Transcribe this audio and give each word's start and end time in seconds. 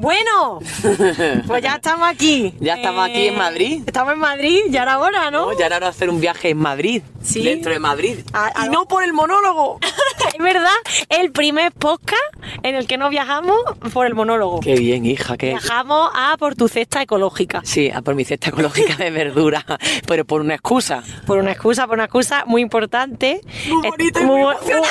Bueno, 0.00 0.60
pues 1.46 1.62
ya 1.62 1.74
estamos 1.74 2.08
aquí. 2.08 2.54
Ya 2.58 2.76
estamos 2.76 3.04
aquí 3.06 3.26
en 3.28 3.36
Madrid. 3.36 3.82
Estamos 3.86 4.14
en 4.14 4.18
Madrid, 4.18 4.60
ya 4.70 4.82
era 4.84 4.98
hora, 4.98 5.30
¿no? 5.30 5.52
No, 5.52 5.58
ya 5.58 5.66
era 5.66 5.76
hora 5.76 5.86
de 5.86 5.90
hacer 5.90 6.08
un 6.08 6.20
viaje 6.20 6.48
en 6.48 6.56
Madrid. 6.56 7.02
Sí. 7.22 7.42
Dentro 7.42 7.70
de 7.70 7.78
Madrid. 7.80 8.20
A- 8.32 8.50
a- 8.62 8.66
y 8.66 8.70
no 8.70 8.86
por 8.88 9.04
el 9.04 9.12
monólogo. 9.12 9.78
es 10.34 10.42
verdad, 10.42 10.70
el 11.10 11.32
primer 11.32 11.72
podcast 11.72 12.22
en 12.62 12.76
el 12.76 12.86
que 12.86 12.96
no 12.96 13.10
viajamos 13.10 13.58
por 13.92 14.06
el 14.06 14.14
monólogo. 14.14 14.60
Qué 14.60 14.74
bien, 14.74 15.04
hija, 15.04 15.36
qué. 15.36 15.50
Viajamos 15.50 16.10
a 16.14 16.34
por 16.38 16.54
tu 16.54 16.66
cesta 16.68 17.02
ecológica. 17.02 17.60
Sí, 17.64 17.90
a 17.94 18.00
por 18.00 18.14
mi 18.14 18.24
cesta 18.24 18.48
ecológica 18.48 18.96
de 18.96 19.10
verdura, 19.10 19.66
pero 20.06 20.24
por 20.24 20.40
una 20.40 20.54
excusa. 20.54 21.02
Por 21.26 21.36
una 21.36 21.52
excusa, 21.52 21.86
por 21.86 21.96
una 21.96 22.04
excusa 22.04 22.44
muy 22.46 22.62
importante. 22.62 23.42
Muy 23.68 23.86
bonita 23.90 24.20
y 24.22 24.24
muy 24.24 24.40
emocionante. 24.40 24.88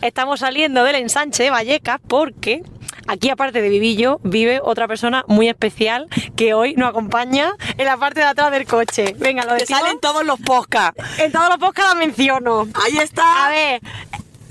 Estamos 0.00 0.40
saliendo 0.40 0.82
del 0.82 0.96
ensanche 0.96 1.42
de 1.42 1.50
Vallecas 1.50 2.00
porque 2.08 2.62
aquí, 3.06 3.30
aparte 3.30 3.60
de 3.62 3.68
Vivillo, 3.68 4.20
vive 4.22 4.60
otra 4.62 4.88
persona 4.88 5.24
muy 5.28 5.48
especial 5.48 6.08
que 6.36 6.54
hoy 6.54 6.74
nos 6.74 6.90
acompaña 6.90 7.52
en 7.76 7.86
la 7.86 7.96
parte 7.96 8.20
de 8.20 8.26
atrás 8.26 8.50
del 8.50 8.66
coche. 8.66 9.14
Venga, 9.18 9.44
lo 9.44 9.54
decimos. 9.54 9.80
salen 9.80 10.00
todos 10.00 10.24
los 10.24 10.40
podcasts. 10.40 11.02
En 11.18 11.32
todos 11.32 11.48
los 11.48 11.58
podcasts 11.58 11.94
la 11.94 11.98
menciono. 11.98 12.68
Ahí 12.74 12.98
está. 12.98 13.46
A 13.46 13.48
ver. 13.50 13.80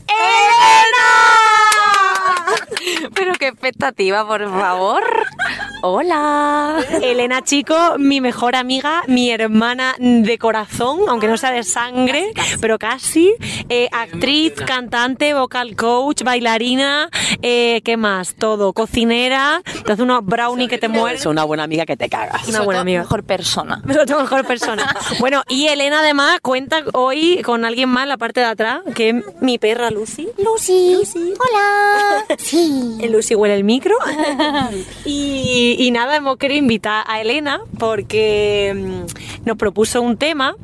¡Elena! 0.08 2.01
Pero 3.14 3.34
qué 3.34 3.48
expectativa, 3.48 4.28
por 4.28 4.50
favor. 4.50 5.04
Hola. 5.84 6.78
Elena 7.02 7.44
Chico, 7.44 7.76
mi 7.98 8.22
mejor 8.22 8.56
amiga, 8.56 9.02
mi 9.08 9.32
hermana 9.32 9.96
de 9.98 10.38
corazón, 10.38 11.00
aunque 11.08 11.28
no 11.28 11.38
sea 11.38 11.52
de 11.52 11.64
sangre, 11.64 12.34
pero 12.60 12.78
casi. 12.78 13.34
Eh, 13.68 13.90
actriz, 13.92 14.54
cantante, 14.54 15.34
vocal 15.34 15.76
coach, 15.76 16.22
bailarina, 16.22 17.10
eh, 17.42 17.82
¿qué 17.84 17.98
más? 17.98 18.36
Todo. 18.36 18.74
Cocinera, 18.74 19.62
te 19.86 19.94
hace 19.94 20.04
unos 20.04 20.24
brownies 20.24 20.70
que 20.70 20.78
te 20.78 20.88
mueren. 20.88 21.18
Es 21.18 21.26
una 21.26 21.46
buena 21.46 21.64
amiga 21.64 21.86
que 21.88 21.98
te 21.98 22.10
cagas. 22.10 22.48
Una 22.48 22.62
buena 22.62 22.82
amiga. 22.82 23.02
Mejor 23.02 23.24
persona. 23.24 23.82
Mejor 23.86 24.46
persona. 24.46 24.96
Bueno, 25.20 25.42
y 25.50 25.68
Elena 25.68 26.02
además 26.02 26.40
cuenta 26.42 26.84
hoy 26.94 27.42
con 27.44 27.66
alguien 27.66 27.90
más 27.90 28.04
en 28.04 28.10
la 28.10 28.18
parte 28.18 28.40
de 28.40 28.46
atrás, 28.46 28.82
que 28.94 29.10
es 29.10 29.16
mi 29.42 29.58
perra 29.58 29.90
Lucy. 29.90 30.28
Lucy. 30.38 31.02
Hola. 31.40 32.21
Sí. 32.38 32.98
El 33.02 33.12
Lucy 33.12 33.36
huele 33.36 33.56
el 33.56 33.64
micro. 33.64 33.96
y, 35.06 35.76
y 35.80 35.92
nada, 35.92 36.16
hemos 36.16 36.38
querido 36.38 36.60
invitar 36.60 37.04
a 37.08 37.22
Elena 37.22 37.62
porque 37.78 38.74
mm, 38.76 39.46
nos 39.48 39.58
propuso 39.58 40.02
un 40.02 40.18
tema 40.18 40.56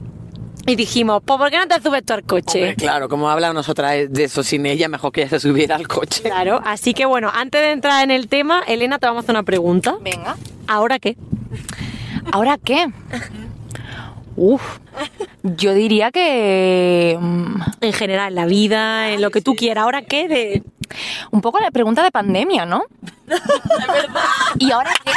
y 0.66 0.76
dijimos, 0.76 1.22
pues 1.26 1.40
¿por 1.40 1.50
qué 1.50 1.58
no 1.58 1.68
te 1.68 1.82
subes 1.82 2.04
tú 2.04 2.14
al 2.14 2.24
coche? 2.24 2.60
Hombre, 2.60 2.76
claro, 2.76 3.08
como 3.08 3.30
habla 3.30 3.54
nosotras 3.54 3.96
de 4.10 4.24
eso 4.26 4.44
sin 4.44 4.66
ella, 4.66 4.90
mejor 4.90 5.14
que 5.14 5.22
ella 5.22 5.30
se 5.30 5.40
subiera 5.40 5.78
al 5.78 5.88
coche. 5.88 6.24
Claro, 6.24 6.62
así 6.66 6.94
que 6.94 7.06
bueno, 7.06 7.32
antes 7.34 7.62
de 7.62 7.72
entrar 7.72 8.04
en 8.04 8.12
el 8.12 8.28
tema, 8.28 8.64
Elena, 8.68 9.00
te 9.00 9.08
vamos 9.08 9.22
a 9.22 9.24
hacer 9.24 9.36
una 9.36 9.44
pregunta. 9.44 9.96
Venga. 10.02 10.36
¿Ahora 10.68 11.00
qué? 11.00 11.16
¿Ahora 12.34 12.58
qué? 12.58 12.88
Uf. 14.38 14.80
Yo 15.44 15.74
diría 15.74 16.12
que. 16.12 17.18
mm, 17.20 17.62
En 17.82 17.94
general, 17.94 18.30
en 18.30 18.36
la 18.36 18.46
vida, 18.46 19.10
en 19.12 19.22
lo 19.22 19.32
que 19.32 19.42
tú 19.42 19.56
quieras. 19.56 19.84
¿Ahora 19.84 20.04
qué? 20.04 20.28
De... 20.28 20.64
Un 21.32 21.42
poco 21.42 21.60
la 21.60 21.72
pregunta 21.72 22.04
de 22.04 22.12
pandemia, 22.12 22.66
¿no? 22.66 22.84
¿Y 24.60 24.72
ahora 24.72 24.92
qué? 25.04 25.12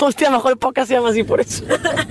Hostia, 0.00 0.30
mejor 0.30 0.52
el 0.52 0.58
podcast 0.58 0.88
se 0.88 0.94
llama 0.94 1.08
así 1.10 1.22
por 1.24 1.40
eso. 1.40 1.64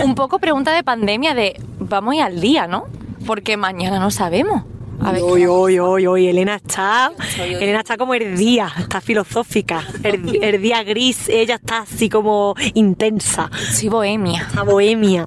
Un 0.03 0.15
poco 0.15 0.39
pregunta 0.39 0.73
de 0.73 0.83
pandemia 0.83 1.33
de. 1.33 1.61
Vamos 1.79 2.13
a 2.13 2.15
ir 2.17 2.21
al 2.23 2.41
día, 2.41 2.67
¿no? 2.67 2.85
Porque 3.25 3.55
mañana 3.57 3.99
no 3.99 4.11
sabemos. 4.11 4.63
A 5.01 5.11
ver. 5.11 5.21
Hoy, 5.21 5.45
hoy, 5.45 5.77
hoy, 5.79 6.07
hoy, 6.07 6.27
Elena 6.27 6.55
está, 6.55 7.11
Soy. 7.35 7.53
Elena 7.55 7.79
está 7.79 7.97
como 7.97 8.13
herdía, 8.13 8.71
está 8.79 9.01
filosófica, 9.01 9.83
her- 10.03 10.39
herdía 10.43 10.83
gris, 10.83 11.29
ella 11.29 11.55
está 11.55 11.79
así 11.79 12.09
como 12.09 12.55
intensa, 12.73 13.51
Soy 13.71 13.89
bohemia. 13.89 14.43
está 14.47 14.63
bohemia. 14.63 15.25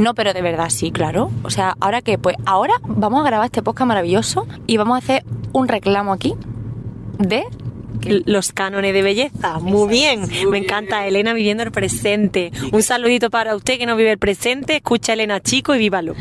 No, 0.00 0.14
pero 0.14 0.32
de 0.32 0.42
verdad 0.42 0.70
sí, 0.70 0.90
claro. 0.90 1.30
O 1.44 1.50
sea, 1.50 1.76
¿ahora 1.80 2.02
qué? 2.02 2.18
Pues 2.18 2.36
ahora 2.46 2.74
vamos 2.82 3.20
a 3.20 3.24
grabar 3.26 3.46
este 3.46 3.62
podcast 3.62 3.86
maravilloso 3.88 4.46
y 4.66 4.76
vamos 4.76 4.96
a 4.96 4.98
hacer 4.98 5.24
un 5.52 5.68
reclamo 5.68 6.12
aquí 6.12 6.34
de 7.18 7.44
Los 8.24 8.50
cánones 8.52 8.92
de 8.94 9.02
belleza, 9.02 9.60
muy 9.60 9.88
bien, 9.88 10.26
me 10.50 10.58
encanta 10.58 11.06
Elena 11.06 11.32
viviendo 11.34 11.62
el 11.62 11.70
presente. 11.70 12.50
Un 12.72 12.82
saludito 12.82 13.30
para 13.30 13.54
usted 13.54 13.78
que 13.78 13.86
no 13.86 13.94
vive 13.94 14.10
el 14.12 14.18
presente, 14.18 14.76
escucha 14.76 15.12
a 15.12 15.14
Elena 15.14 15.38
Chico 15.40 15.74
y 15.76 15.78
vívalo. 15.78 16.14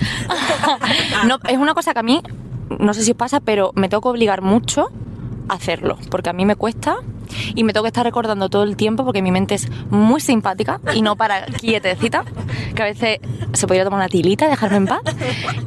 no, 1.27 1.39
es 1.49 1.57
una 1.57 1.73
cosa 1.73 1.93
que 1.93 1.99
a 1.99 2.03
mí, 2.03 2.21
no 2.79 2.93
sé 2.93 3.03
si 3.03 3.11
os 3.11 3.17
pasa, 3.17 3.39
pero 3.39 3.71
me 3.75 3.89
tengo 3.89 4.01
que 4.01 4.09
obligar 4.09 4.41
mucho 4.41 4.89
a 5.49 5.53
hacerlo, 5.55 5.97
porque 6.09 6.29
a 6.29 6.33
mí 6.33 6.45
me 6.45 6.55
cuesta 6.55 6.97
y 7.55 7.63
me 7.63 7.73
tengo 7.73 7.83
que 7.83 7.87
estar 7.89 8.05
recordando 8.05 8.49
todo 8.49 8.63
el 8.63 8.75
tiempo 8.75 9.03
porque 9.05 9.21
mi 9.21 9.31
mente 9.31 9.55
es 9.55 9.69
muy 9.89 10.19
simpática 10.21 10.79
y 10.93 11.01
no 11.01 11.15
para 11.15 11.45
quietecita, 11.45 12.23
que 12.75 12.81
a 12.81 12.85
veces 12.85 13.19
se 13.53 13.67
podría 13.67 13.83
tomar 13.83 13.99
una 13.99 14.09
tilita, 14.09 14.47
dejarme 14.49 14.77
en 14.77 14.85
paz. 14.87 15.01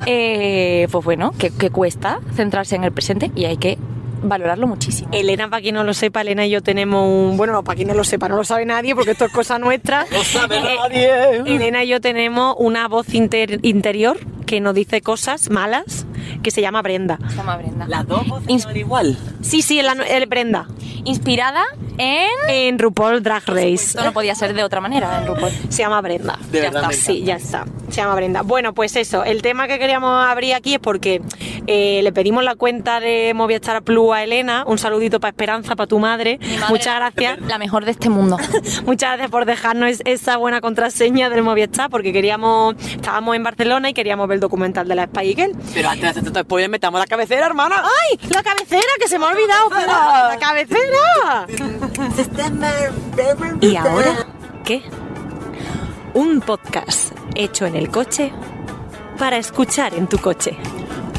Eh, 0.07 0.89
pues 0.91 1.05
bueno, 1.05 1.33
que, 1.39 1.51
que 1.51 1.71
cuesta 1.71 2.21
centrarse 2.35 2.77
en 2.77 2.85
el 2.85 2.93
presente 2.93 3.31
y 3.35 3.45
hay 3.47 3.57
que 3.57 3.79
valorarlo 4.23 4.67
muchísimo. 4.67 5.11
Elena, 5.13 5.51
para 5.51 5.61
quien 5.63 5.75
no 5.75 5.85
lo 5.85 5.93
sepa, 5.93 6.23
Elena 6.23 6.47
y 6.47 6.51
yo 6.51 6.63
tenemos 6.63 7.07
un... 7.07 7.37
Bueno, 7.37 7.63
para 7.63 7.77
quien 7.77 7.89
no 7.89 7.95
lo 7.95 8.05
sepa, 8.05 8.27
no 8.29 8.37
lo 8.37 8.45
sabe 8.45 8.65
nadie 8.65 8.95
porque 8.95 9.11
esto 9.11 9.27
es 9.27 9.33
cosa 9.33 9.59
nuestra. 9.59 10.07
No 10.11 10.25
sabe 10.25 10.59
Eh, 10.59 10.77
nadie. 10.79 11.55
Elena 11.57 11.85
y 11.85 11.89
yo 11.89 12.01
tenemos 12.01 12.55
una 12.59 12.89
voz 12.89 13.13
inter- 13.15 13.59
interior 13.63 14.19
que 14.47 14.61
nos 14.61 14.75
dice 14.75 15.03
cosas 15.03 15.51
malas 15.51 16.07
que 16.45 16.53
se 16.53 16.61
llama 16.61 16.81
Brenda. 16.83 17.19
Se 17.29 17.37
llama 17.37 17.57
Brenda. 17.57 17.87
Las 17.89 18.07
dos 18.07 18.29
voces 18.29 18.47
Ins- 18.49 18.77
igual. 18.77 19.19
Sí, 19.43 19.63
sí, 19.63 19.81
el, 19.81 19.87
el 20.09 20.27
Brenda. 20.27 20.69
Inspirada 21.03 21.65
en... 21.99 22.29
En 22.49 22.79
RuPaul 22.79 23.23
Drag 23.23 23.43
Race. 23.47 23.75
Esto 23.75 24.05
no 24.05 24.13
podía 24.13 24.35
ser 24.37 24.55
de 24.55 24.63
otra 24.63 24.81
manera 24.81 25.19
en 25.19 25.27
RuPaul. 25.27 25.51
Se 25.69 25.79
llama 25.83 26.01
Brenda. 26.01 26.39
De 26.53 26.59
ya 26.63 26.71
verdad, 26.71 26.93
está. 26.93 27.05
Sí, 27.13 27.25
ya 27.25 27.35
está. 27.37 27.65
Se 27.95 28.01
llama 28.01 28.17
Brenda. 28.17 28.43
Bueno, 28.43 28.75
pues 28.75 28.97
eso. 28.97 29.23
El 29.23 29.41
tema 29.41 29.69
que 29.69 29.79
queríamos 29.79 30.27
abrir 30.27 30.55
aquí 30.55 30.75
es 30.75 30.81
porque 30.81 31.23
eh, 31.69 32.01
le 32.03 32.11
pedimos 32.13 32.43
la 32.43 32.57
cuenta 32.57 32.99
de 32.99 33.33
Movistar 33.35 33.83
Plus 33.85 34.13
a 34.13 34.25
Elena. 34.25 34.65
Un 34.67 34.79
saludito 34.79 35.21
para 35.21 35.31
Esperanza, 35.31 35.77
para 35.77 35.87
tu 35.87 36.01
madre. 36.01 36.41
Muchas 36.69 36.97
gracias. 36.97 37.39
La 37.47 37.57
mejor 37.59 37.85
de 37.85 37.93
este 37.93 38.09
mundo. 38.09 38.37
Muchas 38.85 39.11
gracias 39.11 39.31
por 39.31 39.45
dejarnos 39.45 39.91
es- 39.91 40.03
esa 40.07 40.39
buena 40.39 40.61
contraseña 40.61 41.31
del 41.31 41.43
Movistar 41.45 41.89
porque 41.89 42.13
queríamos, 42.13 42.75
estábamos 42.85 43.37
en 43.37 43.45
Barcelona 43.45 43.91
y 43.91 43.95
queríamos 43.95 44.27
ver 44.27 44.35
el 44.37 44.41
documental 44.41 44.89
de 44.89 44.95
la 44.97 45.05
Spy 45.07 45.35
Girl. 45.37 45.53
Pero 45.73 45.89
antes 45.89 46.03
de 46.03 46.09
hacer 46.09 46.25
tanto 46.25 46.41
spoiler, 46.41 46.69
metamos 46.69 46.99
la 46.99 47.07
cabecera, 47.07 47.47
hermana. 47.47 47.77
¡Ay! 47.81 48.19
¡La 48.29 48.43
cabecera! 48.43 48.83
¡Que 48.99 49.07
se 49.07 49.21
me 49.21 49.27
ha 49.27 49.29
olvidado! 49.29 49.71
¡La 49.71 50.37
cabecera! 50.41 51.47
¿Y 53.61 53.77
ahora 53.77 54.27
qué? 54.65 54.83
Un 56.15 56.41
podcast 56.41 57.13
hecho 57.35 57.67
en 57.67 57.77
el 57.77 57.91
coche 57.91 58.33
para 59.19 59.37
escuchar 59.37 59.95
en 59.95 60.07
tu 60.07 60.19
coche. 60.19 60.57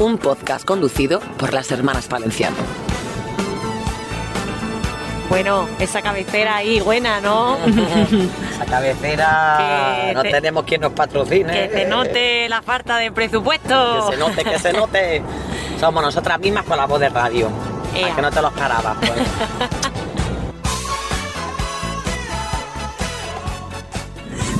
Un 0.00 0.18
podcast 0.18 0.64
conducido 0.64 1.20
por 1.38 1.52
las 1.54 1.70
hermanas 1.72 2.08
Valenciano. 2.08 2.56
Bueno, 5.28 5.68
esa 5.80 6.02
cabecera 6.02 6.56
ahí 6.56 6.80
buena, 6.80 7.20
¿no? 7.20 7.56
Esa 7.66 8.64
cabecera. 8.64 10.04
Que 10.08 10.14
no 10.14 10.22
te- 10.22 10.30
tenemos 10.30 10.64
quien 10.64 10.80
nos 10.82 10.92
patrocine. 10.92 11.52
que 11.68 11.78
se 11.78 11.84
note 11.86 12.48
la 12.48 12.62
falta 12.62 12.96
de 12.98 13.10
presupuesto. 13.10 14.06
Que 14.08 14.14
se 14.14 14.20
note, 14.20 14.44
que 14.44 14.58
se 14.58 14.72
note. 14.72 15.22
Somos 15.80 16.02
nosotras 16.02 16.38
mismas 16.38 16.64
con 16.64 16.76
la 16.76 16.86
voz 16.86 17.00
de 17.00 17.08
radio. 17.08 17.48
Ea. 17.94 18.02
Para 18.02 18.14
que 18.16 18.22
no 18.22 18.30
te 18.30 18.42
los 18.42 18.52
carabas. 18.52 18.96
Pues. 19.00 19.12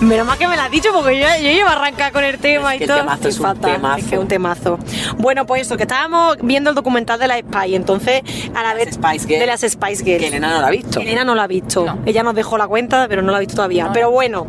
Menos 0.00 0.26
mal 0.26 0.36
que 0.36 0.46
me 0.46 0.56
lo 0.56 0.62
has 0.62 0.70
dicho 0.70 0.90
porque 0.92 1.18
yo, 1.18 1.26
yo 1.42 1.48
iba 1.50 1.70
a 1.70 1.72
arrancar 1.72 2.12
con 2.12 2.22
el 2.22 2.38
tema 2.38 2.74
Es 2.74 2.76
y 2.76 2.78
que 2.78 2.84
el 2.84 2.88
todo. 2.90 2.98
temazo 2.98 3.28
es 3.28 3.40
un 3.40 3.60
temazo. 3.60 3.96
Es 3.98 4.04
que 4.06 4.18
un 4.18 4.28
temazo. 4.28 4.78
Bueno, 5.16 5.46
pues 5.46 5.62
eso, 5.62 5.76
que 5.76 5.84
estábamos 5.84 6.36
viendo 6.42 6.70
el 6.70 6.76
documental 6.76 7.18
de 7.18 7.26
la 7.28 7.38
Spy, 7.38 7.74
entonces 7.74 8.22
a 8.54 8.62
la 8.62 8.74
vez 8.74 8.94
Spice 8.94 9.26
de 9.38 9.46
las 9.46 9.60
Spice 9.62 10.04
Girls. 10.04 10.20
que 10.20 10.26
Elena 10.28 10.50
no 10.52 10.60
la 10.60 10.66
ha 10.66 10.70
visto. 10.70 11.00
Elena 11.00 11.24
no 11.24 11.34
la 11.34 11.44
ha 11.44 11.46
visto. 11.46 11.84
No. 11.86 11.98
Ella 12.04 12.22
nos 12.22 12.34
dejó 12.34 12.58
la 12.58 12.68
cuenta, 12.68 13.06
pero 13.08 13.22
no 13.22 13.30
la 13.32 13.38
ha 13.38 13.40
visto 13.40 13.56
todavía. 13.56 13.84
No. 13.86 13.92
Pero 13.92 14.10
bueno, 14.10 14.46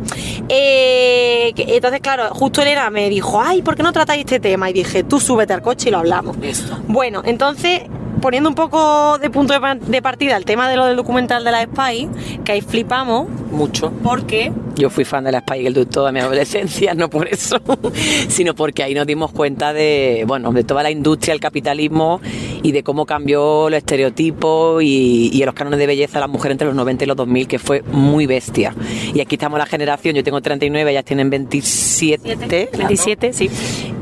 eh, 0.50 1.52
entonces 1.56 2.00
claro, 2.00 2.28
justo 2.34 2.60
Elena 2.62 2.90
me 2.90 3.08
dijo, 3.08 3.40
ay, 3.40 3.62
¿por 3.62 3.74
qué 3.74 3.82
no 3.82 3.92
tratáis 3.92 4.20
este 4.20 4.40
tema? 4.40 4.68
Y 4.70 4.72
dije, 4.74 5.02
tú 5.02 5.18
súbete 5.18 5.54
al 5.54 5.62
coche 5.62 5.88
y 5.88 5.92
lo 5.92 5.98
hablamos. 5.98 6.36
Listo. 6.36 6.78
Bueno, 6.88 7.22
entonces, 7.24 7.82
poniendo 8.20 8.48
un 8.48 8.54
poco 8.54 9.18
de 9.18 9.30
punto 9.30 9.52
de, 9.52 9.60
pa- 9.60 9.74
de 9.74 10.02
partida 10.02 10.36
el 10.36 10.44
tema 10.44 10.68
de 10.68 10.76
lo 10.76 10.86
del 10.86 10.96
documental 10.96 11.44
de 11.44 11.52
la 11.52 11.62
Spy, 11.64 12.08
que 12.44 12.52
ahí 12.52 12.60
flipamos, 12.60 13.28
Mucho. 13.50 13.92
porque 14.02 14.52
Yo 14.76 14.90
fui 14.90 15.04
fan 15.04 15.24
de 15.24 15.32
la 15.32 15.40
Spy 15.40 15.60
Girl 15.60 15.86
toda 15.86 16.12
mi 16.12 16.20
adolescencia, 16.20 16.94
no 16.94 17.08
por 17.10 17.28
eso, 17.28 17.58
sino 18.28 18.54
porque 18.54 18.82
ahí 18.82 18.94
nos 18.94 19.06
dimos 19.06 19.32
cuenta 19.32 19.72
de, 19.72 20.24
bueno, 20.26 20.52
de 20.52 20.64
toda 20.64 20.82
la 20.82 20.90
industria, 20.90 21.32
el 21.34 21.40
capitalismo 21.40 22.20
y 22.62 22.72
de 22.72 22.82
cómo 22.82 23.06
cambió 23.06 23.70
los 23.70 23.78
estereotipos 23.78 24.82
y, 24.82 25.30
y 25.32 25.44
los 25.44 25.54
cánones 25.54 25.78
de 25.78 25.86
belleza 25.86 26.14
de 26.14 26.20
las 26.20 26.30
mujeres 26.30 26.52
entre 26.54 26.66
los 26.66 26.76
90 26.76 27.04
y 27.04 27.06
los 27.06 27.16
2000, 27.16 27.46
que 27.48 27.58
fue 27.58 27.82
muy 27.82 28.26
bestia. 28.26 28.74
Y 29.14 29.20
aquí 29.20 29.36
estamos 29.36 29.58
la 29.58 29.66
generación, 29.66 30.14
yo 30.16 30.24
tengo 30.24 30.40
39, 30.40 30.90
ellas 30.90 31.04
tienen 31.04 31.30
27. 31.30 32.28
las 32.28 32.38
dos. 32.38 32.48
27, 32.78 33.32
sí. 33.32 33.50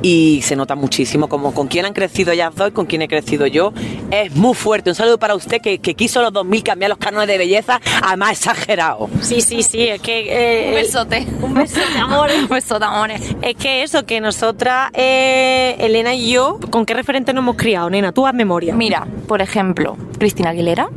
Y 0.03 0.41
se 0.43 0.57
nota 0.57 0.75
muchísimo 0.75 1.29
como 1.29 1.53
con 1.55 1.69
quién 1.69 1.85
han 1.87 1.93
crecido 1.93 2.33
ellas 2.33 2.55
dos 2.55 2.69
y 2.69 2.73
con 2.73 2.87
quién 2.87 3.03
he 3.03 3.09
crecido 3.09 3.47
yo. 3.47 3.73
Es 4.11 4.35
muy 4.37 4.55
fuerte. 4.55 4.91
Un 4.91 4.97
saludo 4.97 5.19
para 5.19 5.35
usted 5.35 5.61
que, 5.61 5.79
que 5.79 5.95
quiso 5.95 6.23
los 6.23 6.33
2000 6.33 6.63
cambiar 6.63 6.89
los 6.91 6.99
cánones 6.99 7.29
de 7.29 7.39
belleza 7.39 7.81
a 8.03 8.17
más 8.17 8.33
exagerado. 8.33 9.09
Sí, 9.23 9.41
sí, 9.41 9.63
sí, 9.63 9.89
es 9.89 10.01
que... 10.01 10.65
eh, 10.67 10.69
Un 10.69 10.75
besote. 10.75 11.27
Un 11.43 11.55
besote, 11.55 11.81
amores. 12.01 12.43
Un 12.43 12.49
besote, 12.49 12.85
amores. 12.85 13.21
Es 13.43 13.57
que 13.57 13.83
eso, 13.83 14.05
que 14.07 14.21
nosotras, 14.21 14.91
eh, 14.95 15.77
Elena 15.81 16.15
y 16.15 16.31
yo, 16.31 16.59
¿con 16.71 16.87
qué 16.87 16.95
referente 16.95 17.33
nos 17.33 17.43
hemos 17.43 17.57
criado, 17.57 17.91
nena? 17.91 18.13
Tú 18.13 18.27
haz 18.27 18.35
memoria. 18.35 18.75
Mira, 18.75 19.07
por 19.27 19.43
ejemplo, 19.43 19.97
Cristina 20.19 20.51
Aguilera, 20.51 20.89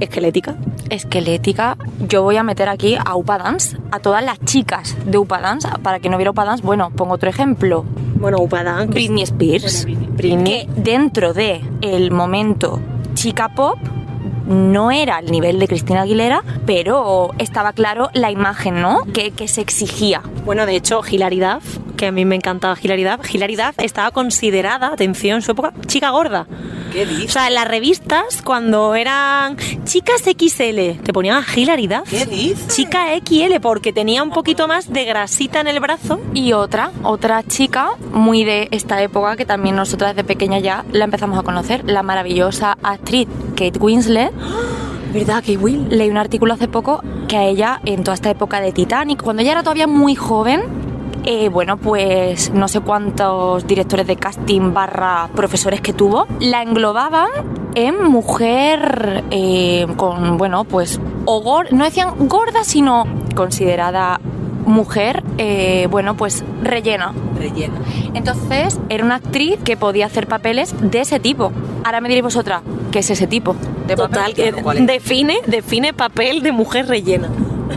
Esquelética. 0.00 0.56
esquelética. 0.90 1.76
Yo 2.08 2.22
voy 2.22 2.36
a 2.36 2.42
meter 2.42 2.68
aquí 2.68 2.96
a 3.04 3.16
Upa 3.16 3.38
Dance, 3.38 3.76
a 3.90 4.00
todas 4.00 4.24
las 4.24 4.38
chicas 4.40 4.96
de 5.04 5.18
Upa 5.18 5.40
Dance. 5.40 5.68
Para 5.82 6.00
que 6.00 6.08
no 6.08 6.16
viera 6.16 6.30
Upa 6.30 6.44
Dance, 6.44 6.62
bueno, 6.62 6.90
pongo 6.90 7.14
otro 7.14 7.28
ejemplo. 7.28 7.84
Bueno, 8.18 8.38
Upadán. 8.38 8.90
Britney 8.90 9.22
Spears. 9.22 9.86
Britney. 10.16 10.66
Que 10.66 10.68
dentro 10.74 11.32
de 11.32 11.62
el 11.82 12.10
momento 12.10 12.80
chica 13.14 13.48
pop 13.48 13.78
no 14.48 14.90
era 14.90 15.18
el 15.20 15.30
nivel 15.30 15.58
de 15.58 15.68
Cristina 15.68 16.02
Aguilera, 16.02 16.42
pero 16.66 17.30
estaba 17.38 17.72
claro 17.72 18.10
la 18.14 18.30
imagen, 18.30 18.80
¿no? 18.82 19.04
Que, 19.12 19.30
que 19.30 19.46
se 19.46 19.60
exigía. 19.60 20.22
Bueno, 20.44 20.66
de 20.66 20.74
hecho, 20.76 21.02
Hilary 21.08 21.38
Duff, 21.38 21.78
que 21.96 22.06
a 22.06 22.12
mí 22.12 22.24
me 22.24 22.34
encantaba 22.36 22.76
Hilary 22.80 23.04
Duff, 23.04 23.34
Hilary 23.34 23.56
Duff 23.56 23.74
estaba 23.78 24.10
considerada, 24.10 24.88
atención, 24.88 25.36
en 25.36 25.42
su 25.42 25.50
época, 25.52 25.72
chica 25.86 26.10
gorda. 26.10 26.46
¿Qué 26.92 27.02
O 27.02 27.06
dices? 27.06 27.32
sea, 27.32 27.48
en 27.48 27.54
las 27.54 27.68
revistas, 27.68 28.40
cuando 28.42 28.94
eran 28.94 29.56
chicas 29.84 30.22
XL, 30.22 31.02
te 31.02 31.12
ponían 31.12 31.36
a 31.36 31.44
Hilary 31.54 31.86
Duff. 31.86 32.08
¿Qué 32.08 32.24
dices? 32.24 32.68
Chica 32.74 33.08
XL, 33.22 33.60
porque 33.60 33.92
tenía 33.92 34.22
un 34.22 34.30
poquito 34.30 34.66
más 34.68 34.90
de 34.90 35.04
grasita 35.04 35.60
en 35.60 35.66
el 35.66 35.80
brazo. 35.80 36.18
Y 36.32 36.54
otra, 36.54 36.90
otra 37.02 37.42
chica 37.42 37.90
muy 38.12 38.44
de 38.44 38.68
esta 38.70 39.02
época 39.02 39.36
que 39.36 39.44
también 39.44 39.76
nosotras 39.76 40.16
desde 40.16 40.26
pequeña 40.26 40.60
ya 40.60 40.86
la 40.92 41.04
empezamos 41.04 41.38
a 41.38 41.42
conocer, 41.42 41.82
la 41.84 42.02
maravillosa 42.02 42.78
actriz 42.82 43.28
Kate 43.54 43.78
Winslet. 43.78 44.32
¿Verdad 45.12 45.42
que 45.42 45.56
Will? 45.56 45.88
Leí 45.88 46.10
un 46.10 46.16
artículo 46.18 46.54
hace 46.54 46.68
poco 46.68 47.02
que 47.28 47.36
a 47.36 47.44
ella, 47.44 47.80
en 47.84 48.04
toda 48.04 48.14
esta 48.14 48.30
época 48.30 48.60
de 48.60 48.72
Titanic, 48.72 49.22
cuando 49.22 49.42
ella 49.42 49.52
era 49.52 49.62
todavía 49.62 49.86
muy 49.86 50.14
joven, 50.14 50.62
eh, 51.24 51.48
bueno, 51.48 51.76
pues 51.78 52.52
no 52.52 52.68
sé 52.68 52.80
cuántos 52.80 53.66
directores 53.66 54.06
de 54.06 54.16
casting 54.16 54.72
barra 54.72 55.28
profesores 55.34 55.80
que 55.80 55.92
tuvo, 55.92 56.26
la 56.40 56.62
englobaban 56.62 57.28
en 57.74 58.02
mujer 58.10 59.24
eh, 59.30 59.86
con, 59.96 60.36
bueno, 60.36 60.64
pues, 60.64 61.00
o 61.24 61.42
gor- 61.42 61.70
no 61.70 61.84
decían 61.84 62.10
gorda, 62.28 62.64
sino 62.64 63.04
considerada 63.34 64.20
mujer, 64.68 65.22
eh, 65.38 65.86
bueno, 65.90 66.16
pues 66.16 66.44
rellena. 66.62 67.12
Rellena. 67.36 67.74
Entonces 68.14 68.78
era 68.88 69.04
una 69.04 69.16
actriz 69.16 69.58
que 69.64 69.76
podía 69.76 70.06
hacer 70.06 70.26
papeles 70.26 70.74
de 70.80 71.00
ese 71.00 71.18
tipo. 71.20 71.52
Ahora 71.84 72.00
me 72.00 72.08
diréis 72.08 72.24
vosotras, 72.24 72.62
¿qué 72.90 73.00
es 73.00 73.10
ese 73.10 73.26
tipo? 73.26 73.56
De 73.86 73.96
Total, 73.96 74.30
papel? 74.30 74.34
que 74.54 74.62
¿Cuál 74.62 74.78
es? 74.78 74.86
define, 74.86 75.38
define 75.46 75.92
papel 75.92 76.42
de 76.42 76.52
mujer 76.52 76.86
rellena. 76.86 77.28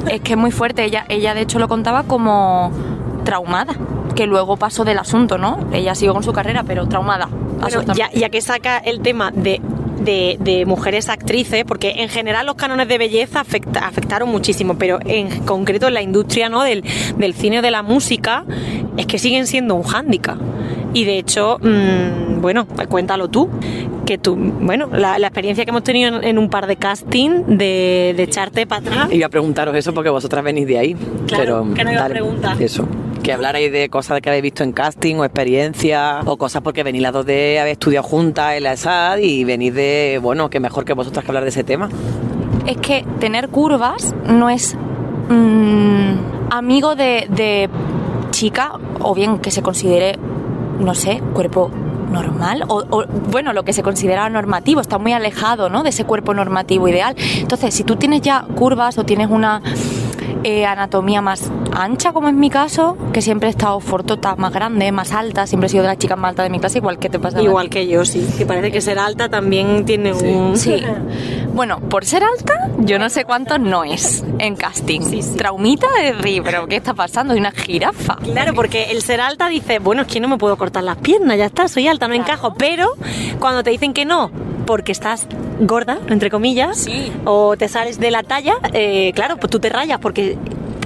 Es 0.09 0.21
que 0.21 0.33
es 0.33 0.37
muy 0.37 0.51
fuerte. 0.51 0.83
Ella, 0.83 1.05
ella 1.09 1.33
de 1.33 1.41
hecho 1.41 1.59
lo 1.59 1.67
contaba 1.67 2.03
como 2.03 2.71
traumada, 3.23 3.75
que 4.15 4.25
luego 4.27 4.57
pasó 4.57 4.83
del 4.83 4.99
asunto, 4.99 5.37
¿no? 5.37 5.59
Ella 5.71 5.95
siguió 5.95 6.13
con 6.13 6.23
su 6.23 6.33
carrera, 6.33 6.63
pero 6.63 6.87
traumada. 6.87 7.29
Bueno, 7.61 7.93
ya, 7.93 8.09
ya 8.11 8.29
que 8.29 8.41
saca 8.41 8.77
el 8.77 9.01
tema 9.01 9.31
de, 9.31 9.61
de- 10.03 10.37
de 10.39 10.65
mujeres 10.65 11.09
actrices, 11.09 11.63
porque 11.65 11.93
en 11.97 12.09
general 12.09 12.45
los 12.45 12.55
cánones 12.55 12.87
de 12.87 12.97
belleza 12.97 13.41
afecta- 13.41 13.85
afectaron 13.87 14.29
muchísimo, 14.29 14.75
pero 14.77 14.99
en 15.05 15.41
concreto 15.45 15.87
en 15.87 15.93
la 15.93 16.01
industria 16.01 16.49
¿no? 16.49 16.63
del, 16.63 16.83
del 17.17 17.33
cine 17.33 17.59
o 17.59 17.61
de 17.61 17.71
la 17.71 17.83
música, 17.83 18.45
es 18.97 19.05
que 19.05 19.17
siguen 19.19 19.47
siendo 19.47 19.75
un 19.75 19.83
hándicap. 19.83 20.37
Y 20.93 21.05
de 21.05 21.17
hecho, 21.19 21.57
mm, 21.61 22.41
bueno, 22.41 22.67
cuéntalo 22.89 23.29
tú, 23.29 23.47
que 24.05 24.17
tú, 24.17 24.35
bueno, 24.35 24.89
la, 24.91 25.19
la 25.19 25.27
experiencia 25.27 25.63
que 25.63 25.69
hemos 25.71 25.83
tenido 25.83 26.17
en, 26.17 26.23
en 26.25 26.37
un 26.37 26.49
par 26.49 26.67
de 26.67 26.75
casting 26.75 27.43
de, 27.47 28.13
de 28.17 28.23
echarte 28.23 28.67
para 28.67 28.81
atrás. 28.81 29.07
Iba 29.13 29.27
a 29.27 29.29
preguntaros 29.29 29.73
eso 29.75 29.93
porque 29.93 30.09
vosotras 30.09 30.43
venís 30.43 30.67
de 30.67 30.77
ahí. 30.79 30.95
Claro, 31.27 31.63
pero 31.63 31.73
que 31.73 31.83
no 31.85 31.91
iba 31.93 32.05
a 32.05 32.09
preguntar. 32.09 32.61
Eso. 32.61 32.85
Que 33.23 33.33
hablarais 33.33 33.71
de 33.71 33.89
cosas 33.89 34.19
que 34.19 34.29
habéis 34.29 34.43
visto 34.43 34.63
en 34.63 34.71
casting 34.71 35.15
o 35.15 35.25
experiencias 35.25 36.23
o 36.25 36.37
cosas 36.37 36.61
porque 36.61 36.83
venís 36.83 37.01
las 37.01 37.13
dos 37.13 37.25
de 37.25 37.59
haber 37.59 37.73
estudiado 37.73 38.07
juntas 38.07 38.55
en 38.55 38.63
la 38.63 38.73
ESAD 38.73 39.19
y 39.19 39.43
venís 39.43 39.73
de, 39.73 40.19
bueno, 40.21 40.49
que 40.49 40.59
mejor 40.59 40.85
que 40.85 40.93
vosotras 40.93 41.23
que 41.23 41.29
hablar 41.29 41.43
de 41.43 41.49
ese 41.49 41.63
tema. 41.63 41.89
Es 42.65 42.77
que 42.77 43.05
tener 43.19 43.49
curvas 43.49 44.15
no 44.25 44.49
es 44.49 44.75
mm, 45.29 46.51
amigo 46.51 46.95
de, 46.95 47.27
de 47.29 47.69
chica, 48.31 48.73
o 48.99 49.13
bien 49.13 49.39
que 49.39 49.51
se 49.51 49.61
considere, 49.61 50.17
no 50.79 50.95
sé, 50.95 51.21
cuerpo 51.33 51.69
normal 52.11 52.63
o, 52.67 52.83
o, 52.89 53.05
bueno 53.07 53.53
lo 53.53 53.63
que 53.63 53.71
se 53.71 53.83
considera 53.83 54.29
normativo 54.29 54.81
está 54.81 54.97
muy 54.97 55.13
alejado 55.13 55.69
¿no? 55.69 55.81
de 55.81 55.89
ese 55.89 56.03
cuerpo 56.03 56.33
normativo 56.33 56.89
ideal 56.89 57.15
entonces 57.37 57.73
si 57.73 57.85
tú 57.85 57.95
tienes 57.95 58.19
ya 58.19 58.45
curvas 58.53 58.97
o 58.97 59.05
tienes 59.05 59.29
una 59.29 59.61
eh, 60.43 60.65
anatomía 60.65 61.21
más 61.21 61.51
ancha 61.73 62.13
como 62.13 62.27
es 62.27 62.33
mi 62.33 62.49
caso 62.49 62.97
que 63.13 63.21
siempre 63.21 63.49
he 63.49 63.51
estado 63.51 63.79
fortota 63.79 64.35
más 64.35 64.53
grande 64.53 64.91
más 64.91 65.13
alta 65.13 65.47
siempre 65.47 65.67
he 65.67 65.69
sido 65.69 65.83
de 65.83 65.89
las 65.89 65.97
chicas 65.97 66.17
más 66.17 66.29
altas 66.29 66.45
de 66.45 66.49
mi 66.49 66.59
clase 66.59 66.79
igual 66.79 66.99
que 66.99 67.09
te 67.09 67.19
pasa. 67.19 67.41
Igual 67.41 67.69
que 67.69 67.87
yo, 67.87 68.05
sí. 68.05 68.27
Que 68.37 68.45
parece 68.45 68.71
que 68.71 68.81
ser 68.81 68.99
alta 68.99 69.29
también 69.29 69.85
tiene 69.85 70.13
un... 70.13 70.57
Sí. 70.57 70.81
Bueno, 71.53 71.81
por 71.81 72.05
ser 72.05 72.23
alta, 72.23 72.69
yo 72.77 72.97
no 72.97 73.09
sé 73.09 73.25
cuánto 73.25 73.57
no 73.57 73.83
es 73.83 74.23
en 74.39 74.55
casting. 74.55 75.01
Sí, 75.01 75.21
sí. 75.21 75.35
Traumita 75.35 75.85
de 76.01 76.13
ri, 76.13 76.39
pero 76.39 76.65
¿qué 76.65 76.77
está 76.77 76.93
pasando? 76.93 77.33
Hay 77.33 77.41
una 77.41 77.51
jirafa. 77.51 78.15
Claro, 78.15 78.53
porque 78.53 78.85
el 78.91 79.01
ser 79.01 79.19
alta 79.19 79.49
dice, 79.49 79.79
bueno, 79.79 80.03
es 80.03 80.07
que 80.07 80.21
no 80.21 80.29
me 80.29 80.37
puedo 80.37 80.55
cortar 80.57 80.83
las 80.83 80.95
piernas, 80.95 81.37
ya 81.37 81.47
está, 81.47 81.67
soy 81.67 81.89
alta, 81.89 82.07
no 82.07 82.13
encajo. 82.13 82.53
Pero 82.53 82.93
cuando 83.39 83.63
te 83.63 83.69
dicen 83.69 83.91
que 83.91 84.05
no, 84.05 84.31
porque 84.65 84.91
estás 84.91 85.27
gorda, 85.59 85.99
entre 86.09 86.29
comillas, 86.29 86.77
Sí. 86.77 87.11
o 87.25 87.55
te 87.57 87.67
sales 87.67 87.99
de 87.99 88.11
la 88.11 88.23
talla, 88.23 88.55
eh, 88.73 89.11
claro, 89.13 89.37
pues 89.37 89.49
tú 89.51 89.59
te 89.59 89.69
rayas, 89.69 89.99
porque 89.99 90.37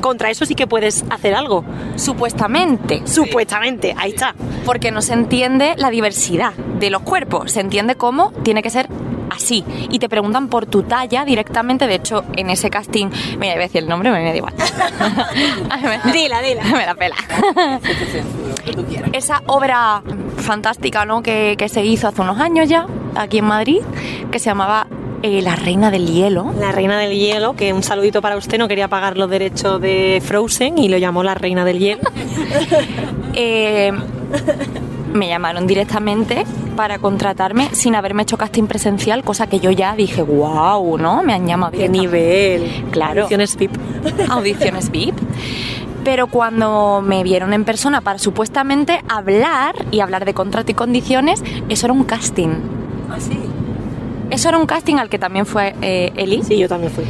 contra 0.02 0.30
eso 0.30 0.46
sí 0.46 0.54
que 0.56 0.68
puedes 0.68 1.04
hacer 1.10 1.34
algo. 1.34 1.64
Supuestamente. 1.96 3.02
Supuestamente, 3.06 3.96
ahí 3.98 4.12
está. 4.12 4.36
Porque 4.66 4.92
no 4.92 5.02
se 5.02 5.14
entiende 5.14 5.74
la 5.78 5.90
diversidad 5.90 6.54
de 6.54 6.90
los 6.92 7.02
cuerpos. 7.02 7.52
Se 7.52 7.60
entiende 7.62 7.96
cómo 7.96 8.32
tiene 8.44 8.62
que 8.62 8.70
ser 8.70 8.88
así. 9.32 9.64
Y 9.90 9.98
te 9.98 10.08
preguntan 10.08 10.48
por 10.48 10.68
tu 10.68 10.84
talla 10.84 11.26
directamente. 11.26 11.88
De 11.88 11.96
hecho, 11.96 12.24
en 12.36 12.52
ese 12.52 12.70
casting. 12.70 13.08
Mira, 13.40 13.54
iba 13.54 13.64
a 13.64 13.68
decir 13.68 13.82
el 13.82 13.90
nombre, 13.90 14.12
me 14.12 14.24
da 14.24 14.36
igual. 14.36 14.54
Dila, 16.14 16.42
dila. 16.42 16.64
me 16.76 16.86
la 16.86 16.94
pela. 16.96 17.16
Esa 19.14 19.42
obra 19.48 20.04
fantástica 20.38 21.06
¿no? 21.06 21.24
que, 21.24 21.56
que 21.58 21.70
se 21.70 21.84
hizo 21.84 22.08
hace 22.08 22.22
unos 22.22 22.40
años 22.40 22.70
ya, 22.70 22.86
aquí 23.16 23.40
en 23.40 23.46
Madrid, 23.46 23.80
que 24.32 24.40
se 24.40 24.46
llamaba 24.46 24.88
eh, 25.24 25.42
La 25.42 25.56
Reina 25.56 25.92
del 25.92 26.08
Hielo. 26.08 26.54
La 26.60 26.72
reina 26.72 27.00
del 27.00 27.18
hielo, 27.18 27.56
que 27.56 27.74
un 27.74 27.84
saludito 27.84 28.22
para 28.22 28.38
usted, 28.38 28.58
no 28.58 28.68
quería 28.68 28.88
pagar 28.88 29.18
los 29.18 29.30
derechos 29.30 29.82
de 29.82 30.22
Frozen 30.24 30.78
y 30.78 30.90
lo 30.90 30.98
llamó 30.98 31.24
la 31.24 31.34
reina 31.34 31.66
del 31.66 31.80
hielo. 31.80 32.02
Eh, 33.38 33.92
me 35.14 35.28
llamaron 35.28 35.68
directamente 35.68 36.46
para 36.78 37.00
contratarme 37.00 37.70
sin 37.74 37.96
haberme 37.96 38.24
hecho 38.24 38.38
casting 38.38 38.66
presencial, 38.68 39.26
cosa 39.26 39.48
que 39.48 39.60
yo 39.60 39.72
ya 39.72 39.94
dije, 39.96 40.22
wow, 40.22 40.98
¿no? 40.98 41.22
Me 41.22 41.34
han 41.34 41.46
llamado 41.46 41.74
¡Qué 41.74 41.90
directamente. 41.90 42.60
nivel! 42.60 42.92
Claro. 42.92 43.22
Ediciones 43.22 43.58
VIP. 43.58 43.72
audiciones 44.30 44.90
VIP. 44.90 45.16
Pero 46.06 46.28
cuando 46.28 47.02
me 47.04 47.24
vieron 47.24 47.52
en 47.52 47.66
persona 47.66 48.00
para 48.00 48.20
supuestamente 48.20 49.02
hablar 49.10 49.76
y 49.92 50.02
hablar 50.02 50.24
de 50.24 50.34
contrato 50.34 50.72
y 50.72 50.76
condiciones, 50.76 51.44
eso 51.68 51.88
era 51.88 51.94
un 51.94 52.04
casting. 52.04 52.85
¿Ah, 53.10 53.20
sí? 53.20 53.38
Eso 54.32 54.50
era 54.50 54.58
un 54.58 54.66
casting 54.66 54.96
al 54.96 55.10
que 55.10 55.20
también 55.20 55.46
fue 55.46 55.76
eh, 55.82 56.12
Eli. 56.16 56.44
Sí, 56.44 56.58
yo 56.58 56.68
también 56.68 56.92
fui. 56.92 57.06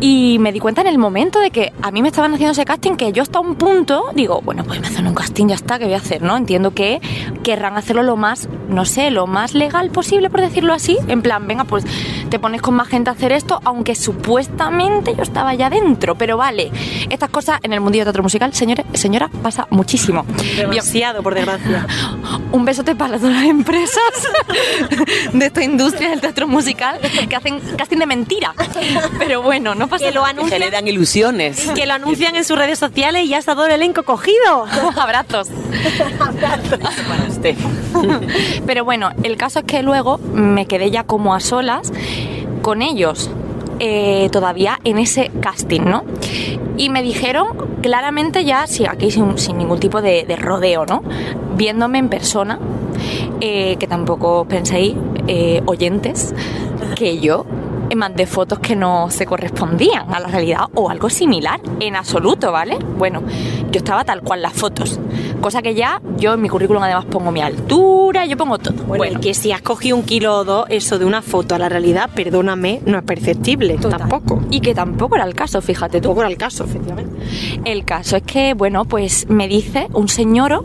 Y 0.00 0.38
me 0.38 0.52
di 0.52 0.60
cuenta 0.60 0.80
en 0.80 0.88
el 0.88 0.98
momento 0.98 1.40
de 1.40 1.50
que 1.50 1.72
a 1.80 1.90
mí 1.90 2.02
me 2.02 2.08
estaban 2.08 2.34
haciendo 2.34 2.52
ese 2.52 2.64
casting 2.64 2.96
que 2.96 3.12
yo 3.12 3.22
hasta 3.22 3.40
un 3.40 3.54
punto 3.54 4.04
digo, 4.14 4.40
bueno, 4.42 4.64
pues 4.64 4.80
me 4.80 4.88
hacen 4.88 5.06
un 5.06 5.14
casting, 5.14 5.48
ya 5.48 5.54
está, 5.54 5.78
¿qué 5.78 5.84
voy 5.84 5.94
a 5.94 5.98
hacer? 5.98 6.22
¿no? 6.22 6.36
Entiendo 6.36 6.72
que 6.72 7.00
querrán 7.42 7.76
hacerlo 7.76 8.02
lo 8.02 8.16
más, 8.16 8.48
no 8.68 8.84
sé, 8.84 9.10
lo 9.10 9.26
más 9.26 9.54
legal 9.54 9.90
posible, 9.90 10.30
por 10.30 10.40
decirlo 10.40 10.72
así. 10.72 10.98
En 11.08 11.22
plan, 11.22 11.46
venga, 11.46 11.64
pues 11.64 11.84
te 12.28 12.38
pones 12.38 12.60
con 12.60 12.74
más 12.74 12.88
gente 12.88 13.10
a 13.10 13.12
hacer 13.12 13.32
esto, 13.32 13.60
aunque 13.64 13.94
supuestamente 13.94 15.14
yo 15.14 15.22
estaba 15.22 15.54
ya 15.54 15.70
dentro. 15.70 16.16
Pero 16.16 16.36
vale, 16.36 16.70
estas 17.10 17.30
cosas 17.30 17.60
en 17.62 17.72
el 17.72 17.80
mundillo 17.80 18.02
de 18.02 18.06
teatro 18.06 18.22
musical, 18.22 18.52
señores, 18.52 18.84
señora, 18.94 19.30
pasa 19.42 19.66
muchísimo. 19.70 20.24
Demasiado, 20.56 21.22
por 21.22 21.34
desgracia. 21.34 21.86
un 22.52 22.64
besote 22.64 22.94
para 22.94 23.18
todas 23.18 23.34
las 23.34 23.44
empresas 23.44 24.02
de 25.32 25.46
esta 25.46 25.62
industria 25.62 26.10
del 26.10 26.20
teatro 26.20 26.48
musical 26.48 26.98
que 27.28 27.36
hacen 27.36 27.60
casting 27.76 27.98
de 27.98 28.06
mentira. 28.06 28.54
Pero 29.18 29.42
bueno, 29.42 29.74
no 29.74 29.83
pasa 29.88 30.06
Que 30.06 30.12
lo 30.12 30.22
nada. 30.22 30.32
Que 30.34 30.40
le 30.40 30.44
anuncian, 30.44 30.70
dan 30.70 30.88
ilusiones. 30.88 31.70
que 31.74 31.86
lo 31.86 31.94
anuncian 31.94 32.36
en 32.36 32.44
sus 32.44 32.56
redes 32.58 32.78
sociales 32.78 33.24
y 33.24 33.28
ya 33.28 33.38
está 33.38 33.54
todo 33.54 33.66
el 33.66 33.72
elenco 33.72 34.02
cogido. 34.04 34.66
Abrazos. 35.00 35.48
Para 37.08 37.28
usted. 37.28 37.54
Pero 38.66 38.84
bueno, 38.84 39.10
el 39.22 39.36
caso 39.36 39.60
es 39.60 39.64
que 39.64 39.82
luego 39.82 40.18
me 40.18 40.66
quedé 40.66 40.90
ya 40.90 41.04
como 41.04 41.34
a 41.34 41.40
solas 41.40 41.92
con 42.62 42.82
ellos. 42.82 43.30
eh, 43.80 44.28
todavía 44.30 44.78
en 44.84 44.98
ese 44.98 45.32
casting, 45.40 45.80
¿no? 45.82 46.04
Y 46.76 46.90
me 46.90 47.02
dijeron 47.02 47.48
claramente 47.82 48.44
ya, 48.44 48.68
sí, 48.68 48.86
aquí 48.86 49.10
sin, 49.10 49.36
sin 49.36 49.58
ningún 49.58 49.80
tipo 49.80 50.00
de, 50.00 50.24
de 50.24 50.36
rodeo, 50.36 50.86
¿no? 50.86 51.02
Viéndome 51.56 51.98
en 51.98 52.08
persona, 52.08 52.60
eh, 53.40 53.74
que 53.80 53.86
tampoco 53.88 54.42
os 54.42 54.46
penséis, 54.46 54.94
eh, 55.26 55.60
oyentes, 55.66 56.34
que 56.94 57.18
yo 57.18 57.46
mandé 57.96 58.26
fotos 58.26 58.58
que 58.58 58.74
no 58.74 59.10
se 59.10 59.24
correspondían 59.26 60.12
a 60.12 60.20
la 60.20 60.28
realidad 60.28 60.66
o 60.74 60.90
algo 60.90 61.08
similar, 61.10 61.60
en 61.80 61.94
absoluto, 61.96 62.50
¿vale? 62.50 62.78
Bueno, 62.98 63.22
yo 63.70 63.78
estaba 63.78 64.04
tal 64.04 64.22
cual 64.22 64.42
las 64.42 64.52
fotos, 64.52 64.98
cosa 65.40 65.62
que 65.62 65.74
ya 65.74 66.00
yo 66.16 66.34
en 66.34 66.42
mi 66.42 66.48
currículum 66.48 66.82
además 66.82 67.04
pongo 67.06 67.30
mi 67.30 67.40
altura, 67.40 68.26
yo 68.26 68.36
pongo 68.36 68.58
todo. 68.58 68.74
Bueno, 68.84 69.18
y 69.18 69.20
que 69.22 69.34
si 69.34 69.52
has 69.52 69.62
cogido 69.62 69.96
un 69.96 70.02
kilo 70.02 70.38
o 70.38 70.44
dos, 70.44 70.66
eso 70.70 70.98
de 70.98 71.04
una 71.04 71.22
foto 71.22 71.54
a 71.54 71.58
la 71.58 71.68
realidad, 71.68 72.10
perdóname, 72.14 72.80
no 72.86 72.98
es 72.98 73.04
perceptible. 73.04 73.76
Total. 73.78 74.00
Tampoco. 74.00 74.42
Y 74.50 74.60
que 74.60 74.74
tampoco 74.74 75.14
era 75.16 75.24
el 75.24 75.34
caso, 75.34 75.60
fíjate 75.62 75.98
tú. 76.00 76.08
Tampoco 76.08 76.22
era 76.22 76.30
el 76.30 76.36
caso, 76.38 76.64
efectivamente. 76.64 77.14
El 77.64 77.84
caso 77.84 78.16
es 78.16 78.22
que, 78.24 78.54
bueno, 78.54 78.84
pues 78.84 79.28
me 79.28 79.46
dice 79.48 79.88
un 79.92 80.08
señor, 80.08 80.64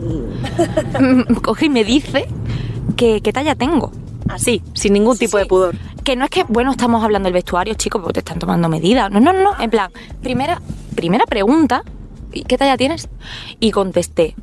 coge 1.42 1.66
y 1.66 1.68
me 1.70 1.84
dice 1.84 2.26
que 2.96 3.20
qué 3.20 3.32
talla 3.32 3.54
tengo. 3.54 3.92
Así, 4.28 4.62
sin 4.74 4.92
ningún 4.92 5.18
tipo 5.18 5.38
Sí. 5.38 5.42
de 5.42 5.46
pudor. 5.48 5.74
Que 6.04 6.16
no 6.16 6.24
es 6.24 6.30
que, 6.30 6.44
bueno, 6.44 6.70
estamos 6.70 7.04
hablando 7.04 7.26
del 7.26 7.34
vestuario, 7.34 7.74
chicos, 7.74 8.00
porque 8.00 8.14
te 8.14 8.20
están 8.20 8.38
tomando 8.38 8.68
medidas. 8.68 9.10
No, 9.10 9.20
no, 9.20 9.32
no. 9.32 9.60
En 9.60 9.70
plan, 9.70 9.90
primera, 10.22 10.60
primera 10.94 11.26
pregunta, 11.26 11.82
¿y 12.32 12.44
¿qué 12.44 12.56
talla 12.56 12.76
tienes? 12.76 13.08
Y 13.58 13.70
contesté, 13.70 14.34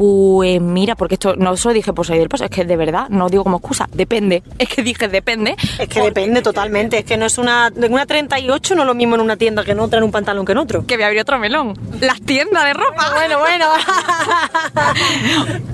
pues 0.00 0.62
mira, 0.62 0.94
porque 0.94 1.16
esto 1.16 1.36
no 1.36 1.54
solo 1.58 1.74
dije 1.74 1.92
por 1.92 2.06
salir 2.06 2.22
del 2.22 2.30
paso, 2.30 2.44
es 2.44 2.50
que 2.50 2.64
de 2.64 2.74
verdad, 2.74 3.10
no 3.10 3.28
digo 3.28 3.44
como 3.44 3.58
excusa, 3.58 3.86
depende. 3.92 4.42
Es 4.58 4.66
que 4.66 4.82
dije 4.82 5.08
depende. 5.08 5.56
Es 5.78 5.90
que 5.90 6.00
depende 6.00 6.40
totalmente. 6.40 7.00
Es 7.00 7.04
que 7.04 7.18
no 7.18 7.26
es 7.26 7.36
una. 7.36 7.70
En 7.76 7.92
una 7.92 8.06
38 8.06 8.76
no 8.76 8.80
es 8.80 8.86
lo 8.86 8.94
mismo 8.94 9.16
en 9.16 9.20
una 9.20 9.36
tienda 9.36 9.62
que 9.62 9.72
en 9.72 9.80
otra, 9.80 9.98
en 9.98 10.04
un 10.04 10.10
pantalón 10.10 10.46
que 10.46 10.52
en 10.52 10.58
otro. 10.58 10.86
Que 10.86 10.96
me 10.96 11.04
abrió 11.04 11.20
otro 11.20 11.38
melón. 11.38 11.78
Las 12.00 12.18
tiendas 12.22 12.64
de 12.64 12.72
ropa. 12.72 13.08
Bueno, 13.20 13.40
bueno. 13.40 13.66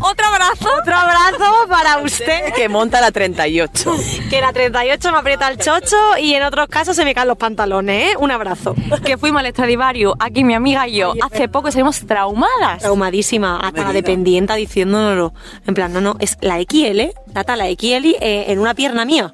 Otro 0.00 0.26
abrazo. 0.26 0.68
Otro 0.80 0.97
abrazo 0.97 1.68
para 1.68 1.99
usted. 1.99 2.52
Que 2.54 2.68
monta 2.68 3.00
la 3.00 3.12
38. 3.12 3.95
Que 4.30 4.40
la 4.40 4.52
38 4.52 5.12
me 5.12 5.18
aprieta 5.18 5.49
el 5.49 5.59
chocho 5.59 5.97
y 6.21 6.35
en 6.35 6.42
otros 6.42 6.66
casos 6.66 6.97
se 6.97 7.04
me 7.04 7.14
caen 7.14 7.28
los 7.28 7.37
pantalones, 7.37 8.14
¿eh? 8.14 8.16
Un 8.18 8.33
abrazo. 8.33 8.75
Que 9.04 9.16
fuimos 9.16 9.40
al 9.40 9.52
Stradivarius, 9.52 10.14
aquí 10.18 10.42
mi 10.42 10.54
amiga 10.54 10.88
y 10.88 10.97
yo, 10.97 11.14
hace 11.21 11.49
poco 11.49 11.71
salimos 11.71 12.04
traumadas. 12.04 12.80
Traumadísima, 12.80 13.61
hasta 13.61 13.83
la 13.83 13.92
me 13.92 14.02
digas. 14.25 14.37
dependienta 14.37 14.54
diciéndonoslo. 14.54 15.32
En 15.66 15.75
plan, 15.75 15.92
no, 15.92 16.00
no, 16.00 16.16
es 16.20 16.38
la 16.40 16.58
XL, 16.61 17.12
data 17.32 17.56
la 17.56 17.66
XL 17.66 18.16
eh, 18.20 18.44
en 18.49 18.58
una 18.58 18.75
pierna 18.75 19.04
mía. 19.04 19.32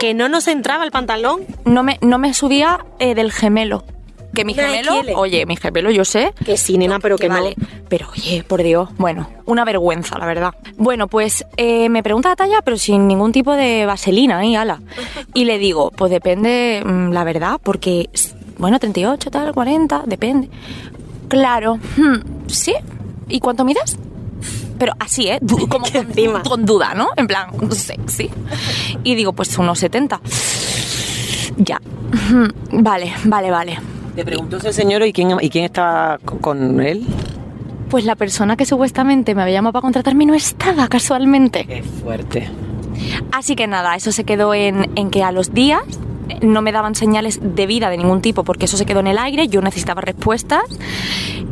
Que 0.00 0.14
no 0.14 0.28
nos 0.28 0.46
entraba 0.48 0.84
el 0.84 0.90
pantalón. 0.90 1.42
no 1.64 1.82
me, 1.82 1.98
no 2.02 2.18
me 2.18 2.34
subía 2.34 2.84
eh, 2.98 3.14
del 3.14 3.32
gemelo. 3.32 3.84
Que 4.34 4.44
mi 4.44 4.52
Una 4.52 4.64
gemelo, 4.64 5.02
XL. 5.02 5.10
oye, 5.16 5.46
mi 5.46 5.56
gemelo 5.56 5.90
yo 5.90 6.04
sé. 6.04 6.34
Que 6.44 6.56
sí, 6.58 6.76
nena, 6.76 7.00
pero 7.00 7.16
que, 7.16 7.28
vale. 7.28 7.54
no. 7.56 7.66
Pero 7.88 8.08
oye, 8.10 8.44
por 8.46 8.62
Dios, 8.62 8.90
bueno, 8.98 9.28
una 9.46 9.64
vergüenza, 9.64 10.18
la 10.18 10.26
verdad. 10.26 10.54
Bueno, 10.76 11.08
pues 11.08 11.46
eh, 11.56 11.88
me 11.88 12.02
pregunta 12.02 12.28
la 12.28 12.36
talla, 12.36 12.60
pero 12.62 12.76
sin 12.76 13.08
ningún 13.08 13.32
tipo 13.32 13.54
de 13.54 13.86
vaselina, 13.86 14.44
¿eh? 14.44 14.56
Ala. 14.56 14.80
Y 15.34 15.46
le 15.46 15.58
digo, 15.58 15.90
pues 15.90 16.10
depende, 16.10 16.82
mm, 16.84 17.10
la 17.12 17.24
verdad, 17.24 17.58
porque, 17.62 18.10
bueno, 18.58 18.78
38, 18.78 19.30
tal, 19.30 19.52
40, 19.54 20.02
depende. 20.06 20.50
Claro, 21.28 21.76
hmm, 21.96 22.48
¿sí? 22.48 22.74
¿Y 23.28 23.40
cuánto 23.40 23.64
mides? 23.64 23.96
Pero 24.78 24.92
así, 25.00 25.28
¿eh? 25.28 25.38
Du- 25.40 25.68
Como 25.68 25.84
con, 25.92 25.96
encima. 25.96 26.42
con 26.42 26.64
duda, 26.64 26.94
¿no? 26.94 27.08
En 27.16 27.26
plan, 27.26 27.48
sexy. 27.72 28.30
Y 29.04 29.14
digo, 29.14 29.32
pues 29.32 29.56
unos 29.58 29.78
70. 29.78 30.20
Ya. 31.56 31.80
Vale, 32.72 33.12
vale, 33.24 33.50
vale. 33.50 33.78
Le 34.16 34.24
preguntó 34.24 34.56
ese 34.58 34.72
señor 34.72 35.02
y 35.04 35.12
quién, 35.12 35.36
y 35.40 35.50
quién 35.50 35.64
estaba 35.64 36.18
con- 36.18 36.80
él. 36.80 37.06
Pues 37.90 38.04
la 38.04 38.16
persona 38.16 38.56
que 38.56 38.66
supuestamente 38.66 39.34
me 39.34 39.42
había 39.42 39.54
llamado 39.54 39.72
para 39.72 39.82
contratarme 39.82 40.26
no 40.26 40.34
estaba 40.34 40.88
casualmente. 40.88 41.64
Qué 41.66 41.82
fuerte. 41.82 42.48
Así 43.32 43.56
que 43.56 43.66
nada, 43.66 43.94
eso 43.96 44.12
se 44.12 44.24
quedó 44.24 44.52
en, 44.54 44.90
en 44.96 45.10
que 45.10 45.22
a 45.22 45.32
los 45.32 45.54
días 45.54 45.82
no 46.42 46.62
me 46.62 46.72
daban 46.72 46.94
señales 46.94 47.40
de 47.42 47.66
vida 47.66 47.90
de 47.90 47.96
ningún 47.96 48.20
tipo 48.22 48.44
porque 48.44 48.66
eso 48.66 48.76
se 48.76 48.86
quedó 48.86 49.00
en 49.00 49.08
el 49.08 49.18
aire, 49.18 49.48
yo 49.48 49.60
necesitaba 49.60 50.00
respuestas 50.00 50.62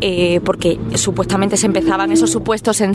eh, 0.00 0.40
porque 0.44 0.78
supuestamente 0.94 1.56
se 1.56 1.66
empezaban 1.66 2.12
esos 2.12 2.30
supuestos 2.30 2.80
en... 2.80 2.92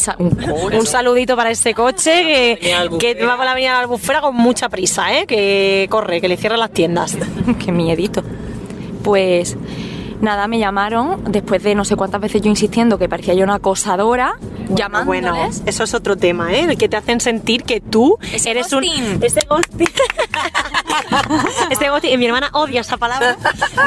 Un 0.73 0.85
saludito 0.85 1.35
para 1.35 1.51
este 1.51 1.73
coche 1.73 2.57
que, 2.59 3.15
que 3.15 3.25
va 3.25 3.35
por 3.35 3.45
la 3.45 3.51
avenida 3.51 3.71
de 3.71 3.75
la 3.77 3.81
albufera 3.81 4.21
con 4.21 4.35
mucha 4.35 4.69
prisa, 4.69 5.17
¿eh? 5.17 5.25
Que 5.25 5.87
corre, 5.89 6.21
que 6.21 6.27
le 6.27 6.37
cierran 6.37 6.59
las 6.59 6.71
tiendas. 6.71 7.17
Qué 7.65 7.71
miedito. 7.71 8.23
Pues 9.03 9.57
nada, 10.21 10.47
me 10.47 10.59
llamaron 10.59 11.23
después 11.31 11.63
de 11.63 11.75
no 11.75 11.85
sé 11.85 11.95
cuántas 11.95 12.21
veces 12.21 12.41
yo 12.41 12.49
insistiendo 12.49 12.97
que 12.97 13.09
parecía 13.09 13.33
yo 13.33 13.43
una 13.43 13.55
acosadora, 13.55 14.35
Bueno, 14.39 14.75
llamándoles. 14.75 15.63
eso 15.65 15.83
es 15.83 15.93
otro 15.93 16.15
tema, 16.17 16.53
¿eh? 16.53 16.65
El 16.69 16.77
que 16.77 16.87
te 16.89 16.97
hacen 16.97 17.19
sentir 17.19 17.63
que 17.63 17.81
tú 17.81 18.17
Ese 18.33 18.51
eres 18.51 18.69
ghosting. 18.71 19.15
un... 19.17 19.23
Ese 19.23 19.41
ghosting. 19.49 19.87
Ese 21.69 21.89
ghosting. 21.89 22.11
Y 22.13 22.17
mi 22.17 22.25
hermana 22.25 22.49
odia 22.53 22.81
esa 22.81 22.97
palabra. 22.97 23.37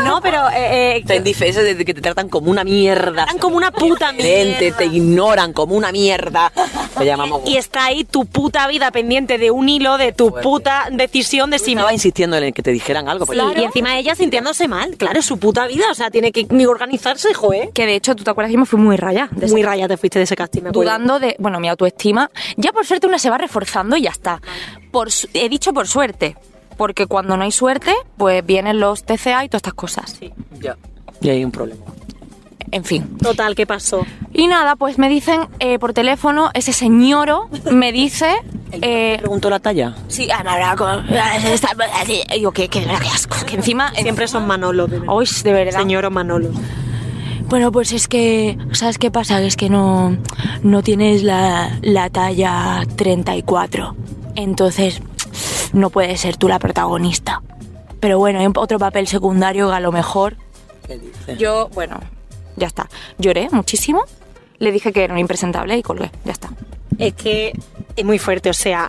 No, 0.04 0.20
pero... 0.20 0.48
Eh, 0.50 0.96
eh, 0.98 1.04
Te 1.06 1.16
indiferencia 1.16 1.62
de 1.62 1.84
que 1.84 1.94
te 1.94 2.00
tratan 2.00 2.28
como 2.28 2.50
una 2.50 2.64
mierda. 2.64 3.12
Tratan 3.24 3.38
como 3.38 3.56
una 3.56 3.70
puta 3.70 4.12
mierda. 4.12 4.76
Te 4.76 4.86
ignoran 4.86 5.52
como 5.52 5.74
una 5.74 5.92
mierda. 5.92 6.52
Te 6.96 7.04
llamamos. 7.04 7.42
y 7.46 7.56
está 7.56 7.86
ahí 7.86 8.04
tu 8.04 8.24
puta 8.26 8.66
vida 8.68 8.90
pendiente 8.90 9.38
de 9.38 9.50
un 9.50 9.68
hilo 9.68 9.98
de 9.98 10.12
tu 10.12 10.32
puta 10.34 10.88
decisión 10.92 11.50
de 11.50 11.58
si 11.58 11.72
estaba 11.72 11.92
insistiendo 11.92 12.36
en 12.36 12.44
el 12.44 12.54
que 12.54 12.62
te 12.62 12.70
dijeran 12.70 13.08
algo. 13.08 13.26
pues, 13.26 13.38
Y 13.56 13.62
encima 13.64 13.98
ella 13.98 14.14
sintiéndose 14.14 14.68
mal, 14.68 14.96
claro, 14.96 15.18
es 15.18 15.26
su 15.26 15.38
puta 15.38 15.66
vida, 15.66 15.84
o 15.90 15.94
sea, 15.94 16.10
tiene 16.10 16.23
que 16.32 16.46
ni 16.50 16.66
organizarse, 16.66 17.32
joder. 17.34 17.70
Que 17.70 17.86
de 17.86 17.94
hecho, 17.94 18.14
tú 18.14 18.24
te 18.24 18.30
acuerdas 18.30 18.50
que 18.50 18.58
me 18.58 18.66
fui 18.66 18.78
muy 18.78 18.96
raya. 18.96 19.28
de 19.32 19.46
Muy 19.48 19.62
raya 19.62 19.88
te 19.88 19.96
fuiste 19.96 20.18
de 20.18 20.24
ese 20.24 20.36
casting, 20.36 20.62
me 20.62 20.68
acuerdo. 20.70 20.82
dudando 20.82 21.18
de, 21.20 21.36
bueno, 21.38 21.60
mi 21.60 21.68
autoestima. 21.68 22.30
Ya 22.56 22.72
por 22.72 22.86
suerte 22.86 23.06
una 23.06 23.18
se 23.18 23.30
va 23.30 23.38
reforzando 23.38 23.96
y 23.96 24.02
ya 24.02 24.10
está. 24.10 24.40
Por, 24.90 25.08
he 25.32 25.48
dicho 25.48 25.72
por 25.72 25.86
suerte, 25.86 26.36
porque 26.76 27.06
cuando 27.06 27.36
no 27.36 27.44
hay 27.44 27.52
suerte, 27.52 27.92
pues 28.16 28.44
vienen 28.44 28.80
los 28.80 29.04
TCA 29.04 29.44
y 29.44 29.48
todas 29.48 29.60
estas 29.60 29.74
cosas. 29.74 30.18
Ya. 30.60 30.76
Y 31.20 31.30
hay 31.30 31.44
un 31.44 31.50
problema. 31.50 31.84
En 32.74 32.82
fin. 32.82 33.16
Total, 33.18 33.54
¿qué 33.54 33.68
pasó? 33.68 34.04
Y 34.32 34.48
nada, 34.48 34.74
pues 34.74 34.98
me 34.98 35.08
dicen 35.08 35.42
eh, 35.60 35.78
por 35.78 35.92
teléfono, 35.92 36.50
ese 36.54 36.72
señoro 36.72 37.48
me 37.70 37.92
dice... 37.92 38.34
eh, 38.72 39.16
¿Preguntó 39.20 39.48
la 39.48 39.60
talla? 39.60 39.94
sí, 40.08 40.28
ah, 40.32 40.42
me. 40.42 42.24
Y 42.36 42.40
yo, 42.40 42.50
qué, 42.50 42.66
qué, 42.66 42.84
asco. 43.14 43.36
Que 43.46 43.54
encima... 43.54 43.92
Siempre 43.94 44.26
son 44.26 44.48
Manolos, 44.48 44.90
de 44.90 44.98
verdad. 44.98 45.14
Uy, 45.14 45.28
de 45.44 45.52
verdad. 45.52 45.78
Señor 45.78 46.04
o 46.04 46.10
Manolos. 46.10 46.56
Bueno, 47.46 47.70
pues 47.70 47.92
es 47.92 48.08
que, 48.08 48.58
¿sabes 48.72 48.98
qué 48.98 49.12
pasa? 49.12 49.40
Es 49.40 49.54
que 49.54 49.70
no, 49.70 50.16
no 50.64 50.82
tienes 50.82 51.22
la, 51.22 51.78
la 51.80 52.10
talla 52.10 52.82
34. 52.96 53.94
Entonces, 54.34 55.00
no 55.72 55.90
puedes 55.90 56.20
ser 56.20 56.36
tú 56.38 56.48
la 56.48 56.58
protagonista. 56.58 57.40
Pero 58.00 58.18
bueno, 58.18 58.40
hay 58.40 58.48
otro 58.52 58.80
papel 58.80 59.06
secundario 59.06 59.68
que 59.68 59.76
a 59.76 59.80
lo 59.80 59.92
mejor... 59.92 60.38
¿Qué 60.88 60.98
dice? 60.98 61.36
Yo, 61.36 61.68
bueno, 61.72 62.00
ya 62.56 62.66
está. 62.66 62.88
Lloré 63.18 63.48
muchísimo. 63.52 64.04
Le 64.58 64.70
dije 64.72 64.92
que 64.92 65.04
era 65.04 65.12
un 65.14 65.18
impresentable 65.20 65.76
y 65.76 65.82
colgué. 65.82 66.10
Ya 66.24 66.32
está. 66.32 66.48
Es 66.98 67.12
que 67.14 67.52
es 67.96 68.04
muy 68.04 68.20
fuerte, 68.20 68.50
o 68.50 68.54
sea... 68.54 68.88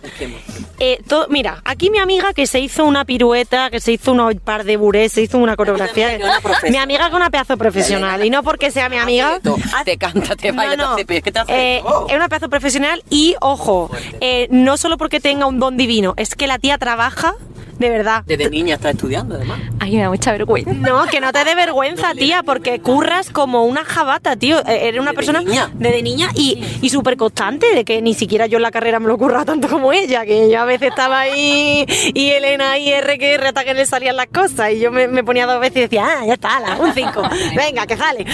eh, 0.78 1.00
todo- 1.08 1.26
mira, 1.28 1.60
aquí 1.64 1.90
mi 1.90 1.98
amiga 1.98 2.32
que 2.34 2.46
se 2.46 2.60
hizo 2.60 2.84
una 2.84 3.04
pirueta, 3.04 3.68
que 3.70 3.80
se 3.80 3.92
hizo 3.92 4.12
un 4.12 4.38
par 4.38 4.62
de 4.64 4.76
burés, 4.76 5.12
se 5.12 5.22
hizo 5.22 5.38
una 5.38 5.56
coreografía. 5.56 6.16
una 6.16 6.40
mi 6.70 6.76
amiga 6.76 7.08
es 7.08 7.12
una 7.14 7.30
pedazo 7.30 7.56
profesional 7.56 8.24
y 8.24 8.30
no 8.30 8.42
porque 8.44 8.70
sea 8.70 8.88
mi 8.88 8.96
amiga. 8.98 9.40
Te 9.84 9.96
canta, 9.98 10.36
te 10.36 10.52
baila, 10.52 10.76
No, 10.76 10.90
no. 10.90 10.96
te 10.96 11.02
hace... 11.02 11.22
¿Qué 11.22 11.32
te 11.32 11.38
hace? 11.40 11.76
Eh, 11.78 11.82
es 12.08 12.14
una 12.16 12.28
pedazo 12.28 12.48
profesional 12.48 13.02
y, 13.10 13.34
ojo, 13.40 13.90
eh, 14.20 14.46
no 14.50 14.76
solo 14.76 14.98
porque 14.98 15.18
tenga 15.20 15.46
un 15.46 15.58
don 15.58 15.76
divino, 15.76 16.14
es 16.16 16.36
que 16.36 16.46
la 16.46 16.58
tía 16.60 16.78
trabaja 16.78 17.34
de 17.78 17.88
verdad. 17.90 18.22
Desde 18.26 18.48
niña 18.50 18.74
está 18.76 18.90
estudiando, 18.90 19.34
además. 19.36 19.60
Ay, 19.80 19.96
me 19.96 20.02
da 20.02 20.08
mucha 20.10 20.32
vergüenza. 20.32 20.72
No, 20.86 21.04
que 21.06 21.20
no 21.20 21.32
te 21.32 21.44
dé 21.44 21.54
vergüenza, 21.54 22.12
tía, 22.14 22.42
porque 22.42 22.80
curras 22.80 23.30
como 23.30 23.64
una 23.64 23.84
jabata, 23.84 24.36
tío. 24.36 24.58
Eh, 24.66 24.88
Eres 24.88 25.00
una 25.00 25.10
Desde 25.12 25.16
persona 25.16 25.40
niña. 25.40 25.70
desde 25.74 26.02
niña 26.02 26.28
y, 26.34 26.62
y 26.80 26.90
súper 26.90 27.16
constante, 27.16 27.66
de 27.74 27.84
que 27.84 28.00
ni 28.02 28.14
siquiera 28.14 28.46
yo 28.46 28.56
en 28.58 28.62
la 28.62 28.70
carrera 28.70 29.00
me 29.00 29.08
lo 29.08 29.18
curraba 29.18 29.44
tanto 29.44 29.68
como 29.68 29.92
ella, 29.92 30.24
que 30.24 30.50
yo 30.50 30.60
a 30.60 30.64
veces 30.64 30.90
estaba 30.90 31.20
ahí 31.20 31.84
y 32.14 32.28
Elena 32.30 32.78
y 32.78 32.90
R 32.92 33.18
que 33.18 33.34
R 33.34 33.48
hasta 33.48 33.64
que 33.64 33.74
le 33.74 33.84
salían 33.86 34.16
las 34.16 34.26
cosas 34.28 34.72
y 34.72 34.78
yo 34.80 34.90
me, 34.92 35.08
me 35.08 35.24
ponía 35.24 35.46
dos 35.46 35.60
veces 35.60 35.76
y 35.78 35.80
decía, 35.80 36.06
ah, 36.06 36.26
ya 36.26 36.34
está, 36.34 36.56
ala, 36.56 36.76
un 36.78 36.92
5, 36.92 37.22
venga, 37.56 37.86
que 37.86 37.96
sale. 37.96 38.26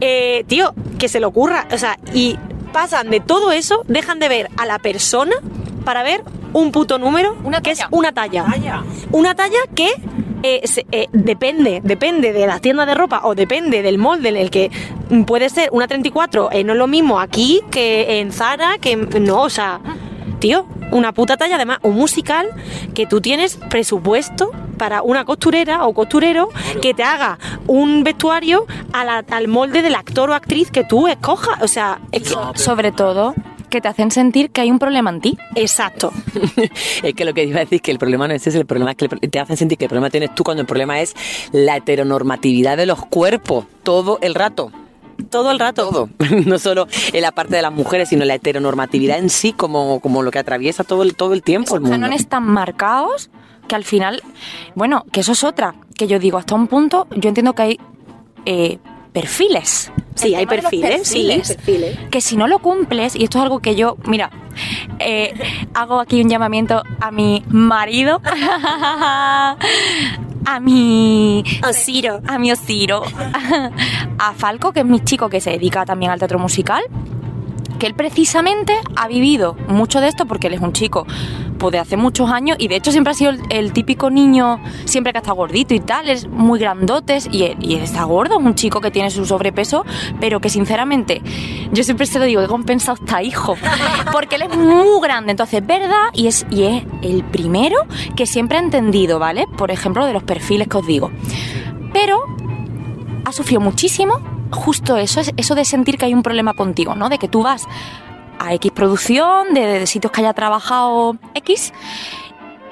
Eh, 0.00 0.44
tío, 0.46 0.74
que 0.98 1.08
se 1.08 1.20
lo 1.20 1.28
ocurra, 1.28 1.66
o 1.72 1.78
sea, 1.78 1.96
y 2.14 2.36
pasan 2.68 3.10
de 3.10 3.20
todo 3.20 3.52
eso, 3.52 3.82
dejan 3.88 4.18
de 4.18 4.28
ver 4.28 4.48
a 4.56 4.66
la 4.66 4.78
persona 4.78 5.34
para 5.84 6.02
ver 6.02 6.22
un 6.52 6.72
puto 6.72 6.98
número, 6.98 7.36
Una 7.44 7.60
que 7.60 7.70
es 7.72 7.80
una 7.90 8.12
talla. 8.12 8.44
Una 9.12 9.34
talla 9.34 9.58
que 9.74 9.88
eh, 10.42 10.60
se- 10.64 10.86
eh, 10.92 11.08
depende, 11.12 11.80
depende 11.82 12.32
de 12.32 12.46
las 12.46 12.60
tiendas 12.60 12.86
de 12.86 12.94
ropa 12.94 13.20
o 13.24 13.34
depende 13.34 13.82
del 13.82 13.98
molde 13.98 14.28
en 14.28 14.36
el 14.36 14.50
que 14.50 14.70
puede 15.26 15.48
ser 15.50 15.68
una 15.72 15.88
34, 15.88 16.50
eh, 16.52 16.62
no 16.64 16.72
es 16.74 16.78
lo 16.78 16.86
mismo 16.86 17.18
aquí 17.20 17.60
que 17.70 18.20
en 18.20 18.32
Zara, 18.32 18.78
que 18.80 18.96
no, 18.96 19.42
o 19.42 19.50
sea, 19.50 19.80
tío, 20.38 20.66
una 20.90 21.12
puta 21.12 21.36
talla, 21.36 21.56
además 21.56 21.78
un 21.82 21.94
musical 21.96 22.48
que 22.94 23.06
tú 23.06 23.20
tienes 23.20 23.56
presupuesto 23.56 24.50
para 24.76 25.02
una 25.02 25.24
costurera 25.24 25.86
o 25.86 25.92
costurero 25.94 26.48
que 26.80 26.94
te 26.94 27.02
haga 27.02 27.38
un 27.66 28.04
vestuario 28.04 28.66
a 28.92 29.04
la- 29.04 29.24
al 29.30 29.48
molde 29.48 29.82
del 29.82 29.94
actor 29.94 30.30
o 30.30 30.34
actriz 30.34 30.70
que 30.70 30.84
tú 30.84 31.08
escojas. 31.08 31.60
O 31.62 31.68
sea, 31.68 31.98
es 32.12 32.22
que- 32.22 32.58
Sobre 32.58 32.92
todo, 32.92 33.34
que 33.70 33.80
te 33.82 33.88
hacen 33.88 34.10
sentir 34.10 34.50
que 34.50 34.62
hay 34.62 34.70
un 34.70 34.78
problema 34.78 35.10
en 35.10 35.20
ti. 35.20 35.38
exacto. 35.54 36.10
es 37.02 37.14
que 37.14 37.24
lo 37.24 37.34
que 37.34 37.44
iba 37.44 37.56
a 37.58 37.60
decir 37.60 37.76
es 37.76 37.82
que 37.82 37.90
el 37.90 37.98
problema 37.98 38.26
no 38.26 38.34
es 38.34 38.46
ese, 38.46 38.58
el 38.58 38.64
problema 38.66 38.92
es 38.92 38.96
que 38.96 39.08
te 39.08 39.38
hacen 39.40 39.56
sentir 39.58 39.76
que 39.76 39.84
el 39.84 39.88
problema 39.90 40.08
tienes 40.10 40.34
tú 40.34 40.42
cuando 40.44 40.62
el 40.62 40.66
problema 40.66 41.00
es 41.00 41.14
la 41.52 41.76
heteronormatividad 41.76 42.76
de 42.78 42.86
los 42.86 43.04
cuerpos 43.06 43.66
todo 43.82 44.18
el 44.22 44.34
rato. 44.34 44.70
Todo 45.30 45.50
el 45.50 45.58
rato. 45.58 45.88
Todo. 45.90 46.08
No 46.46 46.58
solo 46.58 46.86
en 47.12 47.22
la 47.22 47.32
parte 47.32 47.56
de 47.56 47.62
las 47.62 47.72
mujeres, 47.72 48.08
sino 48.10 48.24
la 48.24 48.34
heteronormatividad 48.34 49.18
en 49.18 49.30
sí 49.30 49.52
como, 49.52 50.00
como 50.00 50.22
lo 50.22 50.30
que 50.30 50.38
atraviesa 50.38 50.84
todo 50.84 51.02
el, 51.02 51.14
todo 51.16 51.34
el 51.34 51.42
tiempo 51.42 51.74
el 51.74 51.82
Esos 51.82 51.90
mundo. 51.90 52.04
cánones 52.06 52.28
tan 52.28 52.44
marcados 52.44 53.30
que 53.66 53.74
al 53.74 53.84
final, 53.84 54.22
bueno, 54.74 55.04
que 55.12 55.20
eso 55.20 55.32
es 55.32 55.44
otra, 55.44 55.74
que 55.96 56.06
yo 56.06 56.18
digo, 56.18 56.38
hasta 56.38 56.54
un 56.54 56.68
punto, 56.68 57.06
yo 57.14 57.28
entiendo 57.28 57.54
que 57.54 57.62
hay 57.62 57.80
eh, 58.46 58.78
perfiles. 59.12 59.92
Sí, 60.14 60.28
El 60.28 60.34
hay 60.36 60.44
los 60.46 60.54
perfiles, 60.54 61.06
sí, 61.06 61.28
perfiles. 61.46 61.98
Que 62.10 62.20
si 62.20 62.36
no 62.36 62.46
lo 62.48 62.60
cumples, 62.60 63.14
y 63.14 63.24
esto 63.24 63.38
es 63.38 63.42
algo 63.44 63.60
que 63.60 63.76
yo, 63.76 63.96
mira, 64.06 64.30
eh, 65.00 65.34
hago 65.74 66.00
aquí 66.00 66.22
un 66.22 66.28
llamamiento 66.30 66.82
a 67.00 67.10
mi 67.10 67.44
marido, 67.48 68.20
a 70.48 70.60
mi 70.60 71.44
Osiro. 71.68 72.20
a 72.26 72.38
mi 72.38 72.50
Osiro, 72.50 73.02
a 74.18 74.32
Falco, 74.32 74.72
que 74.72 74.80
es 74.80 74.86
mi 74.86 75.00
chico 75.00 75.28
que 75.28 75.40
se 75.40 75.50
dedica 75.50 75.84
también 75.84 76.10
al 76.10 76.18
teatro 76.18 76.38
musical, 76.38 76.82
que 77.78 77.86
él 77.86 77.94
precisamente 77.94 78.74
ha 78.96 79.08
vivido 79.08 79.56
mucho 79.68 80.00
de 80.00 80.08
esto 80.08 80.26
porque 80.26 80.48
él 80.48 80.54
es 80.54 80.60
un 80.60 80.72
chico 80.72 81.06
pues 81.58 81.72
de 81.72 81.78
hace 81.78 81.96
muchos 81.96 82.30
años 82.30 82.56
y 82.60 82.68
de 82.68 82.76
hecho 82.76 82.92
siempre 82.92 83.10
ha 83.10 83.14
sido 83.14 83.30
el, 83.30 83.40
el 83.50 83.72
típico 83.72 84.10
niño, 84.10 84.60
siempre 84.84 85.12
que 85.12 85.18
está 85.18 85.32
gordito 85.32 85.74
y 85.74 85.80
tal, 85.80 86.08
es 86.08 86.28
muy 86.28 86.58
grandotes 86.58 87.28
y 87.30 87.42
él, 87.44 87.56
y 87.60 87.74
él 87.74 87.82
está 87.82 88.04
gordo, 88.04 88.38
es 88.38 88.44
un 88.44 88.54
chico 88.54 88.80
que 88.80 88.90
tiene 88.90 89.10
su 89.10 89.26
sobrepeso, 89.26 89.84
pero 90.20 90.40
que 90.40 90.50
sinceramente 90.50 91.20
yo 91.72 91.82
siempre 91.82 92.06
se 92.06 92.18
lo 92.18 92.24
digo, 92.24 92.40
he 92.40 92.46
compensado 92.46 92.98
hasta 93.00 93.22
hijo, 93.22 93.56
porque 94.12 94.36
él 94.36 94.42
es 94.42 94.56
muy 94.56 95.00
grande, 95.02 95.32
entonces 95.32 95.66
verdad 95.66 96.08
y 96.12 96.28
es, 96.28 96.46
y 96.50 96.62
es 96.62 96.84
el 97.02 97.24
primero 97.24 97.76
que 98.16 98.26
siempre 98.26 98.58
ha 98.58 98.60
entendido, 98.60 99.18
¿vale? 99.18 99.46
Por 99.56 99.70
ejemplo, 99.70 100.06
de 100.06 100.12
los 100.12 100.22
perfiles 100.22 100.68
que 100.68 100.76
os 100.76 100.86
digo. 100.86 101.10
Pero 101.92 102.20
ha 103.24 103.32
sufrido 103.32 103.60
muchísimo 103.60 104.37
justo 104.50 104.96
eso, 104.96 105.20
es 105.20 105.32
eso 105.36 105.54
de 105.54 105.64
sentir 105.64 105.98
que 105.98 106.06
hay 106.06 106.14
un 106.14 106.22
problema 106.22 106.54
contigo, 106.54 106.94
¿no? 106.94 107.08
De 107.08 107.18
que 107.18 107.28
tú 107.28 107.42
vas 107.42 107.66
a 108.38 108.54
X 108.54 108.70
producción, 108.72 109.54
de, 109.54 109.66
de 109.66 109.86
sitios 109.86 110.12
que 110.12 110.20
haya 110.20 110.32
trabajado 110.32 111.16
X, 111.34 111.72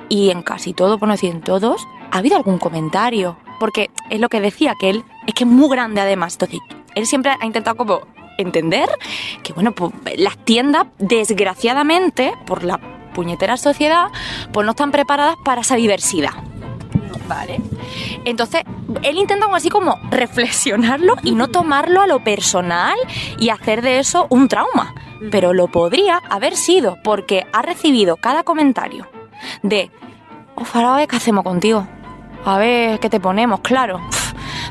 y 0.09 0.31
en 0.31 0.43
casi 0.43 0.73
todo, 0.73 0.99
por 0.99 1.09
no 1.09 1.15
decir 1.15 1.31
en 1.31 1.41
todos, 1.41 1.87
ha 2.11 2.19
habido 2.19 2.37
algún 2.37 2.59
comentario. 2.59 3.37
Porque 3.59 3.91
es 4.11 4.21
lo 4.21 4.29
que 4.29 4.41
decía, 4.41 4.75
que 4.79 4.91
él 4.91 5.05
es 5.27 5.35
que 5.35 5.45
es 5.45 5.51
muy 5.51 5.69
grande 5.69 6.01
además. 6.01 6.35
Entonces, 6.35 6.61
él 6.95 7.07
siempre 7.07 7.33
ha 7.41 7.47
intentado 7.47 7.77
como 7.77 8.01
entender 8.39 8.89
que, 9.43 9.53
bueno, 9.53 9.73
pues 9.73 9.93
las 10.19 10.37
tiendas, 10.39 10.87
desgraciadamente, 10.99 12.35
por 12.47 12.65
la 12.65 12.79
puñetera 13.15 13.57
sociedad, 13.57 14.09
pues 14.53 14.65
no 14.67 14.73
están 14.73 14.93
preparadas 14.93 15.37
para 15.45 15.63
esa 15.63 15.77
diversidad. 15.77 16.33
Vale. 17.29 17.61
Entonces, 18.25 18.63
él 19.03 19.17
intenta 19.17 19.47
así 19.53 19.69
como 19.69 19.99
reflexionarlo 20.11 21.17
y 21.23 21.33
no 21.33 21.49
tomarlo 21.49 22.03
a 22.03 22.07
lo 22.07 22.23
personal 22.23 22.97
y 23.39 23.51
hacer 23.51 23.83
de 23.83 23.99
eso 23.99 24.27
un 24.31 24.49
trauma. 24.49 24.95
Pero 25.31 25.53
lo 25.53 25.69
podría 25.69 26.21
haber 26.29 26.57
sido 26.57 26.99
porque 27.03 27.47
ha 27.53 27.63
recibido 27.63 28.17
cada 28.17 28.43
comentario 28.43 29.09
de, 29.63 29.91
oh, 30.55 30.65
Faraón, 30.65 31.07
¿qué 31.07 31.17
hacemos 31.17 31.45
contigo? 31.45 31.87
A 32.45 32.59
ver, 32.59 33.01
¿qué 33.01 33.09
te 33.09 33.19
ponemos? 33.19 33.61
Claro. 33.61 34.01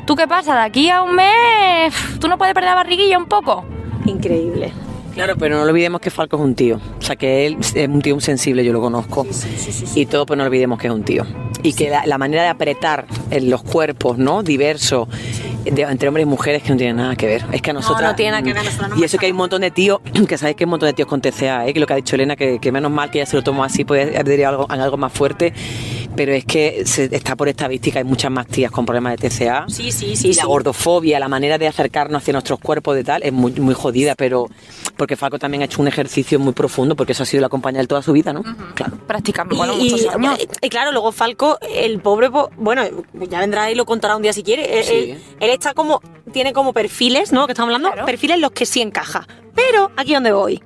¿Tú 0.06 0.16
qué 0.16 0.28
pasa? 0.28 0.54
De 0.54 0.62
aquí 0.62 0.90
a 0.90 1.02
un 1.02 1.16
mes, 1.16 1.94
¿tú 2.20 2.28
no 2.28 2.38
puedes 2.38 2.54
perder 2.54 2.70
la 2.70 2.76
barriguilla 2.76 3.18
un 3.18 3.26
poco? 3.26 3.66
Increíble. 4.06 4.72
Claro, 5.16 5.36
pero 5.38 5.56
no 5.56 5.64
olvidemos 5.64 6.02
que 6.02 6.12
Falco 6.12 6.36
es 6.36 6.42
un 6.44 6.56
tío. 6.56 6.80
O 7.00 7.02
sea, 7.02 7.16
que 7.16 7.48
él 7.48 7.58
es 7.74 7.88
un 7.88 8.02
tío 8.02 8.20
sensible, 8.20 8.64
yo 8.66 8.74
lo 8.74 8.82
conozco. 8.82 9.26
Y 9.96 10.06
todo, 10.08 10.26
pero 10.26 10.38
no 10.38 10.44
olvidemos 10.44 10.78
que 10.78 10.88
es 10.88 10.94
un 10.94 11.04
tío. 11.04 11.26
Y 11.64 11.74
que 11.74 11.90
la, 11.90 12.06
la 12.06 12.18
manera 12.18 12.44
de 12.44 12.50
apretar 12.50 13.06
en 13.32 13.50
los 13.50 13.64
cuerpos, 13.64 14.18
¿no? 14.18 14.44
Diversos, 14.44 15.08
de- 15.64 15.82
entre 15.84 16.10
hombres 16.10 16.26
y 16.26 16.30
mujeres, 16.30 16.62
que 16.64 16.70
no 16.72 16.76
tiene 16.78 16.94
nada 16.94 17.16
que 17.16 17.28
ver. 17.28 17.46
Es 17.54 17.62
que 17.62 17.70
a 17.72 17.74
nosotros. 17.74 18.02
no 18.04 18.14
tiene 18.16 18.32
nada 18.32 18.44
que 18.44 18.54
ver, 18.54 18.64
nosotras 18.66 18.90
no 18.90 18.98
Y 19.00 19.04
eso 19.06 19.18
que 19.18 19.26
hay 19.26 19.32
un 19.32 19.38
montón 19.38 19.62
de 19.62 19.72
tíos, 19.72 20.00
que 20.28 20.38
sabéis 20.38 20.58
que 20.58 20.64
hay 20.64 20.66
un 20.66 20.72
montón 20.72 20.88
de 20.88 20.94
tíos 20.94 21.08
con 21.08 21.22
TCA, 21.22 21.66
¿eh? 21.68 21.74
Que 21.74 21.80
lo 21.80 21.88
que 21.88 21.94
ha 21.94 21.96
dicho 21.96 22.16
Elena, 22.16 22.36
que, 22.36 22.60
que 22.60 22.72
menos 22.74 22.92
mal 22.92 23.10
que 23.10 23.20
ya 23.20 23.26
se 23.26 23.38
lo 23.38 23.42
tomó 23.44 23.64
así, 23.64 23.86
puede 23.86 24.18
haber 24.18 24.46
algo, 24.46 24.66
algo 24.70 24.98
más 24.98 25.14
fuerte. 25.14 25.54
Pero 26.16 26.32
es 26.34 26.46
que 26.46 26.84
se- 26.86 27.14
está 27.16 27.36
por 27.36 27.50
estadística, 27.50 28.00
hay 28.00 28.06
muchas 28.06 28.32
más 28.32 28.48
tías 28.48 28.72
con 28.72 28.86
problemas 28.86 29.18
de 29.18 29.28
TCA. 29.30 29.66
Sí, 29.68 29.92
sí, 29.92 30.12
Y 30.12 30.16
sí. 30.16 30.34
la 30.34 30.46
gordofobia, 30.46 31.20
la 31.20 31.28
manera 31.28 31.58
de 31.58 31.68
acercarnos 31.68 32.22
hacia 32.22 32.32
nuestros 32.34 32.60
cuerpos 32.60 32.96
de 32.96 33.04
tal, 33.04 33.22
es 33.24 33.34
muy, 33.34 33.52
muy 33.54 33.74
jodida, 33.74 34.16
pero 34.16 34.48
porque 34.98 35.16
Falco 35.18 35.38
también 35.40 35.62
ha 35.62 35.66
hecho 35.66 35.82
un 35.82 35.88
ejercicio 35.90 36.40
muy 36.40 36.54
profundo, 36.54 36.96
porque 36.96 37.12
eso 37.12 37.24
ha 37.24 37.26
sido 37.26 37.42
la 37.42 37.50
compañía 37.50 37.82
de 37.82 37.88
toda 37.88 38.02
su 38.02 38.14
vida, 38.14 38.32
¿no? 38.32 38.44
Claro. 38.76 38.98
Prácticamente, 39.06 39.58
bueno, 39.58 39.74
y, 39.78 39.92
muchos 39.92 40.08
años. 40.16 40.38
y 40.62 40.70
claro, 40.70 40.92
luego 40.94 41.12
Falco, 41.12 41.58
el 41.74 42.00
pobre, 42.00 42.30
po- 42.32 42.50
bueno, 42.58 42.84
ya 43.30 43.40
vendrá 43.42 43.70
y 43.70 43.76
lo 43.76 43.86
contará 43.86 44.16
un 44.16 44.22
día 44.22 44.32
si 44.32 44.42
quiere. 44.44 44.80
Él, 44.80 44.84
Sí. 44.86 44.94
él- 44.94 45.18
él 45.42 45.50
está 45.50 45.74
como, 45.74 46.02
tiene 46.32 46.54
como 46.54 46.72
perfiles, 46.72 47.34
¿no? 47.34 47.46
Que 47.46 47.52
estamos 47.52 47.68
hablando, 47.70 47.92
Claro. 47.92 48.06
perfiles 48.06 48.36
en 48.36 48.42
los 48.42 48.52
que 48.52 48.66
sí 48.66 48.82
encaja. 48.82 49.28
Pero 49.54 49.92
aquí 49.98 50.14
donde 50.14 50.32
voy. 50.32 50.64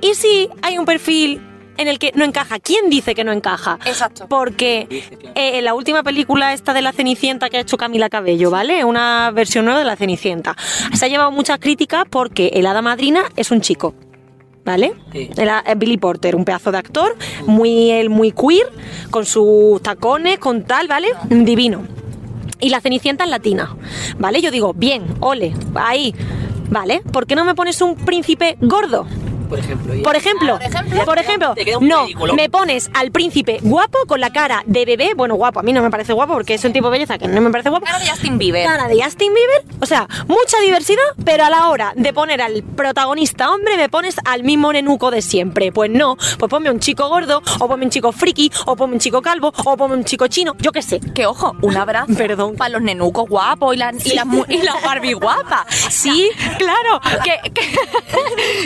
¿Y 0.00 0.14
si 0.14 0.48
hay 0.62 0.78
un 0.78 0.84
perfil 0.84 1.40
en 1.82 1.88
el 1.88 1.98
que 1.98 2.12
no 2.14 2.24
encaja? 2.24 2.58
¿Quién 2.58 2.88
dice 2.88 3.14
que 3.14 3.24
no 3.24 3.32
encaja? 3.32 3.78
Exacto. 3.84 4.26
Porque 4.28 4.86
eh, 5.34 5.58
en 5.58 5.64
la 5.64 5.74
última 5.74 6.02
película 6.02 6.52
esta 6.54 6.72
de 6.72 6.82
la 6.82 6.92
Cenicienta 6.92 7.50
que 7.50 7.58
ha 7.58 7.60
hecho 7.60 7.76
Camila 7.76 8.08
Cabello, 8.08 8.50
¿vale? 8.50 8.84
Una 8.84 9.30
versión 9.32 9.64
nueva 9.64 9.80
de 9.80 9.84
la 9.84 9.96
Cenicienta. 9.96 10.56
Se 10.94 11.04
ha 11.04 11.08
llevado 11.08 11.30
muchas 11.30 11.58
críticas 11.58 12.04
porque 12.08 12.48
el 12.54 12.66
hada 12.66 12.82
madrina 12.82 13.24
es 13.36 13.50
un 13.50 13.60
chico. 13.60 13.94
¿Vale? 14.64 14.94
Sí. 15.12 15.28
Era 15.36 15.64
Billy 15.76 15.96
Porter, 15.96 16.36
un 16.36 16.44
pedazo 16.44 16.70
de 16.70 16.78
actor, 16.78 17.16
muy, 17.46 17.90
él 17.90 18.10
muy 18.10 18.30
queer, 18.30 18.70
con 19.10 19.26
sus 19.26 19.82
tacones, 19.82 20.38
con 20.38 20.62
tal, 20.62 20.86
¿vale? 20.86 21.08
Divino. 21.28 21.82
Y 22.60 22.68
la 22.68 22.80
Cenicienta 22.80 23.24
es 23.24 23.30
latina, 23.30 23.76
¿vale? 24.20 24.40
Yo 24.40 24.52
digo, 24.52 24.72
bien, 24.72 25.02
ole, 25.18 25.52
ahí, 25.74 26.14
¿vale? 26.70 27.02
¿Por 27.12 27.26
qué 27.26 27.34
no 27.34 27.44
me 27.44 27.56
pones 27.56 27.80
un 27.82 27.96
príncipe 27.96 28.56
gordo? 28.60 29.04
Por 29.52 29.58
ejemplo. 29.58 30.02
Por 30.02 30.16
ejemplo, 30.16 30.58
por 31.04 31.82
no, 31.82 32.06
me 32.34 32.48
pones 32.50 32.90
al 32.94 33.10
príncipe 33.10 33.58
guapo 33.62 33.98
con 34.06 34.20
la 34.20 34.30
cara 34.30 34.62
de 34.66 34.84
bebé, 34.84 35.12
bueno, 35.14 35.34
guapo, 35.34 35.60
a 35.60 35.62
mí 35.62 35.72
no 35.72 35.82
me 35.82 35.90
parece 35.90 36.12
guapo 36.12 36.32
porque 36.34 36.54
es 36.54 36.64
un 36.64 36.72
tipo 36.72 36.86
de 36.88 36.92
belleza 36.92 37.18
que 37.18 37.28
no 37.28 37.40
me 37.40 37.50
parece 37.50 37.70
guapo. 37.70 37.84
Cara 37.86 37.98
de 37.98 38.08
Justin 38.08 38.38
Bieber. 38.38 38.66
Cara 38.66 38.88
de 38.88 39.02
Justin 39.02 39.32
Bieber, 39.34 39.64
o 39.80 39.86
sea, 39.86 40.08
mucha 40.28 40.58
diversidad, 40.60 41.02
pero 41.24 41.44
a 41.44 41.50
la 41.50 41.68
hora 41.68 41.92
de 41.96 42.12
poner 42.12 42.40
al 42.42 42.62
protagonista 42.62 43.50
hombre 43.50 43.76
me 43.76 43.88
pones 43.88 44.16
al 44.24 44.42
mismo 44.44 44.72
nenuco 44.72 45.10
de 45.10 45.22
siempre. 45.22 45.72
Pues 45.72 45.90
no, 45.90 46.16
pues 46.38 46.48
ponme 46.50 46.70
un 46.70 46.80
chico 46.80 47.08
gordo, 47.08 47.42
o 47.60 47.68
ponme 47.68 47.84
un 47.84 47.90
chico 47.90 48.12
friki, 48.12 48.50
o 48.66 48.76
ponme 48.76 48.94
un 48.94 49.00
chico 49.00 49.22
calvo, 49.22 49.52
o 49.64 49.76
ponme 49.76 49.94
un 49.96 50.04
chico 50.04 50.26
chino, 50.28 50.54
yo 50.58 50.72
qué 50.72 50.82
sé. 50.82 51.00
Que 51.14 51.26
ojo, 51.26 51.54
un 51.62 51.76
abrazo 51.76 52.12
Perdón. 52.16 52.56
para 52.56 52.70
los 52.70 52.82
nenucos 52.82 53.28
guapos 53.28 53.74
y 53.74 53.78
las 53.78 54.06
y 54.06 54.18
mu- 54.24 54.44
y 54.48 54.62
las 54.62 54.82
Barbie 54.82 55.14
guapas. 55.14 55.66
Sí, 55.92 56.28
claro. 56.58 57.00
Que, 57.22 57.50
que- 57.52 57.70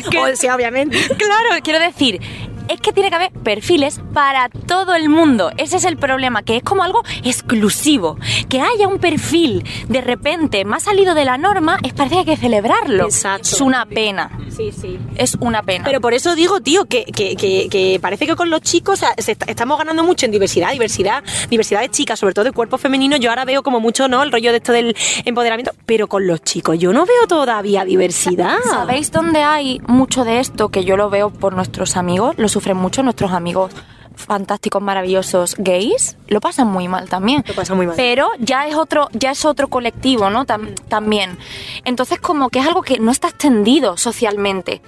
que- 0.10 0.18
O 0.18 0.36
sea, 0.36 0.54
obviamente. 0.54 0.75
claro, 1.18 1.62
quiero 1.62 1.80
decir. 1.80 2.20
Es 2.68 2.80
que 2.80 2.92
tiene 2.92 3.08
que 3.10 3.16
haber 3.16 3.32
perfiles 3.32 4.00
para 4.12 4.48
todo 4.48 4.94
el 4.94 5.08
mundo. 5.08 5.50
Ese 5.56 5.76
es 5.76 5.84
el 5.84 5.96
problema, 5.96 6.42
que 6.42 6.56
es 6.56 6.62
como 6.62 6.82
algo 6.82 7.02
exclusivo. 7.24 8.18
Que 8.48 8.60
haya 8.60 8.88
un 8.88 8.98
perfil 8.98 9.64
de 9.88 10.00
repente 10.00 10.64
más 10.64 10.84
salido 10.84 11.14
de 11.14 11.24
la 11.24 11.38
norma, 11.38 11.78
es 11.82 11.92
parece 11.92 12.14
que 12.14 12.18
hay 12.20 12.24
que 12.24 12.36
celebrarlo. 12.36 13.04
Exacto. 13.04 13.48
Es 13.48 13.60
una 13.60 13.86
pena. 13.86 14.30
Sí, 14.48 14.72
sí. 14.72 14.98
Es 15.16 15.36
una 15.40 15.62
pena. 15.62 15.84
Pero 15.84 16.00
por 16.00 16.14
eso 16.14 16.34
digo, 16.34 16.60
tío, 16.60 16.86
que, 16.86 17.04
que, 17.04 17.36
que, 17.36 17.68
que 17.70 17.98
parece 18.00 18.26
que 18.26 18.34
con 18.36 18.50
los 18.50 18.60
chicos 18.62 19.02
se 19.18 19.32
está- 19.32 19.46
estamos 19.46 19.78
ganando 19.78 20.02
mucho 20.04 20.26
en 20.26 20.32
diversidad, 20.32 20.72
diversidad, 20.72 21.22
diversidad 21.50 21.80
de 21.80 21.90
chicas, 21.90 22.18
sobre 22.18 22.34
todo 22.34 22.44
de 22.44 22.52
cuerpo 22.52 22.78
femenino. 22.78 23.16
Yo 23.16 23.30
ahora 23.30 23.44
veo 23.44 23.62
como 23.62 23.80
mucho, 23.80 24.08
¿no? 24.08 24.22
El 24.22 24.32
rollo 24.32 24.50
de 24.50 24.58
esto 24.58 24.72
del 24.72 24.96
empoderamiento, 25.24 25.72
pero 25.86 26.08
con 26.08 26.26
los 26.26 26.42
chicos 26.42 26.78
yo 26.78 26.92
no 26.92 27.06
veo 27.06 27.26
todavía 27.28 27.84
diversidad. 27.84 28.56
¿Sabéis 28.70 29.12
dónde 29.12 29.42
hay 29.42 29.80
mucho 29.86 30.24
de 30.24 30.40
esto 30.40 30.68
que 30.70 30.84
yo 30.84 30.96
lo 30.96 31.10
veo 31.10 31.30
por 31.30 31.54
nuestros 31.54 31.96
amigos? 31.96 32.34
Lo 32.38 32.48
sufren 32.56 32.76
mucho 32.76 33.02
nuestros 33.02 33.32
amigos 33.32 33.72
fantásticos, 34.14 34.80
maravillosos 34.80 35.56
gays. 35.58 36.16
Lo 36.28 36.40
pasan 36.40 36.68
muy 36.68 36.88
mal 36.88 37.06
también. 37.08 37.44
Lo 37.46 37.54
pasan 37.54 37.76
muy 37.76 37.86
mal. 37.86 37.96
Pero 37.96 38.30
ya 38.38 38.66
es 38.66 38.74
otro, 38.74 39.08
ya 39.12 39.30
es 39.32 39.44
otro 39.44 39.68
colectivo, 39.68 40.30
¿no? 40.30 40.46
Tam- 40.46 40.74
también. 40.88 41.36
Entonces, 41.84 42.18
como 42.18 42.48
que 42.48 42.60
es 42.60 42.66
algo 42.66 42.80
que 42.80 42.98
no 42.98 43.10
está 43.10 43.28
extendido 43.28 43.98
socialmente. 43.98 44.80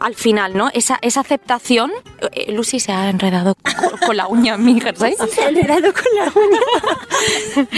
Al 0.00 0.14
final, 0.14 0.54
¿no? 0.56 0.68
Esa, 0.74 0.98
esa 1.02 1.20
aceptación. 1.20 1.90
eh, 2.32 2.52
Lucy 2.52 2.78
se 2.78 2.92
ha 2.92 3.08
enredado 3.10 3.54
con, 3.56 3.98
con 4.06 4.16
la 4.18 4.28
uña 4.28 4.54
en 4.54 4.64
mi 4.64 4.78
jersey. 4.80 5.14
Se 5.34 5.42
ha 5.42 5.48
enredado 5.48 5.90
con 5.92 6.04
la 6.14 6.24
uña. 6.34 7.68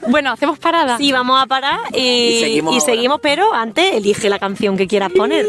Bueno, 0.08 0.32
hacemos 0.32 0.58
parada. 0.58 0.96
Sí, 0.96 1.12
vamos 1.12 1.40
a 1.42 1.46
parar 1.46 1.78
y, 1.92 1.98
Y 1.98 2.40
seguimos 2.40 2.74
y 2.76 2.80
seguimos, 2.80 3.20
pero 3.20 3.52
antes 3.54 3.94
elige 3.94 4.28
la 4.30 4.38
canción 4.38 4.76
que 4.78 4.86
quieras 4.88 5.12
poner. 5.12 5.46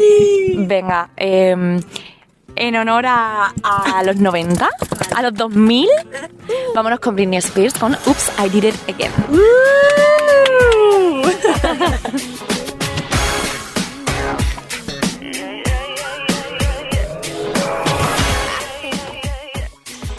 Venga, 0.56 1.10
eh, 1.16 1.80
en 2.60 2.76
honor 2.76 3.04
a, 3.06 3.54
los 4.04 4.16
90, 4.16 4.68
a 5.16 5.22
los 5.22 5.32
2000, 5.32 5.88
vámonos 6.74 7.00
con 7.00 7.14
Britney 7.14 7.38
Spears 7.38 7.72
con 7.72 7.94
Oops, 7.94 8.32
I 8.38 8.50
Did 8.50 8.64
It 8.64 8.74
Again. 8.86 9.10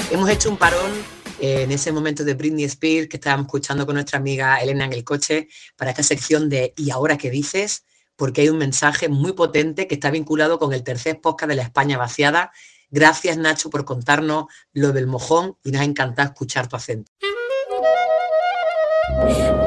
Hemos 0.09 0.27
hecho 0.29 0.49
un 0.49 0.57
parón 0.57 0.91
eh, 1.39 1.61
en 1.61 1.71
ese 1.71 1.91
momento 1.91 2.23
de 2.23 2.33
Britney 2.33 2.65
Spears 2.65 3.07
que 3.07 3.17
estábamos 3.17 3.45
escuchando 3.45 3.85
con 3.85 3.93
nuestra 3.93 4.17
amiga 4.17 4.57
Elena 4.57 4.85
en 4.85 4.93
el 4.93 5.03
coche 5.03 5.47
para 5.77 5.91
esta 5.91 6.01
sección 6.01 6.49
de 6.49 6.73
¿Y 6.75 6.89
ahora 6.89 7.19
qué 7.19 7.29
dices? 7.29 7.83
Porque 8.21 8.41
hay 8.41 8.49
un 8.49 8.59
mensaje 8.59 9.09
muy 9.09 9.31
potente 9.31 9.87
que 9.87 9.95
está 9.95 10.11
vinculado 10.11 10.59
con 10.59 10.73
el 10.73 10.83
tercer 10.83 11.19
podcast 11.19 11.49
de 11.49 11.55
la 11.55 11.63
España 11.63 11.97
vaciada. 11.97 12.51
Gracias 12.91 13.35
Nacho 13.35 13.71
por 13.71 13.83
contarnos 13.83 14.45
lo 14.73 14.91
del 14.91 15.07
mojón 15.07 15.57
y 15.63 15.71
nos 15.71 15.81
ha 15.81 15.85
encantado 15.85 16.27
escuchar 16.27 16.67
tu 16.67 16.75
acento. 16.75 17.11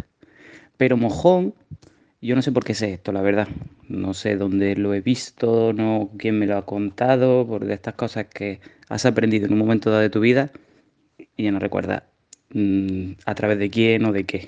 Pero 0.76 0.96
mojón, 0.96 1.54
yo 2.20 2.34
no 2.34 2.42
sé 2.42 2.52
por 2.52 2.64
qué 2.64 2.74
sé 2.74 2.94
esto, 2.94 3.12
la 3.12 3.22
verdad. 3.22 3.48
No 3.88 4.14
sé 4.14 4.36
dónde 4.36 4.76
lo 4.76 4.94
he 4.94 5.00
visto, 5.00 5.72
no 5.72 6.10
quién 6.18 6.38
me 6.38 6.46
lo 6.46 6.56
ha 6.56 6.66
contado, 6.66 7.46
por 7.46 7.70
estas 7.70 7.94
cosas 7.94 8.26
que 8.26 8.60
has 8.88 9.06
aprendido 9.06 9.46
en 9.46 9.52
un 9.52 9.58
momento 9.58 9.90
dado 9.90 10.02
de 10.02 10.10
tu 10.10 10.20
vida 10.20 10.50
y 11.36 11.44
ya 11.44 11.52
no 11.52 11.58
recuerdas 11.58 12.02
mm, 12.52 13.12
a 13.24 13.34
través 13.34 13.58
de 13.58 13.70
quién 13.70 14.04
o 14.04 14.12
de 14.12 14.24
qué. 14.24 14.46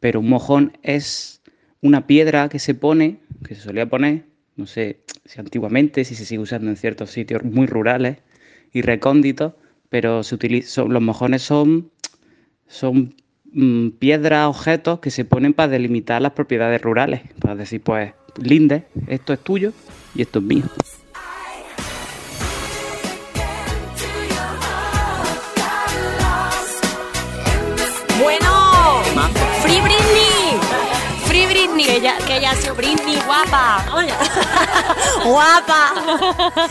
Pero 0.00 0.20
un 0.20 0.28
mojón 0.28 0.78
es 0.82 1.42
una 1.80 2.06
piedra 2.06 2.48
que 2.48 2.58
se 2.58 2.74
pone, 2.74 3.20
que 3.46 3.54
se 3.54 3.62
solía 3.62 3.88
poner, 3.88 4.24
no 4.56 4.66
sé 4.66 5.00
si 5.24 5.40
antiguamente, 5.40 6.04
si 6.04 6.14
se 6.14 6.24
sigue 6.24 6.40
usando 6.40 6.70
en 6.70 6.76
ciertos 6.76 7.10
sitios 7.10 7.44
muy 7.44 7.66
rurales 7.66 8.18
y 8.72 8.82
recónditos, 8.82 9.54
pero 9.88 10.22
se 10.22 10.34
utiliza, 10.34 10.84
los 10.84 11.02
mojones 11.02 11.42
son, 11.42 11.90
son 12.66 13.14
mm, 13.52 13.90
piedras, 13.98 14.48
objetos 14.48 15.00
que 15.00 15.10
se 15.10 15.24
ponen 15.24 15.54
para 15.54 15.68
delimitar 15.68 16.20
las 16.22 16.32
propiedades 16.32 16.80
rurales, 16.80 17.22
para 17.40 17.56
decir, 17.56 17.80
pues, 17.80 18.12
linde, 18.40 18.84
esto 19.06 19.32
es 19.32 19.40
tuyo 19.40 19.72
y 20.14 20.22
esto 20.22 20.38
es 20.40 20.44
mío. 20.44 20.64
Britney. 31.76 31.94
Que 31.94 32.00
ya, 32.00 32.16
que 32.18 32.40
ya 32.40 32.50
ha 32.50 32.54
sido 32.54 32.74
Britney, 32.74 33.18
guapa. 33.26 33.84
guapa. 35.24 35.92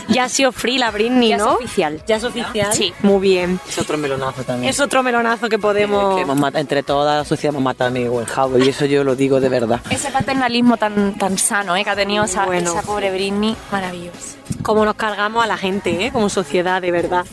Ya 0.08 0.24
ha 0.24 0.28
sido 0.28 0.52
free 0.52 0.78
la 0.78 0.90
Britney, 0.90 1.30
Ya 1.30 1.36
es 1.36 1.42
¿no? 1.42 1.52
oficial. 1.54 2.02
Ya 2.06 2.16
es 2.16 2.24
oficial. 2.24 2.72
Sí. 2.72 2.92
Muy 3.02 3.20
bien. 3.20 3.60
Es 3.68 3.78
otro 3.78 3.96
melonazo 3.98 4.42
también. 4.44 4.70
Es 4.70 4.80
otro 4.80 5.02
melonazo 5.02 5.48
que 5.48 5.58
podemos... 5.58 6.16
Que 6.16 6.22
hemos 6.22 6.38
matado- 6.38 6.60
entre 6.60 6.82
toda 6.82 7.18
la 7.18 7.24
sociedad 7.24 7.52
hemos 7.54 7.62
matado 7.62 7.88
a 7.88 7.92
mi 7.92 8.08
Wenhouse 8.08 8.64
y 8.64 8.68
eso 8.68 8.84
yo 8.86 9.04
lo 9.04 9.14
digo 9.16 9.40
de 9.40 9.48
verdad. 9.48 9.80
Ese 9.90 10.10
paternalismo 10.10 10.76
tan, 10.76 11.16
tan 11.18 11.38
sano 11.38 11.76
¿eh? 11.76 11.84
que 11.84 11.90
ha 11.90 11.96
tenido 11.96 12.24
esa, 12.24 12.44
Bueno. 12.46 12.70
esa 12.72 12.82
pobre 12.82 13.10
Britney, 13.12 13.56
maravilloso. 13.70 14.36
Cómo 14.62 14.84
nos 14.84 14.94
cargamos 14.94 15.42
a 15.44 15.46
la 15.46 15.56
gente, 15.56 16.06
¿eh? 16.06 16.12
Como 16.12 16.28
sociedad, 16.28 16.80
de 16.82 16.90
verdad. 16.90 17.24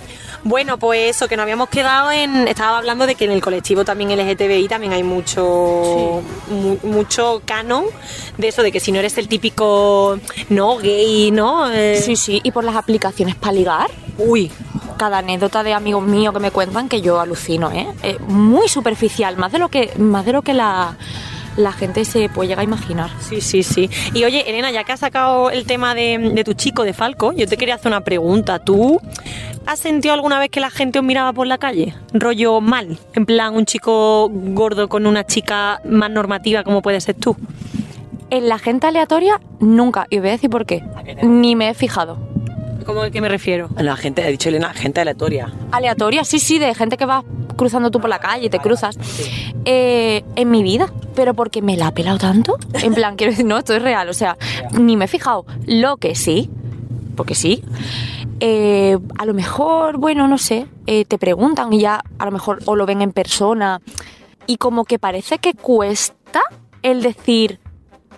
Bueno, 0.46 0.78
pues 0.78 1.16
eso, 1.16 1.28
que 1.30 1.38
nos 1.38 1.44
habíamos 1.44 1.70
quedado 1.70 2.12
en... 2.12 2.48
Estaba 2.50 2.78
hablando 2.78 3.06
de 3.08 3.16
que 3.16 3.24
en 3.26 3.32
el 3.32 3.42
colectivo 3.42 3.86
también 3.86 4.10
LGTBI 4.12 4.68
también 4.68 4.92
hay 4.94 5.04
mucho... 5.04 6.22
mu- 6.50 6.78
mucho 6.84 7.42
canon 7.46 7.86
de 8.38 8.50
eso, 8.50 8.62
de 8.62 8.72
que 8.72 8.80
si 8.82 8.92
no 8.92 9.00
eres 9.00 9.18
el 9.18 9.28
típico... 9.30 10.20
No, 10.50 10.78
gay, 10.78 11.32
¿no? 11.32 11.72
Eh, 11.72 12.02
Sí, 12.04 12.16
sí, 12.18 12.42
y 12.44 12.52
por 12.52 12.64
las 12.66 12.76
aplicaciones 12.76 13.36
para 13.36 13.54
ligar. 13.54 13.90
Uy, 14.18 14.52
Cada 14.98 15.20
anécdota 15.20 15.64
de 15.64 15.74
amigos 15.74 16.04
míos 16.04 16.34
que 16.34 16.40
me 16.42 16.52
cuentan 16.52 16.90
que 16.90 17.02
yo 17.02 17.20
alucino, 17.22 17.72
¿eh? 17.72 17.88
Eh, 18.04 18.18
muy 18.28 18.68
superficial, 18.68 19.38
más 19.38 19.52
de 19.54 19.60
lo 19.60 19.70
que, 19.70 19.94
más 19.98 20.26
de 20.26 20.34
lo 20.34 20.42
que 20.42 20.54
la, 20.54 20.98
la 21.58 21.72
gente 21.72 22.06
se 22.06 22.30
puede 22.30 22.50
llegar 22.50 22.62
a 22.62 22.66
imaginar. 22.66 23.10
Sí, 23.20 23.42
sí, 23.42 23.64
sí. 23.64 23.90
Y 24.14 24.24
oye, 24.24 24.50
Elena, 24.50 24.72
ya 24.72 24.84
que 24.84 24.92
has 24.92 25.00
sacado 25.00 25.50
el 25.50 25.66
tema 25.66 25.96
de, 25.96 26.32
de 26.34 26.44
tu 26.44 26.54
chico, 26.54 26.84
de 26.84 26.94
Falco, 26.94 27.32
yo 27.34 27.48
te 27.48 27.58
quería 27.58 27.76
hacer 27.76 27.92
una 27.92 28.02
pregunta. 28.02 28.60
¿Tú 28.60 29.00
has 29.66 29.80
sentido 29.80 30.14
alguna 30.14 30.40
vez 30.40 30.50
que 30.50 30.60
la 30.60 30.70
gente 30.70 31.00
os 31.00 31.06
miraba 31.06 31.34
por 31.34 31.48
la 31.48 31.58
calle? 31.58 31.94
Rollo 32.14 32.62
mal. 32.62 32.98
En 33.14 33.26
plan, 33.26 33.56
un 33.56 33.66
chico 33.66 34.30
gordo 34.32 34.90
con 34.90 35.06
una 35.06 35.26
chica 35.26 35.82
más 35.86 36.10
normativa 36.10 36.64
como 36.64 36.82
puede 36.82 37.02
ser 37.02 37.16
tú. 37.16 37.36
En 38.30 38.50
la 38.50 38.58
gente 38.58 38.88
aleatoria, 38.88 39.40
nunca. 39.60 40.08
Y 40.10 40.20
voy 40.20 40.30
a 40.30 40.32
decir 40.32 40.50
por 40.50 40.66
qué. 40.66 40.84
Ni 41.22 41.56
me 41.56 41.70
he 41.70 41.74
fijado. 41.74 42.18
¿Cómo 42.86 43.02
a 43.02 43.10
qué 43.10 43.22
me 43.22 43.30
refiero? 43.30 43.70
La 43.78 43.96
gente, 43.96 44.24
ha 44.24 44.28
dicho 44.28 44.50
Elena, 44.50 44.74
gente 44.74 45.02
aleatoria. 45.02 45.52
Aleatoria, 45.72 46.24
sí, 46.24 46.40
sí, 46.40 46.60
de 46.60 46.74
gente 46.76 46.98
que 46.98 47.06
va 47.06 47.24
cruzando 47.56 47.92
tú 47.92 48.00
por 48.00 48.10
la 48.10 48.20
calle, 48.20 48.50
te 48.50 48.60
cruzas. 48.60 48.98
Eh, 49.66 50.24
en 50.36 50.52
mi 50.52 50.64
vida, 50.64 50.92
pero 51.16 51.34
porque 51.34 51.62
me 51.62 51.78
la 51.78 51.88
ha 51.88 51.94
pelado 51.94 52.18
tanto. 52.18 52.58
En 52.74 52.94
plan, 52.94 53.16
quiero 53.16 53.32
decir, 53.32 53.46
no, 53.46 53.58
esto 53.58 53.74
es 53.74 53.82
real, 53.82 54.10
o 54.10 54.14
sea, 54.14 54.38
ni 54.72 54.98
me 54.98 55.06
he 55.06 55.08
fijado. 55.08 55.46
Lo 55.66 55.98
que 55.98 56.16
sí, 56.16 56.50
porque 57.16 57.36
sí, 57.36 57.64
eh, 58.40 58.98
a 59.18 59.26
lo 59.26 59.34
mejor, 59.34 59.98
bueno, 59.98 60.28
no 60.28 60.38
sé, 60.38 60.68
eh, 60.88 61.06
te 61.06 61.18
preguntan 61.18 61.72
y 61.72 61.80
ya 61.80 62.04
a 62.18 62.26
lo 62.26 62.32
mejor 62.32 62.60
o 62.66 62.76
lo 62.76 62.86
ven 62.86 63.02
en 63.02 63.12
persona 63.12 63.82
y 64.48 64.58
como 64.58 64.84
que 64.86 65.00
parece 65.00 65.38
que 65.38 65.54
cuesta 65.54 66.42
el 66.82 67.02
decir, 67.02 67.60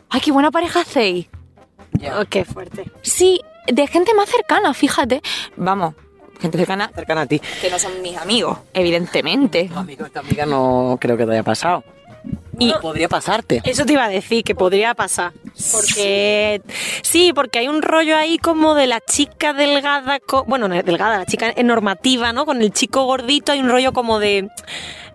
ay, 0.10 0.22
qué 0.22 0.32
buena 0.32 0.52
pareja 0.52 0.82
hacéis. 0.82 1.28
Oh, 2.20 2.26
qué 2.30 2.46
fuerte. 2.46 2.92
Sí, 3.02 3.42
de 3.68 3.88
gente 3.88 4.14
más 4.14 4.30
cercana, 4.30 4.74
fíjate. 4.74 5.22
Vamos, 5.56 5.94
gente 6.40 6.58
cercana 6.58 6.92
Cercana 6.94 7.22
a 7.22 7.26
ti. 7.26 7.42
que 7.62 7.70
no 7.70 7.80
son 7.80 8.02
mis 8.02 8.18
amigos, 8.18 8.58
evidentemente. 8.74 9.70
Tu 9.72 9.78
amigo, 9.80 10.06
esta 10.06 10.20
amiga 10.22 10.46
no 10.46 10.98
creo 11.00 11.18
que 11.18 11.26
te 11.26 11.32
haya 11.32 11.44
pasado. 11.44 11.84
Y 12.58 12.72
podría 12.82 13.08
pasarte. 13.10 13.62
Eso 13.66 13.86
te 13.86 13.94
iba 13.94 14.06
a 14.06 14.10
decir, 14.10 14.44
que 14.44 14.56
podría 14.56 14.94
pasar. 14.96 15.34
Porque. 15.74 16.62
Sí, 17.04 17.34
porque 17.36 17.60
hay 17.60 17.68
un 17.68 17.82
rollo 17.82 18.16
ahí 18.18 18.38
como 18.38 18.74
de 18.76 18.88
la 18.88 19.00
chica 19.02 19.54
delgada. 19.54 20.20
Bueno, 20.48 20.68
no 20.68 20.74
es 20.76 20.86
delgada, 20.86 21.18
la 21.20 21.26
chica 21.26 21.54
normativa, 21.64 22.32
¿no? 22.34 22.46
Con 22.46 22.62
el 22.62 22.72
chico 22.72 23.04
gordito 23.06 23.52
hay 23.52 23.60
un 23.60 23.70
rollo 23.70 23.92
como 23.94 24.20
de. 24.20 24.48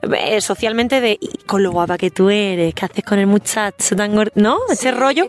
eh, 0.03 0.41
socialmente 0.41 1.01
de. 1.01 1.19
"Y 1.21 1.39
Con 1.47 1.63
lo 1.63 1.73
guapa 1.73 1.97
que 1.99 2.11
tú 2.11 2.31
eres, 2.31 2.75
¿qué 2.75 2.85
haces 2.85 3.05
con 3.05 3.19
el 3.19 3.27
muchacho 3.27 3.97
tan 3.97 4.15
gordo? 4.15 4.33
¿No? 4.35 4.59
Ese 4.71 4.91
rollo. 4.93 5.27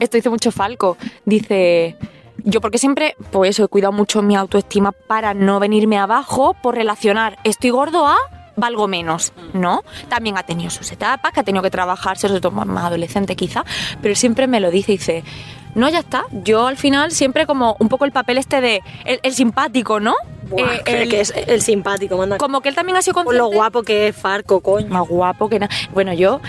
Esto 0.00 0.16
dice 0.16 0.30
mucho 0.30 0.50
Falco. 0.50 0.96
Dice, 1.26 1.96
yo 2.44 2.60
porque 2.60 2.78
siempre, 2.78 3.16
pues 3.30 3.58
he 3.58 3.68
cuidado 3.68 3.92
mucho 3.92 4.22
mi 4.22 4.36
autoestima 4.36 4.92
para 4.92 5.34
no 5.34 5.60
venirme 5.60 5.98
abajo 5.98 6.54
por 6.54 6.74
relacionar 6.74 7.38
estoy 7.44 7.70
gordo 7.70 8.06
a 8.06 8.16
valgo 8.56 8.86
menos, 8.86 9.32
¿no? 9.54 9.82
También 10.08 10.36
ha 10.36 10.42
tenido 10.42 10.70
sus 10.70 10.92
etapas, 10.92 11.32
que 11.32 11.40
ha 11.40 11.42
tenido 11.42 11.62
que 11.62 11.70
trabajar, 11.70 12.18
sobre 12.18 12.40
todo 12.40 12.52
más 12.52 12.84
adolescente 12.84 13.34
quizá, 13.36 13.64
pero 14.02 14.14
siempre 14.14 14.46
me 14.46 14.60
lo 14.60 14.70
dice, 14.70 14.92
dice, 14.92 15.24
no, 15.74 15.88
ya 15.88 16.00
está, 16.00 16.24
yo 16.32 16.66
al 16.66 16.76
final 16.76 17.12
siempre 17.12 17.46
como 17.46 17.76
un 17.78 17.88
poco 17.88 18.04
el 18.04 18.12
papel 18.12 18.38
este 18.38 18.60
de 18.60 18.82
el, 19.04 19.20
el 19.22 19.34
simpático, 19.34 20.00
¿no? 20.00 20.14
Eh, 20.56 20.80
que, 20.84 21.02
el- 21.02 21.08
que 21.08 21.20
es 21.20 21.32
el 21.46 21.62
simpático, 21.62 22.16
manda. 22.16 22.36
como 22.38 22.60
que 22.60 22.68
él 22.68 22.74
también 22.74 22.96
ha 22.96 23.02
sido 23.02 23.14
Con 23.14 23.24
consciente... 23.24 23.50
lo 23.50 23.56
guapo 23.56 23.82
que 23.82 24.08
es 24.08 24.16
Farco, 24.16 24.60
coño. 24.60 24.88
Más 24.88 25.06
guapo 25.08 25.48
que 25.48 25.58
nada. 25.58 25.74
Bueno, 25.92 26.12
yo 26.12 26.40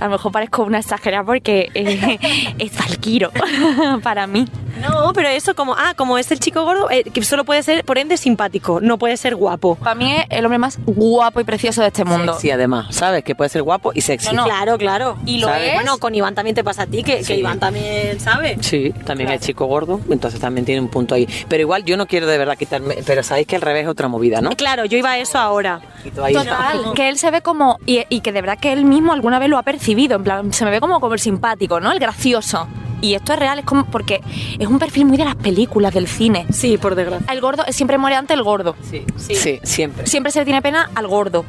a 0.00 0.04
lo 0.06 0.10
mejor 0.10 0.32
parezco 0.32 0.62
una 0.62 0.78
exagerada 0.78 1.24
porque 1.24 1.68
eh, 1.74 2.54
es 2.58 2.76
Valquiro 2.76 3.30
para 4.02 4.26
mí. 4.26 4.46
No, 4.80 5.12
pero 5.12 5.28
eso 5.28 5.54
como, 5.54 5.74
ah, 5.74 5.92
como 5.96 6.18
es 6.18 6.32
el 6.32 6.40
chico 6.40 6.64
gordo, 6.64 6.90
eh, 6.90 7.04
que 7.04 7.22
solo 7.22 7.44
puede 7.44 7.62
ser, 7.62 7.84
por 7.84 7.98
ende, 7.98 8.16
simpático, 8.16 8.80
no 8.80 8.98
puede 8.98 9.16
ser 9.16 9.36
guapo. 9.36 9.76
Para 9.76 9.94
mí 9.94 10.10
es 10.12 10.24
el 10.30 10.44
hombre 10.44 10.58
más 10.58 10.78
guapo 10.86 11.40
y 11.40 11.44
precioso 11.44 11.82
de 11.82 11.88
este 11.88 12.04
mundo. 12.04 12.36
Sí, 12.40 12.50
además, 12.50 12.86
¿sabes? 12.94 13.22
Que 13.22 13.34
puede 13.34 13.50
ser 13.50 13.62
guapo 13.62 13.92
y 13.94 14.00
sexy. 14.00 14.28
No, 14.28 14.42
no. 14.42 14.44
Claro, 14.44 14.78
claro. 14.78 15.18
Y 15.26 15.38
lo 15.38 15.48
¿Sabes? 15.48 15.68
es. 15.68 15.74
Bueno, 15.74 15.98
con 15.98 16.14
Iván 16.14 16.34
también 16.34 16.56
te 16.56 16.64
pasa 16.64 16.82
a 16.82 16.86
ti, 16.86 17.02
que, 17.04 17.18
que 17.18 17.24
Sí. 17.24 17.34
Iván 17.34 17.60
también 17.60 18.18
sabe. 18.18 18.56
Sí, 18.60 18.92
también 19.04 19.30
es 19.30 19.42
chico 19.42 19.66
gordo, 19.66 20.00
entonces 20.10 20.40
también 20.40 20.64
tiene 20.64 20.80
un 20.80 20.88
punto 20.88 21.14
ahí. 21.14 21.28
Pero 21.48 21.60
igual 21.60 21.84
yo 21.84 21.96
no 21.96 22.06
quiero 22.06 22.26
de 22.26 22.38
verdad 22.38 22.56
quitarme, 22.56 22.96
pero 23.06 23.22
sabéis 23.42 23.48
que 23.48 23.56
al 23.56 23.62
revés 23.62 23.82
es 23.84 23.88
otra 23.88 24.08
movida, 24.08 24.40
¿no? 24.40 24.50
Claro, 24.50 24.84
yo 24.84 24.98
iba 24.98 25.12
a 25.12 25.18
eso 25.18 25.38
ahora. 25.38 25.80
Total, 26.14 26.92
que 26.94 27.08
él 27.08 27.18
se 27.18 27.30
ve 27.30 27.42
como, 27.42 27.78
y, 27.86 28.04
y 28.08 28.20
que 28.20 28.32
de 28.32 28.40
verdad 28.40 28.58
que 28.58 28.72
él 28.72 28.84
mismo 28.84 29.12
alguna 29.12 29.38
vez 29.38 29.48
lo 29.48 29.58
ha 29.58 29.62
percibido, 29.62 30.16
en 30.16 30.24
plan, 30.24 30.52
se 30.52 30.64
me 30.64 30.70
ve 30.70 30.80
como, 30.80 31.00
como 31.00 31.14
el 31.14 31.20
simpático, 31.20 31.80
¿no? 31.80 31.92
El 31.92 31.98
gracioso. 31.98 32.68
Y 33.00 33.14
esto 33.14 33.32
es 33.32 33.38
real, 33.40 33.58
es 33.58 33.64
como 33.64 33.84
porque 33.86 34.20
es 34.60 34.66
un 34.68 34.78
perfil 34.78 35.06
muy 35.06 35.16
de 35.16 35.24
las 35.24 35.34
películas, 35.34 35.92
del 35.92 36.06
cine. 36.06 36.46
Sí, 36.52 36.78
por 36.78 36.94
desgracia. 36.94 37.32
El 37.32 37.40
gordo 37.40 37.64
siempre 37.70 37.98
muere 37.98 38.14
ante 38.14 38.32
el 38.32 38.44
gordo. 38.44 38.76
Sí, 38.88 39.04
sí, 39.16 39.58
siempre. 39.64 40.06
Siempre 40.06 40.30
se 40.30 40.38
le 40.38 40.44
tiene 40.44 40.62
pena 40.62 40.88
al 40.94 41.08
gordo. 41.08 41.44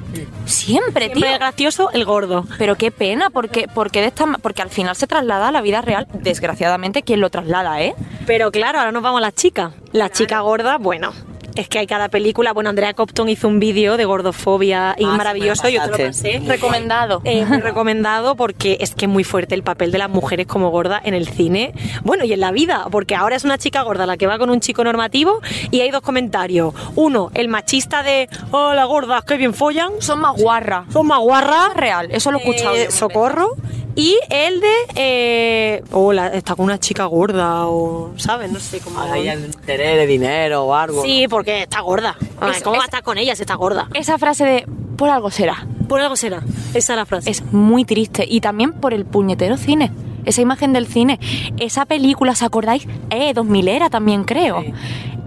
Siempre, 0.46 1.10
tío. 1.10 1.18
Siempre 1.18 1.34
el 1.34 1.38
gracioso, 1.38 1.92
el 1.92 2.06
gordo. 2.06 2.48
Pero 2.58 2.76
qué 2.76 2.90
pena, 2.90 3.30
porque, 3.30 3.68
porque, 3.72 4.02
de 4.02 4.08
esta, 4.08 4.26
porque 4.42 4.64
al 4.64 4.72
final 4.72 4.96
se 4.96 5.06
traslada 5.06 5.50
a 5.50 5.52
la 5.52 5.62
vida 5.62 5.82
real. 5.82 6.08
Desgraciadamente, 6.12 7.04
quien 7.04 7.22
lo 7.22 7.30
traslada, 7.30 7.80
¿eh? 7.84 7.94
Pero 8.26 8.50
claro, 8.52 8.80
ahora 8.80 8.92
nos 8.92 9.04
vamos 9.04 9.20
a 9.20 9.22
las 9.22 9.36
chicas. 9.36 9.74
La 9.92 10.10
chica 10.10 10.40
gorda, 10.40 10.80
bueno. 10.80 11.14
Es 11.56 11.68
que 11.70 11.80
hay 11.80 11.88
cada 11.88 12.10
película. 12.10 12.52
Bueno, 12.54 12.70
Andrea 12.72 12.94
Copton 12.94 13.30
hizo 13.30 13.48
un 13.48 13.60
vídeo 13.60 13.96
de 13.98 14.06
gordofobia 14.06 14.96
y 14.98 15.06
Ah, 15.06 15.16
maravilloso. 15.18 15.70
Yo 15.70 15.82
te 15.84 15.92
lo 15.92 15.98
pasé. 16.08 16.42
Recomendado. 16.46 17.22
Eh, 17.26 17.46
muy 17.46 17.60
recomendado 17.60 18.36
porque 18.36 18.78
es 18.80 18.96
que 18.96 19.06
es 19.06 19.12
muy 19.12 19.24
fuerte 19.24 19.54
el 19.54 19.62
papel 19.63 19.92
de 19.92 20.00
las 20.00 20.10
mujeres 20.10 20.48
como 20.48 20.70
gorda 20.72 21.00
en 21.04 21.13
el 21.13 21.28
cine, 21.28 21.74
bueno, 22.04 22.24
y 22.26 22.34
en 22.34 22.39
la 22.39 22.52
vida, 22.52 22.88
porque 22.92 23.16
ahora 23.16 23.36
es 23.36 23.44
una 23.44 23.58
chica 23.58 23.82
gorda 23.84 24.06
la 24.06 24.18
que 24.18 24.26
va 24.28 24.38
con 24.39 24.50
un 24.50 24.60
chico 24.62 24.84
normativo 24.84 25.42
y 25.70 25.82
hay 25.82 25.92
dos 25.92 26.02
comentarios. 26.02 26.74
Uno, 26.96 27.30
el 27.36 27.48
machista 27.50 28.02
de, 28.04 28.30
oh, 28.52 28.74
las 28.74 28.88
gordas, 28.88 29.24
qué 29.26 29.38
bien 29.38 29.54
follan, 29.54 29.92
Son 30.00 30.20
más 30.20 30.36
guarras. 30.36 30.86
son 30.92 31.06
más 31.08 31.20
guarras. 31.20 31.74
Real, 31.76 32.10
eso 32.12 32.32
lo 32.32 32.39
he 32.39 32.42
escuchado. 32.42 32.76
Eh, 32.76 32.89
socorro. 32.89 33.52
Y 33.96 34.18
el 34.32 34.60
de, 34.60 34.74
eh, 34.96 35.84
hola, 35.92 36.30
está 36.30 36.56
con 36.56 36.66
una 36.66 36.80
chica 36.80 37.06
gorda 37.06 37.68
o, 37.68 38.12
¿sabes? 38.18 38.52
No 38.52 38.60
sé 38.60 38.80
cómo. 38.80 39.00
Ahí 39.00 39.28
hay 39.30 39.38
interés 39.38 39.98
de 39.98 40.08
dinero 40.08 40.63
o 40.63 40.74
algo. 40.74 41.04
Sí, 41.04 41.28
porque 41.30 41.43
está 41.46 41.82
gorda. 41.82 42.16
Ay, 42.40 42.52
Es- 42.58 42.64
¿Cómo 42.64 42.76
va 42.76 42.82
a 42.82 42.86
es- 42.86 42.90
estar 42.90 43.04
con 43.04 43.18
ella 43.18 43.36
si 43.36 43.44
está 43.44 43.56
gorda? 43.56 43.88
Esa 43.94 44.18
frase 44.18 44.46
de, 44.46 44.66
por 44.98 45.10
algo 45.10 45.30
será. 45.32 45.66
Por 45.88 46.00
algo 46.02 46.16
será. 46.16 46.42
Esa 46.74 46.94
es 46.94 46.98
la 46.98 47.06
frase. 47.06 47.30
es 47.30 47.44
muy 47.54 47.86
triste. 47.86 48.26
Y 48.28 48.42
también 48.42 48.74
por 48.74 48.94
el 48.94 49.06
puñetero 49.06 49.58
cine. 49.58 49.92
Esa 50.26 50.42
imagen 50.42 50.72
del 50.74 50.88
cine. 50.88 51.20
Esa 51.58 51.86
película, 51.86 52.32
¿os 52.32 52.44
acordáis? 52.44 52.88
Eh, 53.10 53.34
2000 53.34 53.68
era 53.68 53.90
también 53.90 54.24
creo. 54.24 54.62
Sí. 54.62 54.74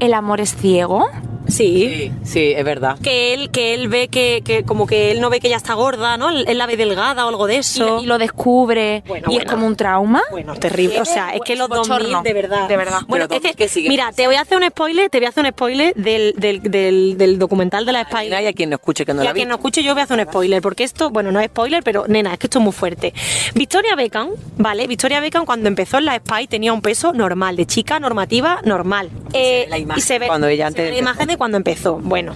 El 0.01 0.15
amor 0.15 0.41
es 0.41 0.57
ciego. 0.57 1.07
Sí. 1.49 1.67
Sí, 1.67 2.13
sí, 2.25 2.53
es 2.57 2.65
verdad. 2.65 2.99
que 3.03 3.35
él 3.35 3.51
que 3.51 3.75
él 3.75 3.89
ve 3.89 4.09
que, 4.09 4.43
que 4.45 4.65
como 4.65 4.87
que 4.87 5.11
él 5.11 5.21
no 5.21 5.31
ve 5.31 5.41
que 5.41 5.49
ella 5.49 5.57
está 5.57 5.75
gorda, 5.75 6.17
¿no? 6.17 6.31
Él, 6.31 6.47
la 6.57 6.67
ve 6.67 6.77
delgada 6.77 7.27
o 7.27 7.29
algo 7.29 7.47
de 7.47 7.57
eso. 7.59 8.01
y 8.03 8.07
lo 8.07 8.19
descubre. 8.19 9.03
Bueno, 9.07 9.29
y 9.31 9.37
es 9.37 9.45
como 9.45 9.67
un 9.67 9.77
trauma. 9.77 10.23
Bueno, 10.31 10.55
terrible. 10.55 11.01
O 11.01 11.05
sea, 11.05 11.35
es 11.35 11.41
que 11.45 11.57
los 11.57 11.69
Bochorno. 11.69 12.09
2000, 12.09 12.23
de 12.23 12.33
verdad. 12.33 12.69
De 12.69 12.77
verdad. 12.77 13.01
Bueno, 13.07 13.27
Pero 13.29 13.37
es 13.37 13.43
que, 13.43 13.49
2000 13.49 13.57
que 13.57 13.69
sigue. 13.69 13.89
mira, 13.89 14.13
te 14.13 14.27
voy 14.27 14.37
a 14.37 14.43
hacer 14.43 14.57
un 14.59 14.69
spoiler, 14.69 15.11
te 15.11 15.19
voy 15.19 15.27
a 15.27 15.29
hacer 15.31 15.45
un 15.45 15.51
spoiler 15.51 15.95
del, 15.95 16.35
del, 16.37 16.63
del, 16.63 17.19
del 17.19 17.39
documental 17.39 17.85
de 17.87 17.93
la 17.93 18.05
Spy. 18.05 18.27
Y 18.27 18.31
no 18.31 18.37
a 18.37 18.53
quien 18.53 18.71
no 18.71 18.77
escuche 18.77 19.05
que 19.05 19.15
no 19.15 19.23
Y 19.23 19.25
la 19.25 19.31
a 19.31 19.35
quien 19.35 19.49
no 19.49 19.55
escuche 19.57 19.83
yo 19.83 19.93
voy 19.93 20.01
a 20.01 20.05
hacer 20.05 20.19
un 20.19 20.25
spoiler, 20.27 20.63
porque 20.63 20.85
esto, 20.85 21.11
bueno, 21.11 21.33
no 21.33 21.41
es 21.41 21.47
spoiler, 21.47 21.83
pero 21.83 22.07
nena, 22.09 22.33
es 22.33 22.39
que 22.39 22.47
esto 22.47 22.59
es 22.59 22.65
muy 22.65 22.73
fuerte. 22.73 23.13
Victoria 23.55 23.95
Beckham, 23.95 24.31
¿vale? 24.57 24.87
Victoria 24.87 25.21
Beckham 25.21 25.45
cuando 25.47 25.69
empezó 25.69 25.99
en 25.99 26.07
la 26.07 26.17
Spy 26.17 26.47
tenía 26.47 26.73
un 26.73 26.83
peso 26.83 27.13
normal, 27.13 27.57
de 27.57 27.67
chica 27.67 27.99
normativa 28.01 28.61
normal. 28.65 29.11
Eh, 29.37 29.64
ve 29.64 29.70
la 29.70 29.79
imagen 29.79 29.99
y 29.99 30.03
se 30.03 30.18
ve, 30.18 30.27
cuando 30.27 30.46
ella 30.49 30.70
se 30.70 30.75
ve 30.75 30.83
antes 30.83 30.94
la 30.94 30.99
imagen 30.99 31.29
de 31.29 31.37
cuando 31.37 31.57
empezó. 31.57 31.96
Bueno, 31.96 32.35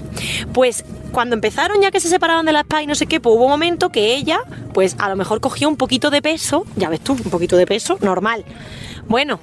pues 0.52 0.84
cuando 1.12 1.34
empezaron 1.34 1.80
ya 1.80 1.90
que 1.90 2.00
se 2.00 2.08
separaban 2.08 2.46
de 2.46 2.52
la 2.52 2.62
Spy, 2.62 2.86
no 2.86 2.94
sé 2.94 3.06
qué, 3.06 3.20
pues 3.20 3.34
hubo 3.34 3.44
un 3.44 3.50
momento 3.50 3.90
que 3.90 4.14
ella, 4.14 4.40
pues 4.72 4.96
a 4.98 5.08
lo 5.08 5.16
mejor 5.16 5.40
cogió 5.40 5.68
un 5.68 5.76
poquito 5.76 6.10
de 6.10 6.22
peso, 6.22 6.64
ya 6.76 6.88
ves 6.88 7.00
tú, 7.00 7.12
un 7.12 7.30
poquito 7.30 7.56
de 7.56 7.66
peso, 7.66 7.98
normal. 8.00 8.44
Bueno, 9.08 9.40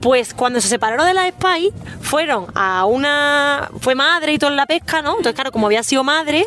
pues 0.00 0.32
cuando 0.32 0.60
se 0.60 0.68
separaron 0.68 1.06
de 1.06 1.14
la 1.14 1.28
Spy, 1.28 1.72
fueron 2.00 2.46
a 2.54 2.86
una. 2.86 3.70
Fue 3.80 3.94
madre 3.94 4.32
y 4.32 4.38
todo 4.38 4.50
en 4.50 4.56
la 4.56 4.66
pesca, 4.66 5.02
¿no? 5.02 5.10
Entonces, 5.10 5.34
claro, 5.34 5.52
como 5.52 5.66
había 5.66 5.82
sido 5.82 6.02
madre, 6.04 6.46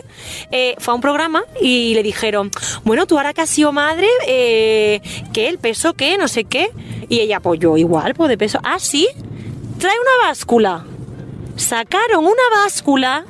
eh, 0.52 0.76
fue 0.80 0.92
a 0.94 0.96
un 0.96 1.02
programa 1.02 1.44
y 1.62 1.94
le 1.94 2.02
dijeron: 2.02 2.50
Bueno, 2.84 3.06
tú 3.06 3.18
ahora 3.18 3.34
que 3.34 3.42
has 3.42 3.50
sido 3.50 3.72
madre, 3.72 4.08
eh, 4.28 5.02
¿qué? 5.34 5.50
¿El 5.50 5.60
peso 5.60 5.94
qué? 5.94 6.18
No 6.18 6.28
sé 6.28 6.46
qué. 6.46 6.72
Y 7.10 7.20
ella, 7.20 7.40
pues 7.42 7.60
yo 7.60 7.78
igual, 7.78 8.16
pues 8.16 8.30
de 8.30 8.38
peso. 8.40 8.60
Ah, 8.64 8.80
sí, 8.80 9.08
trae 9.84 9.96
una 10.00 10.28
báscula. 10.30 10.86
Sacaron 11.58 12.24
una 12.24 12.64
báscula 12.64 13.26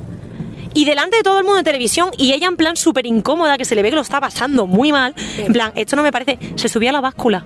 y 0.75 0.85
delante 0.85 1.17
de 1.17 1.23
todo 1.23 1.39
el 1.39 1.43
mundo 1.45 1.57
de 1.57 1.63
televisión 1.63 2.11
y 2.15 2.31
ella 2.33 2.45
en 2.47 2.57
plan 2.57 2.75
súper 2.77 3.07
incómoda, 3.07 3.57
que 3.57 3.65
se 3.65 3.73
le 3.73 3.81
ve 3.81 3.89
que 3.89 3.95
lo 3.95 4.03
está 4.03 4.21
pasando 4.21 4.67
muy 4.67 4.91
mal. 4.91 5.15
En 5.39 5.51
plan, 5.51 5.71
esto 5.75 5.95
no 5.95 6.03
me 6.03 6.11
parece. 6.11 6.37
Se 6.55 6.69
subía 6.69 6.91
a 6.91 6.93
la 6.93 7.01
báscula 7.01 7.43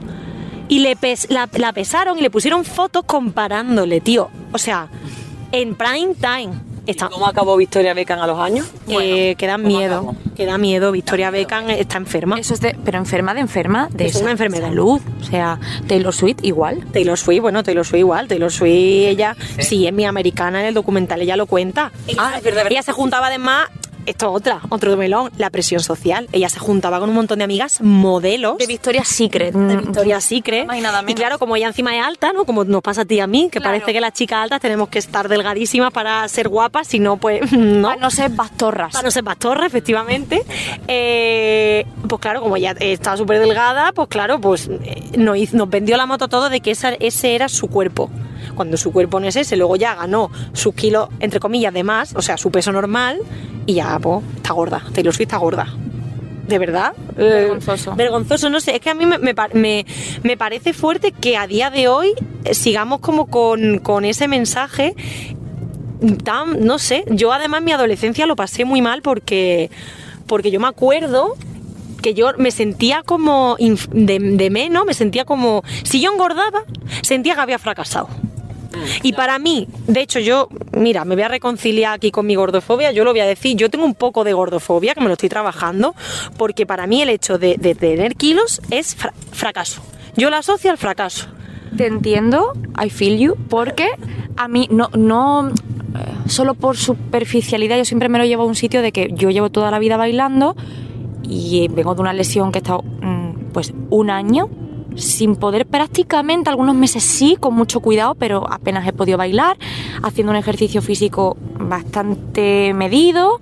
y 0.67 0.79
le 0.79 0.97
pes- 0.97 1.27
la, 1.29 1.47
la 1.53 1.71
pesaron 1.71 2.19
y 2.19 2.21
le 2.21 2.29
pusieron 2.29 2.65
fotos 2.65 3.05
comparándole, 3.05 4.01
tío. 4.01 4.29
O 4.51 4.57
sea, 4.57 4.89
en 5.53 5.75
prime 5.75 6.13
time. 6.15 6.53
Está, 6.87 7.09
¿Cómo 7.09 7.27
acabó 7.27 7.57
Victoria 7.57 7.93
Beckham 7.93 8.19
a 8.21 8.27
los 8.27 8.39
años? 8.39 8.65
eh, 8.87 9.35
que 9.37 9.45
da 9.45 9.57
¿cómo 9.57 9.67
miedo, 9.67 9.95
acabó? 9.97 10.15
que 10.35 10.45
da 10.45 10.57
miedo. 10.57 10.91
Victoria 10.91 11.29
Beckham 11.29 11.69
está 11.69 11.97
enferma. 11.97 12.39
Eso 12.39 12.53
es 12.53 12.61
de, 12.61 12.75
pero 12.85 12.97
enferma 12.97 13.33
de 13.33 13.41
enferma 13.41 13.89
de 13.91 14.05
Es 14.05 14.15
una 14.15 14.31
enfermedad. 14.31 14.69
salud. 14.69 15.01
O 15.21 15.23
sea, 15.23 15.59
Taylor 15.87 16.13
Swift 16.13 16.39
igual. 16.43 16.85
Taylor 16.93 17.17
Swift, 17.17 17.41
bueno, 17.41 17.61
Taylor 17.63 17.85
Swift 17.85 17.99
igual. 17.99 18.27
Taylor 18.27 18.51
Swift, 18.51 19.07
ella, 19.09 19.35
sí, 19.59 19.85
es 19.85 19.93
mi 19.93 20.05
americana 20.05 20.61
en 20.61 20.67
el 20.67 20.73
documental, 20.73 21.21
ella 21.21 21.35
lo 21.35 21.45
cuenta. 21.45 21.91
Ah, 22.17 22.33
es 22.37 22.43
verdad, 22.43 22.65
Ella 22.69 22.81
se 22.83 22.91
juntaba 22.93 23.27
además, 23.27 23.67
esto 24.07 24.29
es 24.29 24.35
otra, 24.37 24.61
otro 24.69 24.95
melón, 24.97 25.31
la 25.37 25.49
presión 25.49 25.81
social. 25.81 26.27
Ella 26.31 26.49
se 26.49 26.59
juntaba 26.59 26.99
con 26.99 27.09
un 27.09 27.15
montón 27.15 27.37
de 27.39 27.43
amigas 27.43 27.81
modelos. 27.81 28.57
De 28.57 28.65
Victoria's 28.65 29.07
Secret. 29.07 29.53
de 29.53 29.77
Victoria's 29.77 30.23
Secret. 30.23 30.65
Más 30.65 30.77
y 30.77 30.81
nada 30.81 31.01
y 31.01 31.05
menos. 31.05 31.19
claro, 31.19 31.39
como 31.39 31.55
ella 31.55 31.67
encima 31.67 31.95
es 31.95 32.03
alta, 32.03 32.33
¿no? 32.33 32.45
Como 32.45 32.63
nos 32.63 32.81
pasa 32.81 33.01
a 33.01 33.05
ti 33.05 33.15
y 33.15 33.19
a 33.19 33.27
mí, 33.27 33.49
que 33.51 33.59
Claro. 33.59 33.77
parece 33.77 33.93
que 33.93 34.01
las 34.01 34.13
chicas 34.13 34.39
altas 34.43 34.61
tenemos 34.61 34.89
que 34.89 34.99
estar 34.99 35.27
delgadísimas 35.29 35.91
para 35.91 36.27
ser 36.27 36.49
guapas, 36.49 36.87
si 36.87 36.99
no, 36.99 37.17
pues 37.17 37.41
no. 37.51 37.89
Para 37.89 38.01
no 38.01 38.09
ser 38.09 38.31
bastorras. 38.31 38.93
Para 38.93 39.03
no 39.03 39.11
ser 39.11 39.23
pastorra, 39.23 39.65
efectivamente. 39.65 40.43
Eh, 40.87 41.85
pues 42.07 42.21
claro, 42.21 42.41
como 42.41 42.55
ella 42.55 42.75
estaba 42.79 43.17
súper 43.17 43.39
delgada, 43.39 43.91
pues 43.91 44.07
claro, 44.07 44.39
pues 44.39 44.69
eh, 44.83 45.11
nos 45.17 45.69
vendió 45.69 45.97
la 45.97 46.05
moto 46.05 46.27
todo 46.27 46.49
de 46.49 46.61
que 46.61 46.71
esa- 46.71 46.93
ese 46.93 47.35
era 47.35 47.49
su 47.49 47.67
cuerpo. 47.67 48.09
Cuando 48.57 48.75
su 48.75 48.91
cuerpo 48.91 49.19
no 49.21 49.27
es 49.27 49.37
ese, 49.37 49.55
luego 49.55 49.77
ya 49.77 49.95
ganó 49.95 50.29
sus 50.51 50.73
kilos, 50.75 51.07
entre 51.21 51.39
comillas, 51.39 51.73
de 51.73 51.83
más, 51.83 52.13
o 52.15 52.21
sea, 52.21 52.35
su 52.37 52.51
peso 52.51 52.73
normal, 52.73 53.19
y 53.65 53.75
ya, 53.75 53.97
pues, 53.99 54.21
está 54.35 54.51
gorda. 54.53 54.83
Taylor 54.93 55.13
Swift 55.13 55.27
está 55.27 55.37
gorda. 55.37 55.67
¿De 56.47 56.57
verdad? 56.59 56.93
Eh, 57.17 57.23
Vergonzoso. 57.23 57.95
vergonzoso, 57.95 58.49
no 58.49 58.59
sé. 58.59 58.75
Es 58.75 58.81
que 58.81 58.89
a 58.89 58.93
mí 58.93 59.05
me, 59.05 59.17
me 59.19 59.33
me- 59.53 59.85
me 60.23 60.37
parece 60.37 60.73
fuerte 60.73 61.11
que 61.11 61.37
a 61.37 61.45
día 61.47 61.69
de 61.69 61.87
hoy 61.87 62.13
eh, 62.45 62.53
sigamos 62.53 62.99
como 63.01 63.27
con, 63.27 63.79
con 63.79 64.03
ese 64.05 64.27
mensaje 64.27 64.95
tan, 66.23 66.63
no 66.65 66.77
sé, 66.79 67.03
yo 67.09 67.33
además 67.33 67.61
mi 67.63 67.71
adolescencia 67.71 68.25
lo 68.27 68.35
pasé 68.35 68.65
muy 68.65 68.81
mal 68.81 69.01
porque, 69.01 69.69
porque 70.27 70.51
yo 70.51 70.59
me 70.59 70.67
acuerdo 70.67 71.35
que 72.01 72.13
yo 72.13 72.29
me 72.37 72.51
sentía 72.51 73.01
como 73.03 73.57
de, 73.59 74.19
de 74.19 74.49
menos, 74.49 74.85
me 74.85 74.93
sentía 74.93 75.25
como, 75.25 75.63
si 75.83 75.99
yo 75.99 76.11
engordaba, 76.13 76.63
sentía 77.01 77.33
que 77.35 77.41
había 77.41 77.57
fracasado. 77.59 78.07
Y 79.03 79.13
para 79.13 79.39
mí, 79.39 79.67
de 79.87 80.01
hecho 80.01 80.19
yo, 80.19 80.49
mira, 80.71 81.05
me 81.05 81.15
voy 81.15 81.23
a 81.23 81.27
reconciliar 81.27 81.93
aquí 81.93 82.11
con 82.11 82.25
mi 82.25 82.35
gordofobia, 82.35 82.91
yo 82.91 83.03
lo 83.03 83.11
voy 83.11 83.19
a 83.21 83.25
decir, 83.25 83.55
yo 83.57 83.69
tengo 83.69 83.85
un 83.85 83.95
poco 83.95 84.23
de 84.23 84.33
gordofobia, 84.33 84.93
que 84.93 85.01
me 85.01 85.07
lo 85.07 85.13
estoy 85.13 85.29
trabajando, 85.29 85.95
porque 86.37 86.65
para 86.65 86.87
mí 86.87 87.01
el 87.01 87.09
hecho 87.09 87.37
de, 87.37 87.55
tener 87.57 88.15
kilos 88.15 88.61
es 88.71 88.95
fra- 88.95 89.13
fracaso. 89.31 89.81
Yo 90.15 90.29
lo 90.29 90.35
asocio 90.37 90.71
al 90.71 90.77
fracaso. 90.77 91.27
Te 91.75 91.85
entiendo, 91.85 92.53
I 92.83 92.89
feel 92.89 93.17
you, 93.19 93.35
porque 93.49 93.87
a 94.37 94.47
mí 94.47 94.67
no, 94.71 94.89
no, 94.97 95.49
eh, 95.49 95.53
solo 96.27 96.53
por 96.53 96.77
superficialidad, 96.77 97.77
yo 97.77 97.85
siempre 97.85 98.09
me 98.09 98.17
lo 98.17 98.25
llevo 98.25 98.43
a 98.43 98.45
un 98.45 98.55
sitio 98.55 98.81
de 98.81 98.91
que 98.91 99.09
yo 99.13 99.29
llevo 99.29 99.49
toda 99.49 99.69
la 99.69 99.79
vida 99.79 99.97
bailando 99.97 100.55
y 101.23 101.67
vengo 101.69 101.93
de 101.93 102.01
una 102.01 102.13
lesión 102.13 102.51
que 102.51 102.59
he 102.59 102.61
estado 102.61 102.83
mm, 102.83 103.51
pues 103.51 103.73
un 103.89 104.09
año 104.09 104.49
sin 104.97 105.35
poder 105.35 105.65
prácticamente, 105.65 106.49
algunos 106.49 106.75
meses 106.75 107.03
sí, 107.03 107.37
con 107.39 107.53
mucho 107.53 107.79
cuidado, 107.79 108.15
pero 108.15 108.51
apenas 108.51 108.87
he 108.87 108.93
podido 108.93 109.17
bailar, 109.17 109.57
haciendo 110.03 110.31
un 110.31 110.37
ejercicio 110.37 110.81
físico 110.81 111.37
bastante 111.59 112.73
medido, 112.73 113.39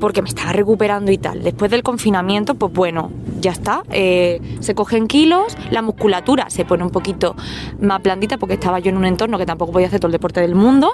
porque 0.00 0.22
me 0.22 0.28
estaba 0.28 0.52
recuperando 0.52 1.12
y 1.12 1.18
tal. 1.18 1.42
Después 1.42 1.70
del 1.70 1.82
confinamiento, 1.82 2.54
pues 2.54 2.72
bueno, 2.72 3.10
ya 3.40 3.52
está, 3.52 3.82
eh, 3.90 4.40
se 4.60 4.74
cogen 4.74 5.06
kilos, 5.06 5.56
la 5.70 5.82
musculatura 5.82 6.50
se 6.50 6.64
pone 6.64 6.82
un 6.82 6.90
poquito 6.90 7.36
más 7.80 8.02
blandita, 8.02 8.38
porque 8.38 8.54
estaba 8.54 8.80
yo 8.80 8.90
en 8.90 8.96
un 8.96 9.04
entorno 9.04 9.38
que 9.38 9.46
tampoco 9.46 9.72
podía 9.72 9.86
hacer 9.86 10.00
todo 10.00 10.08
el 10.08 10.12
deporte 10.12 10.40
del 10.40 10.54
mundo, 10.54 10.92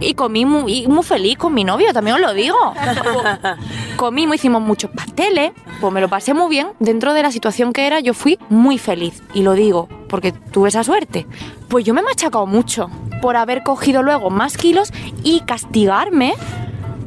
Y 0.00 0.14
comí 0.14 0.44
muy, 0.44 0.86
muy 0.86 1.02
feliz 1.02 1.36
con 1.38 1.54
mi 1.54 1.64
novio, 1.64 1.92
también 1.92 2.16
os 2.16 2.20
lo 2.20 2.32
digo. 2.34 2.56
Comimos, 3.96 4.36
hicimos 4.36 4.62
muchos 4.62 4.90
pasteles, 4.90 5.52
pues 5.80 5.92
me 5.92 6.00
lo 6.00 6.08
pasé 6.08 6.34
muy 6.34 6.48
bien. 6.48 6.68
Dentro 6.78 7.14
de 7.14 7.22
la 7.22 7.32
situación 7.32 7.72
que 7.72 7.86
era, 7.86 8.00
yo 8.00 8.14
fui 8.14 8.38
muy 8.48 8.78
feliz. 8.78 9.22
Y 9.34 9.42
lo 9.42 9.54
digo, 9.54 9.88
porque 10.08 10.32
tuve 10.32 10.68
esa 10.68 10.84
suerte. 10.84 11.26
Pues 11.68 11.84
yo 11.84 11.94
me 11.94 12.00
he 12.00 12.04
machacado 12.04 12.46
mucho 12.46 12.88
por 13.20 13.36
haber 13.36 13.62
cogido 13.64 14.02
luego 14.02 14.30
más 14.30 14.56
kilos 14.56 14.92
y 15.24 15.40
castigarme. 15.40 16.34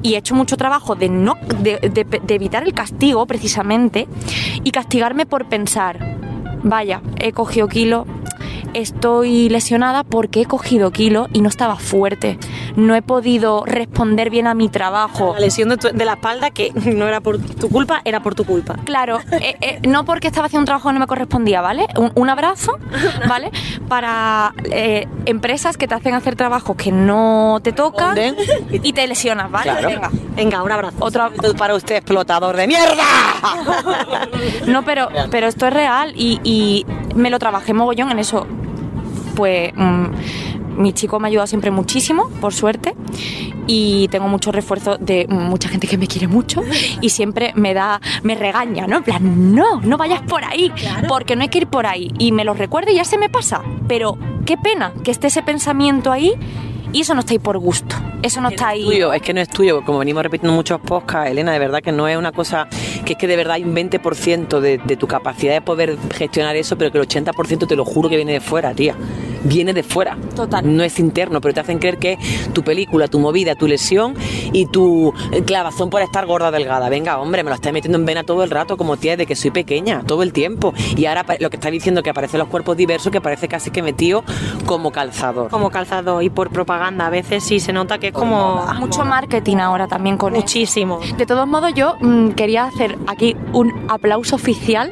Y 0.04 0.16
he 0.16 0.18
hecho 0.18 0.36
mucho 0.36 0.58
trabajo 0.58 0.96
de, 0.96 1.10
no, 1.10 1.36
de, 1.60 1.78
de- 1.78 2.04
de 2.22 2.36
evitar 2.36 2.64
el 2.64 2.74
castigo, 2.74 3.26
precisamente, 3.28 4.08
y 4.64 4.72
castigarme 4.72 5.26
por 5.28 5.46
pensar, 5.48 6.18
vaya, 6.64 7.02
he 7.20 7.32
cogido 7.34 7.68
kilo, 7.68 8.08
estoy 8.74 9.50
lesionada 9.50 10.04
porque 10.04 10.42
he 10.42 10.46
cogido 10.46 10.92
kilo 10.92 11.28
y 11.34 11.42
no 11.42 11.50
estaba 11.50 11.76
fuerte. 11.78 12.38
No 12.76 12.96
he 12.96 13.02
podido 13.02 13.64
responder 13.66 14.30
bien 14.30 14.48
a 14.48 14.54
mi 14.54 14.70
trabajo. 14.70 15.34
La 15.34 15.40
lesión 15.42 15.70
de, 15.70 15.78
tu- 15.78 15.90
de 15.94 16.06
la 16.06 16.14
espalda 16.14 16.50
que 16.52 16.72
no 16.76 17.08
era 17.08 17.22
por 17.22 17.40
tu 17.40 17.70
culpa, 17.70 18.02
era 18.06 18.22
por 18.22 18.36
tu 18.36 18.46
culpa. 18.46 18.76
Claro, 18.86 19.20
eh, 19.32 19.56
eh, 19.62 19.80
no 19.88 20.06
porque 20.06 20.28
estaba 20.28 20.48
haciendo 20.48 20.62
un 20.62 20.66
trabajo 20.66 20.90
que 20.90 20.94
no 20.94 21.00
me 21.00 21.08
correspondía, 21.08 21.62
¿vale? 21.62 21.88
Un, 21.98 22.12
un 22.16 22.30
abrazo, 22.30 22.78
¿vale? 23.28 23.52
Para 23.88 24.54
eh, 24.72 25.08
empresas 25.26 25.78
que 25.78 25.88
te 25.88 25.96
hacen 25.96 26.14
hacer 26.14 26.36
trabajos 26.36 26.76
que 26.76 26.92
no 26.92 27.60
te 27.64 27.72
tocan 27.74 28.18
y 28.72 28.94
te 28.94 29.08
lesionas, 29.08 29.52
¿vale? 29.52 29.72
Claro. 29.72 29.88
Venga. 29.90 30.10
Venga, 30.36 30.64
un 30.64 30.72
abrazo. 30.72 31.08
Es 31.44 31.54
para 31.56 31.76
usted, 31.76 31.96
explotador 31.98 32.56
de 32.56 32.68
mierda. 32.68 33.04
No, 34.68 34.84
pero, 34.84 35.10
pero 35.30 35.48
esto 35.48 35.68
es 35.68 35.74
real 35.74 36.14
y, 36.16 36.40
y 36.44 36.86
me 37.16 37.30
lo 37.30 37.40
trabajé 37.40 37.74
mogollón 37.74 38.12
en 38.12 38.20
eso. 38.20 38.48
Pues 39.42 39.74
mm, 39.76 40.06
mi 40.78 40.94
chico 40.94 41.20
me 41.20 41.26
ha 41.26 41.30
ayudado 41.30 41.48
siempre 41.48 41.72
muchísimo, 41.72 42.30
por 42.40 42.54
suerte, 42.54 42.94
y 43.66 44.08
tengo 44.10 44.28
mucho 44.28 44.52
refuerzo 44.52 45.00
de 45.00 45.26
mucha 45.28 45.68
gente 45.68 45.88
que 45.88 45.98
me 45.98 46.06
quiere 46.06 46.28
mucho 46.28 46.62
y 47.02 47.10
siempre 47.10 47.52
me 47.56 47.74
da, 47.74 48.00
me 48.22 48.36
regaña, 48.36 48.86
¿no? 48.86 48.98
En 48.98 49.04
plan, 49.04 49.56
no, 49.56 49.82
no 49.82 49.98
vayas 49.98 50.22
por 50.22 50.44
ahí, 50.44 50.72
porque 51.08 51.36
no 51.36 51.42
hay 51.42 51.50
que 51.50 51.58
ir 51.58 51.66
por 51.66 51.88
ahí. 51.88 52.12
Y 52.20 52.34
me 52.34 52.46
lo 52.46 52.54
recuerda 52.54 52.92
y 52.92 52.98
ya 52.98 53.04
se 53.04 53.18
me 53.18 53.30
pasa. 53.30 53.64
Pero 53.88 54.16
qué 54.46 54.58
pena 54.58 54.94
que 55.04 55.10
esté 55.10 55.26
ese 55.26 55.42
pensamiento 55.42 56.12
ahí 56.12 56.36
y 56.94 57.02
eso 57.02 57.16
no 57.16 57.22
está 57.22 57.34
ahí 57.34 57.40
por 57.40 57.58
gusto. 57.58 57.96
Eso 58.22 58.42
no 58.42 58.50
está 58.50 58.68
ahí. 58.68 58.86
tuyo, 58.86 59.12
es 59.12 59.24
que 59.24 59.34
no 59.34 59.42
es 59.42 59.50
tuyo, 59.50 59.84
como 59.84 59.98
venimos 59.98 60.22
repitiendo 60.22 60.52
en 60.52 60.58
muchos 60.58 60.80
podcasts, 60.82 61.32
Elena, 61.32 61.52
de 61.52 61.58
verdad 61.58 61.82
que 61.82 61.92
no 61.92 62.08
es 62.08 62.16
una 62.16 62.32
cosa, 62.32 62.68
que 63.04 63.14
es 63.14 63.18
que 63.18 63.26
de 63.26 63.36
verdad 63.36 63.56
hay 63.56 63.64
un 63.64 63.76
20% 63.76 64.60
de, 64.60 64.78
de 64.78 64.96
tu 64.98 65.08
capacidad 65.08 65.54
de 65.54 65.62
poder 65.62 65.98
gestionar 66.14 66.56
eso, 66.56 66.78
pero 66.78 66.92
que 66.92 67.00
el 67.00 67.08
80% 67.08 67.68
te 67.68 67.76
lo 67.76 67.86
juro 67.86 68.08
que 68.08 68.18
viene 68.18 68.34
de 68.34 68.40
fuera, 68.40 68.76
tía. 68.76 68.96
Viene 69.44 69.74
de 69.74 69.84
fuera. 69.84 70.18
Total. 70.36 70.76
No 70.76 70.84
es 70.84 71.00
interno, 71.00 71.42
pero 71.42 71.54
te 71.54 71.60
hacen 71.62 71.80
creer 71.80 71.98
que 71.98 72.18
tu 72.54 72.64
película, 72.64 73.08
tu 73.08 73.20
movida, 73.20 73.56
tu 73.56 73.68
lesión 73.68 74.14
y 74.54 74.66
tu 74.68 75.14
eh, 75.32 75.42
clavazón 75.44 75.90
por 75.90 76.02
estar 76.02 76.26
gorda 76.26 76.52
delgada. 76.52 76.90
Venga, 76.90 77.20
hombre, 77.20 77.44
me 77.44 77.50
lo 77.50 77.56
estás 77.56 77.74
metiendo 77.74 77.98
en 77.98 78.06
vena 78.06 78.24
todo 78.24 78.44
el 78.44 78.50
rato, 78.52 78.78
como 78.78 78.98
tía, 78.98 79.18
de 79.18 79.26
que 79.26 79.36
soy 79.36 79.52
pequeña, 79.52 80.04
todo 80.06 80.24
el 80.24 80.34
tiempo. 80.34 80.74
Y 80.96 81.06
ahora 81.06 81.26
lo 81.40 81.50
que 81.50 81.58
está 81.58 81.72
diciendo 81.72 82.04
que 82.04 82.10
aparecen 82.10 82.40
los 82.40 82.48
cuerpos 82.48 82.78
diversos, 82.78 83.12
que 83.12 83.22
parece 83.22 83.48
casi 83.48 83.72
que 83.72 83.82
metido 83.82 84.24
como 84.66 84.92
calzador. 84.92 85.50
Como 85.50 85.70
calzado 85.70 86.22
y 86.22 86.30
por 86.30 86.50
propaganda. 86.52 87.08
A 87.08 87.10
veces 87.10 87.44
sí 87.44 87.60
se 87.60 87.74
nota 87.74 87.98
que 87.98 88.08
es 88.08 88.14
como 88.14 88.66
Mucho 88.80 89.06
marketing 89.06 89.58
ahora 89.58 89.88
también 89.88 90.18
con 90.18 90.34
eso. 90.34 90.42
muchísimo. 90.42 91.00
De 91.18 91.26
todos 91.26 91.48
modos, 91.48 91.74
yo 91.74 91.96
mm, 92.00 92.30
quería 92.32 92.66
hacer 92.66 92.98
aquí 93.08 93.36
un 93.54 93.72
aplauso 93.90 94.36
oficial 94.36 94.92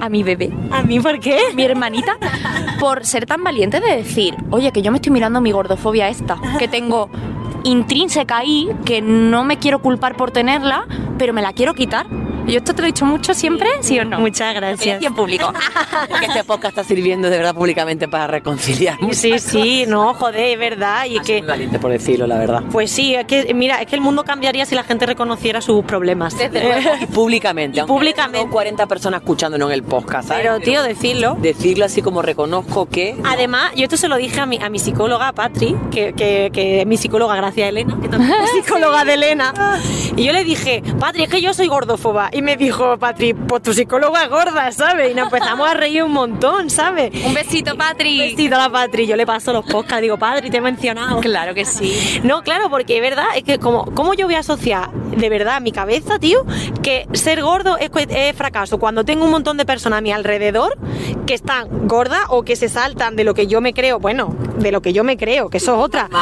a 0.00 0.08
mi 0.08 0.22
bebé, 0.22 0.50
¿A 0.70 0.82
mí 0.82 0.98
por 1.00 1.20
qué? 1.20 1.38
mi 1.54 1.62
hermanita, 1.64 2.16
por 2.78 3.04
ser 3.04 3.26
tan 3.26 3.42
valiente 3.44 3.80
de 3.80 3.96
decir, 3.96 4.34
oye, 4.50 4.72
que 4.72 4.82
yo 4.82 4.90
me 4.90 4.98
estoy 4.98 5.12
mirando 5.12 5.40
mi 5.40 5.52
gordofobia 5.52 6.08
esta, 6.08 6.38
que 6.58 6.68
tengo 6.68 7.10
intrínseca 7.64 8.38
ahí, 8.38 8.68
que 8.84 9.02
no 9.02 9.44
me 9.44 9.58
quiero 9.58 9.80
culpar 9.80 10.16
por 10.16 10.30
tenerla, 10.30 10.86
pero 11.18 11.32
me 11.32 11.42
la 11.42 11.52
quiero 11.52 11.74
quitar. 11.74 12.06
Yo 12.50 12.58
esto 12.58 12.74
te 12.74 12.82
lo 12.82 12.88
he 12.88 12.90
dicho 12.92 13.06
mucho 13.06 13.32
siempre, 13.32 13.68
¿sí 13.80 13.98
o 14.00 14.04
no? 14.04 14.18
Muchas 14.18 14.52
gracias. 14.54 15.00
Y 15.00 15.06
en 15.06 15.14
público. 15.14 15.52
que 16.20 16.26
este 16.26 16.42
podcast 16.42 16.76
está 16.78 16.84
sirviendo 16.84 17.30
de 17.30 17.36
verdad 17.36 17.54
públicamente 17.54 18.08
para 18.08 18.26
reconciliarnos. 18.26 19.16
Sí, 19.16 19.38
sí, 19.38 19.84
no, 19.86 20.14
joder, 20.14 20.40
es 20.40 20.58
verdad. 20.58 21.04
Y 21.06 21.18
Has 21.18 21.26
sido 21.26 21.36
que, 21.36 21.42
muy 21.42 21.48
valiente 21.48 21.78
por 21.78 21.92
decirlo, 21.92 22.26
la 22.26 22.38
verdad. 22.38 22.62
pues 22.72 22.90
sí, 22.90 23.14
es 23.14 23.24
que, 23.26 23.54
mira, 23.54 23.80
es 23.80 23.86
que 23.86 23.94
el 23.94 24.00
mundo 24.00 24.24
cambiaría 24.24 24.66
si 24.66 24.74
la 24.74 24.82
gente 24.82 25.06
reconociera 25.06 25.60
sus 25.60 25.84
problemas. 25.84 26.36
Y 27.00 27.06
públicamente, 27.06 27.76
Y 27.76 27.80
aunque 27.80 27.92
públicamente. 27.92 28.38
haya 28.40 28.50
40 28.50 28.86
personas 28.86 29.20
escuchándonos 29.20 29.68
en 29.68 29.74
el 29.74 29.82
podcast, 29.82 30.28
¿sabes? 30.28 30.42
Pero, 30.42 30.58
tío, 30.60 30.82
decirlo. 30.82 31.36
Decirlo 31.40 31.84
así 31.84 32.02
como 32.02 32.20
reconozco 32.22 32.86
que... 32.86 33.16
Además, 33.24 33.72
yo 33.76 33.84
esto 33.84 33.96
se 33.96 34.08
lo 34.08 34.16
dije 34.16 34.40
a 34.40 34.46
mi, 34.46 34.58
a 34.60 34.68
mi 34.70 34.78
psicóloga, 34.78 35.32
Patri, 35.32 35.76
que, 35.92 36.12
que, 36.14 36.50
que 36.52 36.80
es 36.80 36.86
mi 36.86 36.96
psicóloga, 36.96 37.36
gracias 37.36 37.66
a 37.66 37.68
Elena, 37.68 37.96
que 38.02 38.08
también 38.08 38.32
es 38.42 38.50
psicóloga 38.64 39.04
de 39.04 39.14
Elena. 39.14 39.54
Y 40.16 40.24
yo 40.24 40.32
le 40.32 40.44
dije, 40.44 40.82
Patri, 40.98 41.22
es 41.24 41.28
que 41.28 41.40
yo 41.40 41.54
soy 41.54 41.68
gordófoba. 41.68 42.30
Y 42.32 42.39
me 42.42 42.56
dijo, 42.56 42.98
Patri, 42.98 43.34
pues 43.34 43.62
tu 43.62 43.72
psicóloga 43.72 44.24
es 44.24 44.30
gorda, 44.30 44.70
¿sabes? 44.72 45.10
Y 45.10 45.14
nos 45.14 45.26
empezamos 45.26 45.68
a 45.68 45.74
reír 45.74 46.02
un 46.02 46.12
montón, 46.12 46.70
¿sabes? 46.70 47.12
Un 47.24 47.34
besito, 47.34 47.76
Patri. 47.76 48.18
Besito 48.18 48.56
a 48.56 48.58
la 48.58 48.70
Patri. 48.70 49.06
Yo 49.06 49.16
le 49.16 49.26
paso 49.26 49.52
los 49.52 49.64
podcasts, 49.64 50.02
digo, 50.02 50.18
Patri, 50.18 50.50
te 50.50 50.58
he 50.58 50.60
mencionado. 50.60 51.20
Claro 51.20 51.54
que 51.54 51.64
sí. 51.64 52.20
No, 52.22 52.42
claro, 52.42 52.70
porque 52.70 52.96
es 52.96 53.02
verdad, 53.02 53.26
es 53.36 53.44
que 53.44 53.58
como, 53.58 53.84
¿cómo 53.94 54.14
yo 54.14 54.26
voy 54.26 54.34
a 54.34 54.40
asociar 54.40 54.90
de 55.16 55.28
verdad 55.28 55.60
mi 55.60 55.72
cabeza, 55.72 56.18
tío, 56.18 56.44
que 56.82 57.06
ser 57.12 57.42
gordo 57.42 57.76
es 57.78 57.90
fracaso? 58.36 58.78
Cuando 58.78 59.04
tengo 59.04 59.24
un 59.24 59.30
montón 59.30 59.56
de 59.56 59.64
personas 59.64 59.98
a 59.98 60.02
mi 60.02 60.12
alrededor 60.12 60.76
que 61.26 61.34
están 61.34 61.88
gordas 61.88 62.20
o 62.28 62.42
que 62.42 62.56
se 62.56 62.68
saltan 62.68 63.16
de 63.16 63.24
lo 63.24 63.34
que 63.34 63.46
yo 63.46 63.60
me 63.60 63.72
creo, 63.72 63.98
bueno, 63.98 64.34
de 64.58 64.72
lo 64.72 64.82
que 64.82 64.92
yo 64.92 65.04
me 65.04 65.16
creo, 65.16 65.48
que 65.48 65.58
eso 65.58 65.74
es 65.74 65.84
otra. 65.84 66.08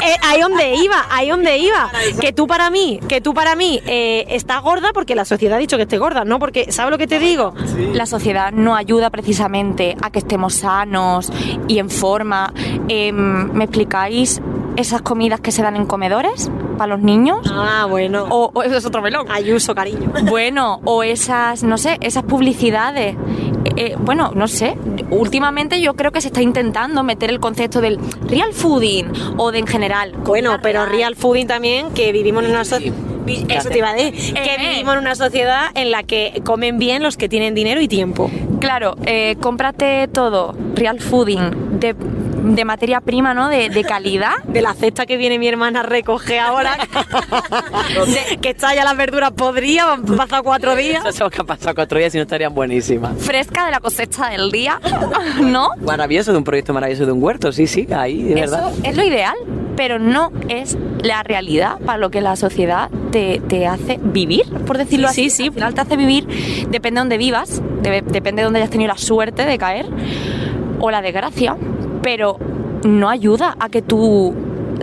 Eh, 0.00 0.16
ahí 0.22 0.40
donde 0.40 0.74
iba, 0.76 1.06
ahí 1.10 1.28
donde 1.28 1.58
iba. 1.58 1.90
Que 2.20 2.32
tú 2.32 2.46
para 2.46 2.70
mí, 2.70 3.00
que 3.06 3.20
tú 3.20 3.34
para 3.34 3.54
mí 3.54 3.80
eh, 3.86 4.24
estás 4.30 4.62
gorda 4.62 4.92
porque 4.94 5.14
la 5.14 5.26
sociedad 5.26 5.56
ha 5.56 5.60
dicho 5.60 5.76
que 5.76 5.82
esté 5.82 5.98
gorda, 5.98 6.24
¿no? 6.24 6.38
Porque, 6.38 6.72
¿sabes 6.72 6.90
lo 6.90 6.96
que 6.96 7.06
te 7.06 7.18
digo? 7.18 7.52
La 7.92 8.06
sociedad 8.06 8.50
no 8.50 8.74
ayuda 8.76 9.10
precisamente 9.10 9.96
a 10.00 10.10
que 10.10 10.20
estemos 10.20 10.54
sanos 10.54 11.30
y 11.68 11.78
en 11.78 11.90
forma. 11.90 12.52
Em, 12.88 13.52
¿Me 13.52 13.64
explicáis 13.64 14.40
esas 14.76 15.02
comidas 15.02 15.40
que 15.40 15.52
se 15.52 15.62
dan 15.62 15.76
en 15.76 15.86
comedores 15.86 16.50
para 16.78 16.94
los 16.94 17.00
niños? 17.04 17.38
Ah, 17.50 17.86
bueno. 17.88 18.26
O, 18.30 18.50
o 18.54 18.62
eso 18.62 18.76
es 18.76 18.86
otro 18.86 19.02
melón. 19.02 19.26
Ayuso, 19.30 19.74
cariño. 19.74 20.12
Bueno, 20.30 20.80
o 20.84 21.02
esas, 21.02 21.62
no 21.62 21.76
sé, 21.78 21.98
esas 22.00 22.22
publicidades. 22.22 23.16
Eh, 23.64 23.72
eh, 23.76 23.96
bueno, 23.98 24.32
no 24.34 24.48
sé. 24.48 24.76
Últimamente 25.10 25.80
yo 25.80 25.94
creo 25.94 26.12
que 26.12 26.20
se 26.20 26.28
está 26.28 26.40
intentando 26.40 27.02
meter 27.02 27.30
el 27.30 27.40
concepto 27.40 27.80
del 27.80 27.98
real 28.28 28.52
fooding 28.54 29.12
o 29.36 29.52
de 29.52 29.58
en 29.58 29.66
general. 29.66 30.12
Bueno, 30.24 30.58
pero 30.62 30.86
real 30.86 31.16
fooding 31.16 31.46
también, 31.46 31.90
que 31.90 32.12
vivimos 32.12 32.44
en 32.44 32.50
una 32.50 32.64
sociedad... 32.64 32.96
Eso 33.26 33.68
te 33.68 33.78
iba 33.78 33.90
a 33.90 33.94
decir, 33.94 34.34
que 34.34 34.40
Eh, 34.40 34.56
eh. 34.58 34.68
vivimos 34.70 34.94
en 34.94 35.00
una 35.00 35.14
sociedad 35.14 35.66
en 35.74 35.90
la 35.90 36.02
que 36.02 36.40
comen 36.44 36.78
bien 36.78 37.02
los 37.02 37.16
que 37.16 37.28
tienen 37.28 37.54
dinero 37.54 37.80
y 37.80 37.86
tiempo. 37.86 38.30
Claro, 38.60 38.96
eh, 39.04 39.36
cómprate 39.40 40.08
todo, 40.08 40.54
real 40.74 41.00
fooding, 41.00 41.78
de, 41.78 41.94
de 42.42 42.64
materia 42.64 43.00
prima, 43.00 43.34
¿no? 43.34 43.48
De, 43.48 43.68
de 43.70 43.84
calidad. 43.84 44.32
De 44.50 44.62
la 44.62 44.74
cesta 44.74 45.06
que 45.06 45.16
viene 45.16 45.38
mi 45.38 45.46
hermana 45.48 45.80
a 45.80 45.82
recoger 45.84 46.40
ahora, 46.40 46.76
de- 48.30 48.36
que 48.38 48.50
está 48.50 48.74
ya 48.74 48.84
las 48.84 48.96
verduras 48.96 49.30
podridas, 49.32 49.86
han 49.88 50.02
pasado 50.16 50.42
cuatro 50.42 50.74
días. 50.76 51.04
Eso 51.06 51.26
es 51.26 51.32
que 51.32 51.40
ha 51.40 51.44
pasado 51.44 51.74
cuatro 51.74 51.98
días 51.98 52.14
y 52.14 52.18
no 52.18 52.22
estarían 52.22 52.54
buenísimas. 52.54 53.12
fresca 53.18 53.64
de 53.66 53.70
la 53.70 53.80
cosecha 53.80 54.28
del 54.30 54.50
día, 54.50 54.80
¿no? 55.40 55.70
Maravilloso, 55.84 56.32
de 56.32 56.38
un 56.38 56.44
proyecto 56.44 56.72
maravilloso 56.74 57.06
de 57.06 57.12
un 57.12 57.22
huerto, 57.22 57.52
sí, 57.52 57.66
sí, 57.66 57.86
ahí, 57.94 58.22
de 58.22 58.34
verdad. 58.34 58.70
Eso 58.72 58.80
es 58.84 58.96
lo 58.96 59.04
ideal, 59.04 59.34
pero 59.76 59.98
no 59.98 60.32
es 60.48 60.76
la 61.02 61.22
realidad 61.22 61.78
para 61.84 61.98
lo 61.98 62.10
que 62.10 62.20
la 62.20 62.36
sociedad 62.36 62.90
te, 63.12 63.40
te 63.48 63.66
hace 63.66 63.98
vivir, 64.02 64.44
por 64.66 64.78
decirlo 64.78 65.08
Sí, 65.08 65.26
así. 65.26 65.30
sí, 65.30 65.36
sí. 65.36 65.46
Al 65.48 65.54
final 65.54 65.74
te 65.74 65.80
hace 65.82 65.96
vivir, 65.96 66.26
depende 66.70 66.98
de 66.98 67.00
dónde 67.02 67.18
vivas, 67.18 67.62
de- 67.82 68.02
depende 68.02 68.40
de 68.42 68.44
dónde 68.44 68.58
hayas 68.60 68.70
tenido 68.70 68.88
la 68.88 68.98
suerte 68.98 69.44
de 69.44 69.58
caer 69.58 69.86
o 70.80 70.90
la 70.90 71.02
desgracia, 71.02 71.56
pero 72.02 72.36
no 72.84 73.08
ayuda 73.08 73.56
a 73.60 73.68
que 73.68 73.82
tú 73.82 74.34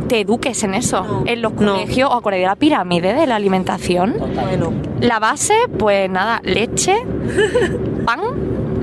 te 0.07 0.21
eduques 0.21 0.63
en 0.63 0.73
eso, 0.75 1.01
No, 1.03 1.23
en 1.25 1.41
los 1.41 1.53
no. 1.53 1.73
colegios, 1.73 2.09
o 2.09 2.13
acordáis 2.13 2.43
de 2.43 2.47
la 2.47 2.55
pirámide 2.55 3.13
de 3.13 3.27
la 3.27 3.35
alimentación. 3.35 4.15
Bueno, 4.19 4.71
La 5.01 5.19
base, 5.19 5.53
pues 5.77 6.09
nada, 6.09 6.39
leche, 6.43 6.95
pan 8.05 8.19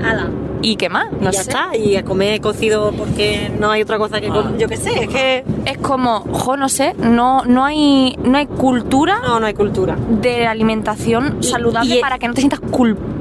ala. 0.03 0.29
y 0.61 0.75
qué 0.75 0.89
más, 0.89 1.11
no 1.13 1.31
ya 1.31 1.43
sé. 1.43 1.49
está, 1.49 1.75
y 1.77 1.95
a 1.95 2.03
comer 2.03 2.41
cocido 2.41 2.91
porque 2.97 3.51
no 3.59 3.71
hay 3.71 3.81
otra 3.81 3.97
cosa 3.97 4.19
que 4.21 4.27
comer. 4.27 4.57
Yo 4.57 4.67
qué 4.67 4.77
sé, 4.77 5.03
es 5.03 5.07
que 5.09 5.43
Es 5.65 5.77
como, 5.79 6.19
jo, 6.31 6.57
no 6.57 6.69
sé, 6.69 6.93
no, 6.99 7.43
no 7.45 7.63
hay 7.65 8.17
no 8.23 8.37
hay 8.37 8.45
cultura 8.47 9.19
no, 9.25 9.39
no 9.39 9.45
hay 9.47 9.53
cultura. 9.53 9.95
de 10.21 10.45
alimentación 10.47 11.37
Y- 11.41 11.43
saludable 11.45 11.97
y- 11.97 12.01
para 12.01 12.19
que 12.19 12.27
no 12.27 12.33
te 12.33 12.41
sientas 12.41 12.59
culpable 12.59 13.14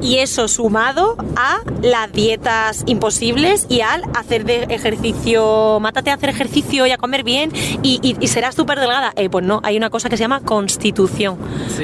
Y 0.00 0.18
eso 0.18 0.46
sumado 0.46 1.16
a 1.34 1.58
las 1.82 2.12
dietas 2.12 2.84
imposibles 2.86 3.66
y 3.68 3.80
al 3.80 4.04
hacer 4.14 4.44
de 4.44 4.62
ejercicio, 4.68 5.78
mátate 5.80 6.10
a 6.10 6.14
hacer 6.14 6.28
ejercicio 6.30 6.86
y 6.86 6.92
a 6.92 6.96
comer 6.98 7.24
bien 7.24 7.50
y, 7.82 7.98
y- 8.00 8.16
y 8.20 8.28
serás 8.28 8.54
súper 8.54 8.78
delgada. 8.78 9.12
Eh, 9.16 9.28
pues 9.28 9.44
no, 9.44 9.60
hay 9.64 9.76
una 9.76 9.90
cosa 9.90 10.08
que 10.08 10.16
se 10.16 10.22
llama 10.22 10.38
constitución, 10.40 11.36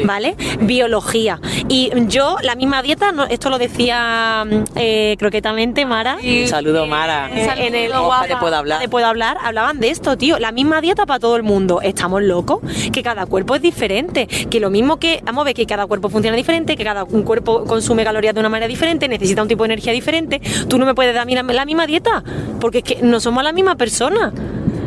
¿vale? 0.05 0.37
Biología. 0.61 1.41
Y 1.69 1.91
yo, 2.07 2.37
la 2.43 2.55
misma 2.55 2.83
dieta, 2.83 3.11
no- 3.11 3.25
esto 3.25 3.51
lo 3.51 3.59
decía 3.59 4.45
mm, 4.49 4.62
eh, 4.77 5.17
croquetamente 5.19 5.85
Mara. 5.87 6.19
Un 6.23 6.47
saludo, 6.47 6.87
Mara. 6.87 7.29
Eh, 7.35 7.67
en 7.67 7.75
el 7.75 7.93
Ojalá 7.93 8.29
te 8.29 8.37
pueda 8.37 8.59
hablar. 8.59 8.81
te 8.81 8.89
puedo 8.89 9.07
hablar, 9.07 9.39
hablaban 9.43 9.81
de 9.81 9.91
esto, 9.91 10.17
tío. 10.17 10.39
La 10.39 10.53
misma 10.53 10.81
dieta 10.81 11.05
para 11.05 11.19
todo 11.19 11.35
el 11.35 11.43
mundo. 11.43 11.81
Estamos 11.83 12.23
locos, 12.23 12.61
que 12.93 13.03
cada 13.03 13.27
cuerpo 13.27 13.57
es 13.57 13.62
diferente. 13.62 14.29
Que 14.29 14.61
lo 14.61 14.71
mismo 14.71 14.99
que, 14.99 15.21
vamos 15.25 15.43
a 15.43 15.45
ver, 15.47 15.55
que 15.55 15.67
cada 15.67 15.85
cuerpo 15.87 16.09
funciona 16.11 16.37
diferente, 16.37 16.77
que 16.77 16.85
cada 16.85 17.03
un 17.03 17.23
cuerpo 17.23 17.56
consume 17.65 18.05
calorías 18.05 18.35
de 18.35 18.41
una 18.41 18.49
manera 18.49 18.69
diferente, 18.69 19.09
necesita 19.09 19.43
un 19.43 19.49
tipo 19.49 19.63
de 19.65 19.69
energía 19.73 19.93
diferente. 19.93 20.41
Tú 20.69 20.79
no 20.79 20.87
me 20.87 20.95
puedes 20.95 21.15
dar 21.15 21.23
a 21.23 21.27
mí 21.27 21.35
la, 21.35 21.65
misma 21.65 21.87
dieta, 21.87 22.23
porque 22.61 22.79
es 22.79 22.85
que 22.85 22.99
no 23.03 23.21
somos 23.21 23.43
la 23.45 23.53
misma 23.53 23.77
persona. 23.77 24.33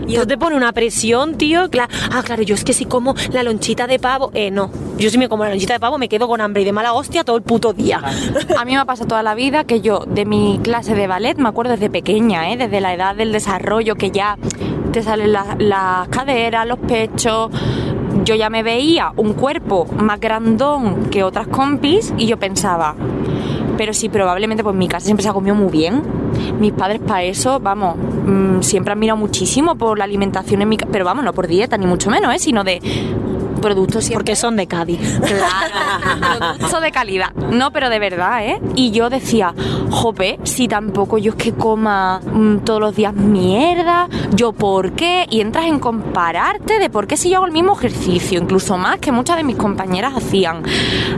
Y 0.07 0.15
eso 0.15 0.25
te 0.25 0.39
pone 0.39 0.55
una 0.55 0.73
presión, 0.73 1.35
tío. 1.35 1.69
Cla- 1.69 1.87
ah, 2.11 2.23
claro, 2.25 2.41
yo 2.41 2.55
es 2.55 2.63
que 2.63 2.73
si 2.73 2.85
como 2.85 3.13
la 3.31 3.43
lonchita 3.43 3.85
de 3.85 3.99
pavo. 3.99 4.31
Eh, 4.33 4.49
no. 4.49 4.71
Yo 4.97 5.11
si 5.11 5.19
me 5.19 5.29
como 5.29 5.43
la 5.43 5.51
lonchita 5.51 5.73
de 5.73 5.79
pavo 5.79 5.99
me 5.99 6.09
quedo 6.09 6.27
con 6.27 6.41
hambre 6.41 6.63
y 6.63 6.65
de 6.65 6.71
mala 6.71 6.93
hostia 6.93 7.23
todo 7.23 7.37
el 7.37 7.43
puto 7.43 7.73
día. 7.73 8.01
A 8.57 8.65
mí 8.65 8.71
me 8.71 8.77
ha 8.79 8.85
pasado 8.85 9.07
toda 9.07 9.21
la 9.21 9.35
vida 9.35 9.65
que 9.65 9.81
yo, 9.81 10.05
de 10.07 10.25
mi 10.25 10.59
clase 10.63 10.95
de 10.95 11.05
ballet, 11.05 11.37
me 11.37 11.47
acuerdo 11.47 11.73
desde 11.73 11.91
pequeña, 11.91 12.51
¿eh? 12.51 12.57
desde 12.57 12.81
la 12.81 12.95
edad 12.95 13.13
del 13.15 13.31
desarrollo, 13.31 13.95
que 13.97 14.09
ya 14.09 14.39
te 14.91 15.03
salen 15.03 15.31
la- 15.31 15.55
las 15.59 16.07
caderas, 16.09 16.65
los 16.65 16.79
pechos. 16.79 17.51
Yo 18.25 18.35
ya 18.35 18.49
me 18.49 18.63
veía 18.63 19.11
un 19.15 19.33
cuerpo 19.33 19.85
más 19.97 20.19
grandón 20.19 21.05
que 21.09 21.23
otras 21.23 21.47
compis 21.47 22.13
y 22.17 22.27
yo 22.27 22.37
pensaba, 22.37 22.95
pero 23.77 23.93
sí, 23.93 24.09
probablemente 24.09 24.63
pues 24.63 24.75
mi 24.75 24.87
casa 24.87 25.05
siempre 25.05 25.23
se 25.23 25.29
ha 25.29 25.33
comido 25.33 25.55
muy 25.55 25.71
bien. 25.71 26.03
Mis 26.59 26.73
padres 26.73 26.99
para 26.99 27.23
eso, 27.23 27.59
vamos, 27.59 27.95
mm, 27.97 28.61
siempre 28.61 28.91
han 28.91 28.99
mirado 28.99 29.17
muchísimo 29.17 29.75
por 29.75 29.97
la 29.97 30.03
alimentación 30.03 30.61
en 30.61 30.69
mi 30.69 30.77
casa, 30.77 30.91
pero 30.91 31.05
vamos, 31.05 31.23
no 31.23 31.33
por 31.33 31.47
dieta 31.47 31.77
ni 31.77 31.87
mucho 31.87 32.09
menos, 32.09 32.33
¿eh? 32.35 32.39
sino 32.39 32.63
de 32.63 32.81
productos 33.59 34.03
siempre 34.05 34.19
Porque 34.19 34.35
son 34.35 34.55
de 34.57 34.67
Cádiz. 34.67 34.99
Claro, 35.21 36.57
producto 36.59 36.81
de 36.81 36.91
calidad. 36.91 37.33
No, 37.51 37.71
pero 37.71 37.89
de 37.89 37.99
verdad, 37.99 38.45
¿eh? 38.45 38.59
Y 38.75 38.91
yo 38.91 39.09
decía, 39.09 39.53
jope, 39.89 40.39
si 40.43 40.67
tampoco 40.67 41.17
yo 41.17 41.31
es 41.31 41.37
que 41.37 41.53
coma 41.53 42.19
mm, 42.19 42.59
todos 42.59 42.79
los 42.81 42.95
días 42.95 43.13
mierda, 43.13 44.07
yo 44.33 44.51
por 44.51 44.91
qué, 44.93 45.25
y 45.29 45.41
entras 45.41 45.65
en 45.65 45.79
compararte 45.79 46.79
de 46.79 46.89
por 46.89 47.07
qué 47.07 47.17
si 47.17 47.29
yo 47.29 47.37
hago 47.37 47.45
el 47.45 47.51
mismo 47.51 47.73
ejercicio, 47.73 48.39
incluso 48.39 48.77
más 48.77 48.97
que 48.99 49.11
muchas 49.11 49.37
de 49.37 49.43
mis 49.43 49.55
compañeras 49.55 50.13
hacían. 50.15 50.63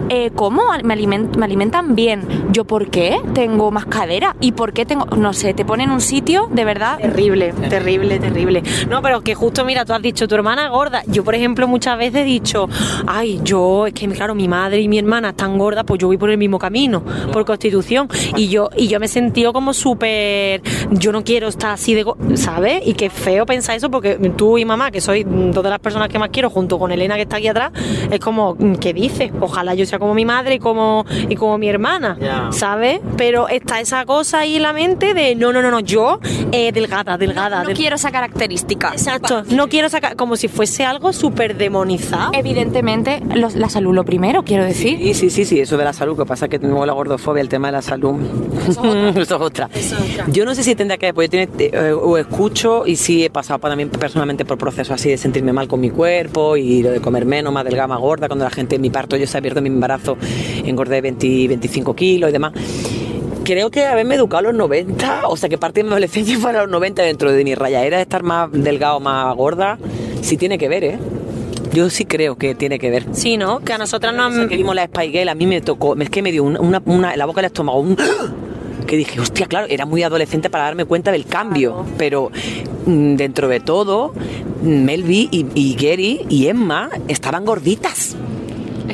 Eh, 0.09 0.31
¿Cómo 0.35 0.63
me, 0.83 0.95
aliment- 0.95 1.35
me 1.35 1.45
alimentan 1.45 1.95
bien? 1.95 2.27
¿Yo 2.51 2.65
por 2.65 2.89
qué 2.89 3.19
tengo 3.33 3.71
más 3.71 3.85
cadera? 3.85 4.35
¿Y 4.39 4.51
por 4.51 4.73
qué 4.73 4.85
tengo, 4.85 5.05
no 5.17 5.33
sé, 5.33 5.53
te 5.53 5.65
ponen 5.65 5.81
en 5.89 5.91
un 5.95 6.01
sitio 6.01 6.47
de 6.51 6.65
verdad 6.65 6.97
Terrible, 6.99 7.53
terrible, 7.69 8.19
terrible. 8.19 8.63
No, 8.89 9.01
pero 9.01 9.21
que 9.21 9.33
justo, 9.35 9.65
mira, 9.65 9.85
tú 9.85 9.93
has 9.93 10.01
dicho 10.01 10.27
tu 10.27 10.35
hermana 10.35 10.67
gorda. 10.69 11.01
Yo, 11.07 11.23
por 11.23 11.33
ejemplo, 11.35 11.67
muchas 11.67 11.97
veces 11.97 12.25
dicho, 12.33 12.67
ay, 13.07 13.39
yo, 13.43 13.87
es 13.87 13.93
que 13.93 14.07
claro, 14.09 14.35
mi 14.35 14.47
madre 14.47 14.79
y 14.81 14.87
mi 14.87 14.97
hermana 14.99 15.29
están 15.29 15.57
gordas, 15.57 15.83
pues 15.85 15.99
yo 15.99 16.07
voy 16.07 16.17
por 16.17 16.29
el 16.29 16.37
mismo 16.37 16.59
camino, 16.59 17.03
por 17.31 17.45
constitución. 17.45 18.09
Y 18.35 18.47
yo, 18.49 18.69
y 18.75 18.87
yo 18.87 18.99
me 18.99 19.05
he 19.05 19.09
sentido 19.09 19.53
como 19.53 19.73
súper, 19.73 20.61
yo 20.91 21.11
no 21.11 21.23
quiero 21.23 21.47
estar 21.47 21.71
así 21.71 21.93
de, 21.93 22.05
¿sabes? 22.35 22.81
Y 22.85 22.93
qué 22.93 23.09
feo 23.09 23.45
pensar 23.45 23.75
eso, 23.75 23.89
porque 23.89 24.15
tú 24.35 24.57
y 24.57 24.65
mamá, 24.65 24.91
que 24.91 25.01
soy 25.01 25.23
dos 25.25 25.63
de 25.63 25.69
las 25.69 25.79
personas 25.79 26.09
que 26.09 26.19
más 26.19 26.29
quiero, 26.29 26.49
junto 26.49 26.77
con 26.79 26.91
Elena 26.91 27.15
que 27.15 27.21
está 27.23 27.37
aquí 27.37 27.47
atrás, 27.47 27.71
es 28.09 28.19
como, 28.19 28.57
¿qué 28.79 28.93
dices? 28.93 29.31
Ojalá 29.39 29.73
yo 29.75 29.85
sea 29.85 29.99
como 29.99 30.13
mi 30.13 30.25
madre 30.25 30.55
y 30.55 30.59
como, 30.59 31.05
y 31.29 31.35
como 31.35 31.57
mi 31.57 31.67
hermana. 31.69 32.17
¿sabes? 32.51 32.99
Pero 33.17 33.47
está 33.47 33.79
esa 33.79 34.05
cosa 34.05 34.39
ahí 34.39 34.55
en 34.57 34.61
la 34.63 34.73
mente 34.73 35.13
de, 35.13 35.35
no, 35.35 35.51
no, 35.53 35.61
no, 35.61 35.71
no, 35.71 35.79
yo, 35.79 36.19
eh, 36.51 36.71
delgada, 36.71 37.17
delgada. 37.17 37.61
no 37.61 37.67
del- 37.67 37.77
quiero 37.77 37.95
esa 37.95 38.11
característica. 38.11 38.89
Exacto, 38.91 39.43
no 39.49 39.67
quiero 39.67 39.89
sacar, 39.89 40.15
como 40.15 40.35
si 40.35 40.47
fuese 40.47 40.85
algo 40.85 41.13
súper 41.13 41.55
demonizado. 41.57 42.20
Evidentemente, 42.33 43.21
los- 43.35 43.55
la 43.55 43.69
salud 43.69 43.93
lo 43.93 44.03
primero, 44.03 44.43
quiero 44.43 44.63
decir. 44.63 44.97
Sí, 44.99 45.13
sí, 45.13 45.29
sí, 45.29 45.45
sí, 45.45 45.59
eso 45.59 45.77
de 45.77 45.83
la 45.83 45.93
salud, 45.93 46.17
que 46.17 46.25
pasa 46.25 46.45
es 46.45 46.51
que 46.51 46.59
tengo 46.59 46.85
la 46.85 46.93
gordofobia, 46.93 47.41
el 47.41 47.49
tema 47.49 47.67
de 47.67 47.71
la 47.73 47.81
salud. 47.81 48.15
Eso 48.67 49.21
es 49.21 49.31
otra. 49.31 49.69
Yo 50.31 50.45
no 50.45 50.53
sé 50.55 50.63
si 50.63 50.75
tendría 50.75 50.97
que 50.97 51.13
porque 51.13 51.29
tiene, 51.29 51.49
eh, 51.59 51.91
o 51.93 52.17
escucho 52.17 52.85
y 52.85 52.95
sí 52.95 53.23
he 53.25 53.29
pasado 53.29 53.59
pa- 53.59 53.69
también 53.69 53.89
personalmente 53.89 54.45
por 54.45 54.57
procesos 54.57 54.91
así 54.91 55.09
de 55.09 55.17
sentirme 55.17 55.53
mal 55.53 55.67
con 55.67 55.79
mi 55.79 55.89
cuerpo 55.89 56.57
y 56.57 56.83
lo 56.83 56.91
de 56.91 56.99
comer 57.01 57.25
menos, 57.25 57.51
más 57.53 57.63
delgada, 57.65 57.87
más 57.87 57.99
gorda, 57.99 58.27
cuando 58.27 58.45
la 58.45 58.51
gente 58.51 58.75
en 58.75 58.81
mi 58.81 58.89
parto, 58.89 59.15
yo 59.17 59.25
se 59.27 59.37
ha 59.37 59.39
abierto 59.39 59.61
mi 59.61 59.69
embarazo, 59.69 60.17
engordé 60.65 61.01
20, 61.01 61.47
25 61.47 61.95
kilos 61.95 62.29
y 62.29 62.33
demás. 62.33 62.53
Creo 63.43 63.71
que 63.71 63.85
haberme 63.85 64.15
educado 64.15 64.39
a 64.39 64.41
los 64.43 64.53
90, 64.53 65.27
o 65.27 65.35
sea 65.35 65.49
que 65.49 65.57
parte 65.57 65.79
de 65.79 65.83
mi 65.85 65.89
adolescencia 65.89 66.37
fuera 66.39 66.59
a 66.59 66.61
los 66.63 66.71
90 66.71 67.01
dentro 67.01 67.31
de 67.31 67.43
mi 67.43 67.55
rayadera 67.55 67.97
de 67.97 68.03
estar 68.03 68.23
más 68.23 68.49
delgado, 68.51 68.99
más 68.99 69.35
gorda, 69.35 69.77
sí 70.21 70.37
tiene 70.37 70.57
que 70.57 70.69
ver, 70.69 70.83
¿eh? 70.83 70.99
Yo 71.73 71.89
sí 71.89 72.05
creo 72.05 72.37
que 72.37 72.53
tiene 72.55 72.79
que 72.79 72.89
ver. 72.89 73.05
Sí, 73.13 73.37
¿no? 73.37 73.59
Que 73.59 73.73
a 73.73 73.77
nosotras 73.77 74.13
no 74.13 74.23
han... 74.23 74.49
que 74.49 74.57
vimos 74.57 74.75
la 74.75 74.85
Spy 74.87 75.09
Girl, 75.11 75.29
a 75.29 75.35
mí 75.35 75.45
me 75.47 75.61
tocó, 75.61 75.95
es 75.95 76.09
que 76.09 76.21
me 76.21 76.31
dio 76.31 76.43
una, 76.43 76.59
una, 76.59 76.81
una- 76.85 77.15
la 77.15 77.25
boca 77.25 77.41
del 77.41 77.47
estómago, 77.47 77.79
un, 77.79 77.95
que 78.87 78.97
dije, 78.97 79.19
hostia, 79.19 79.45
claro, 79.47 79.67
era 79.69 79.85
muy 79.85 80.03
adolescente 80.03 80.49
para 80.49 80.65
darme 80.65 80.83
cuenta 80.85 81.11
del 81.11 81.25
cambio, 81.25 81.85
pero 81.97 82.29
mm, 82.85 83.15
dentro 83.15 83.47
de 83.47 83.61
todo, 83.61 84.13
Melvi 84.63 85.29
y, 85.31 85.45
y 85.55 85.75
Gary 85.75 86.25
y 86.29 86.47
Emma 86.47 86.89
estaban 87.07 87.45
gorditas. 87.45 88.15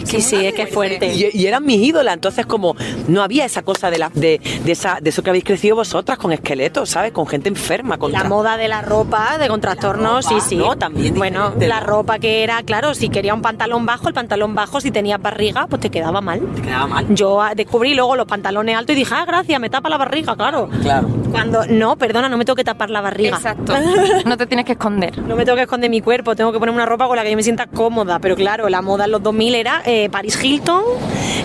Sí, 0.08 0.22
sí, 0.22 0.46
es 0.46 0.54
que 0.54 0.64
es 0.64 0.74
fuerte. 0.74 1.14
Y, 1.14 1.30
y 1.34 1.46
eran 1.46 1.66
mis 1.66 1.82
ídolas, 1.82 2.14
entonces 2.14 2.46
como 2.46 2.76
no 3.08 3.22
había 3.22 3.46
esa 3.46 3.62
cosa 3.62 3.90
de, 3.92 4.00
la, 4.00 4.10
de, 4.14 4.40
de 4.64 4.72
esa, 4.72 5.00
de 5.02 5.10
eso 5.10 5.24
que 5.24 5.30
habéis 5.30 5.44
crecido 5.44 5.76
vosotras, 5.76 6.18
con 6.18 6.32
esqueletos, 6.32 6.90
¿sabes? 6.90 7.12
Con 7.12 7.28
gente 7.28 7.50
enferma, 7.50 7.98
con 7.98 8.12
La 8.12 8.24
moda 8.24 8.58
de 8.58 8.68
la 8.68 8.82
ropa, 8.82 9.38
de 9.38 9.48
con 9.48 9.62
trastornos, 9.62 10.26
sí, 10.26 10.36
sí. 10.42 10.56
¿no? 10.56 10.76
También 10.78 11.16
Bueno, 11.16 11.52
diferente, 11.52 11.68
la 11.68 11.80
ropa 11.80 12.20
que 12.20 12.44
era, 12.44 12.62
claro, 12.64 12.94
si 12.94 13.10
quería 13.10 13.34
un 13.34 13.42
pantalón 13.42 13.86
bajo, 13.86 14.08
el 14.08 14.14
pantalón 14.14 14.56
bajo, 14.56 14.82
si 14.82 14.92
tenías 14.92 15.22
barriga, 15.22 15.68
pues 15.68 15.82
te 15.82 15.90
quedaba 15.90 16.22
mal. 16.22 16.42
Te 16.56 16.62
quedaba 16.62 16.88
mal. 16.88 17.06
Yo 17.10 17.42
ah, 17.42 17.54
descubrí 17.56 17.94
luego 17.94 18.16
los 18.16 18.26
pantalones 18.28 18.76
altos 18.76 18.96
y 18.96 19.00
dije, 19.00 19.14
ah, 19.16 19.26
gracias, 19.26 19.60
me 19.60 19.70
tapa 19.70 19.90
la 19.90 19.98
barriga, 19.98 20.36
claro. 20.36 20.70
Claro. 20.82 21.08
Cuando, 21.32 21.66
no, 21.68 21.96
perdona, 21.98 22.30
no 22.30 22.38
me 22.38 22.46
tengo 22.46 22.56
que 22.56 22.64
tapar 22.64 22.90
la 22.90 23.02
barriga. 23.02 23.38
Exacto. 23.38 23.74
No 24.26 24.36
te 24.38 24.46
tienes 24.46 24.66
que 24.66 24.74
esconder. 24.74 25.18
No 25.20 25.36
me 25.36 25.46
tengo 25.46 25.56
que 25.56 25.64
esconder 25.64 25.90
mi 25.90 26.02
cuerpo, 26.02 26.36
tengo 26.36 26.52
que 26.52 26.60
poner 26.60 26.74
una 26.74 26.86
ropa 26.86 27.08
con 27.08 27.16
la 27.16 27.24
que 27.24 27.32
yo 27.32 27.38
me 27.38 27.44
sienta 27.44 27.68
cómoda. 27.68 28.20
Pero 28.20 28.36
claro, 28.36 28.68
la 28.70 28.82
moda 28.82 29.06
en 29.06 29.12
los 29.12 29.24
2000 29.24 29.56
era 29.56 29.82
eh, 29.86 29.97
Paris 30.12 30.42
Hilton, 30.42 30.84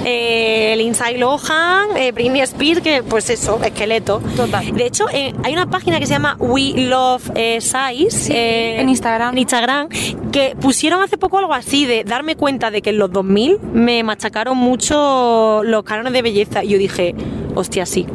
eh, 0.05 0.75
Lindsay 0.77 1.19
Lohan, 1.19 1.97
eh, 1.97 2.13
Britney 2.13 2.41
Spears, 2.43 2.81
que 2.81 3.03
pues 3.03 3.31
eso, 3.31 3.61
esqueleto. 3.63 4.21
Total. 4.37 4.73
De 4.73 4.87
hecho, 4.87 5.07
eh, 5.13 5.33
hay 5.43 5.53
una 5.53 5.69
página 5.71 5.99
que 5.99 6.07
se 6.07 6.13
llama 6.13 6.37
We 6.39 6.73
Love 6.89 7.31
eh, 7.35 7.61
Size 7.61 8.33
eh, 8.33 8.81
en 8.81 8.89
Instagram. 8.89 9.33
en 9.33 9.39
Instagram, 9.39 9.89
que 10.31 10.57
pusieron 10.61 11.03
hace 11.03 11.19
poco 11.19 11.39
algo 11.39 11.55
así 11.55 11.87
de 11.87 12.05
darme 12.05 12.37
cuenta 12.37 12.71
de 12.71 12.83
que 12.83 12.91
en 12.91 12.99
los 12.99 13.11
2000 13.13 13.59
me 13.73 14.03
machacaron 14.03 14.57
mucho 14.57 15.63
los 15.65 15.83
cánones 15.85 16.13
de 16.13 16.23
belleza. 16.23 16.65
Y 16.65 16.69
yo 16.71 16.79
dije, 16.79 17.15
hostia, 17.55 17.87
sí. 17.87 18.07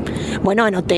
Bueno, 0.43 0.67
en 0.67 0.75
OT, 0.75 0.91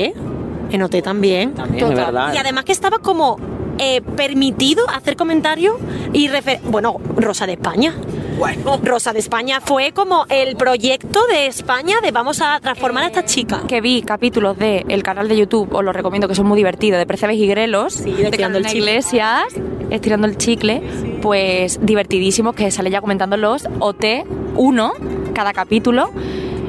en 0.70 0.82
OT 0.82 1.02
también. 1.02 1.54
También, 1.54 1.86
es 1.86 1.94
verdad. 1.96 2.34
Y 2.34 2.38
además 2.38 2.64
que 2.64 2.72
estaba 2.72 2.98
como 2.98 3.38
eh, 3.78 4.02
permitido 4.02 4.88
hacer 4.90 5.16
comentarios 5.16 5.76
y 6.12 6.28
refer 6.28 6.60
bueno, 6.64 6.98
Rosa 7.16 7.46
de 7.46 7.54
España. 7.54 7.94
Bueno. 8.40 8.80
Rosa 8.82 9.12
de 9.12 9.18
España 9.18 9.60
fue 9.60 9.92
como 9.92 10.24
el 10.30 10.56
proyecto 10.56 11.26
de 11.26 11.46
España 11.46 11.96
de 12.02 12.10
vamos 12.10 12.40
a 12.40 12.58
transformar 12.58 13.04
a 13.04 13.06
esta 13.08 13.26
chica. 13.26 13.60
que 13.68 13.82
vi 13.82 14.00
capítulos 14.00 14.56
de 14.56 14.86
el 14.88 15.02
canal 15.02 15.28
de 15.28 15.36
YouTube, 15.36 15.68
os 15.74 15.84
lo 15.84 15.92
recomiendo 15.92 16.26
que 16.26 16.34
son 16.34 16.46
muy 16.46 16.56
divertidos, 16.56 16.98
de 16.98 17.04
Percebes 17.04 17.36
y 17.36 17.46
Grelos, 17.46 18.02
de 18.02 18.12
de 18.12 18.22
Estirando 18.24 18.56
el 18.56 18.64
Carolina 18.64 18.70
Chicle. 18.70 18.92
Iglesias, 18.92 19.44
estirando 19.90 20.26
el 20.26 20.38
chicle, 20.38 20.82
pues 21.20 21.80
divertidísimos, 21.82 22.54
que 22.54 22.70
sale 22.70 22.90
ya 22.90 23.02
comentando 23.02 23.36
los 23.36 23.64
OT1, 23.64 25.32
cada 25.34 25.52
capítulo. 25.52 26.10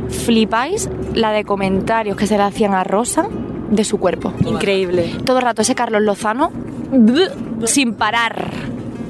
Flipáis 0.09 0.89
la 1.13 1.31
de 1.31 1.45
comentarios 1.45 2.17
que 2.17 2.27
se 2.27 2.35
le 2.35 2.43
hacían 2.43 2.73
a 2.73 2.83
Rosa 2.83 3.27
de 3.69 3.85
su 3.85 3.97
cuerpo. 3.97 4.33
Increíble. 4.45 5.09
Todo 5.25 5.37
el 5.37 5.43
rato 5.43 5.61
ese 5.61 5.73
Carlos 5.73 6.01
Lozano, 6.01 6.51
sin 7.63 7.93
parar. 7.93 8.51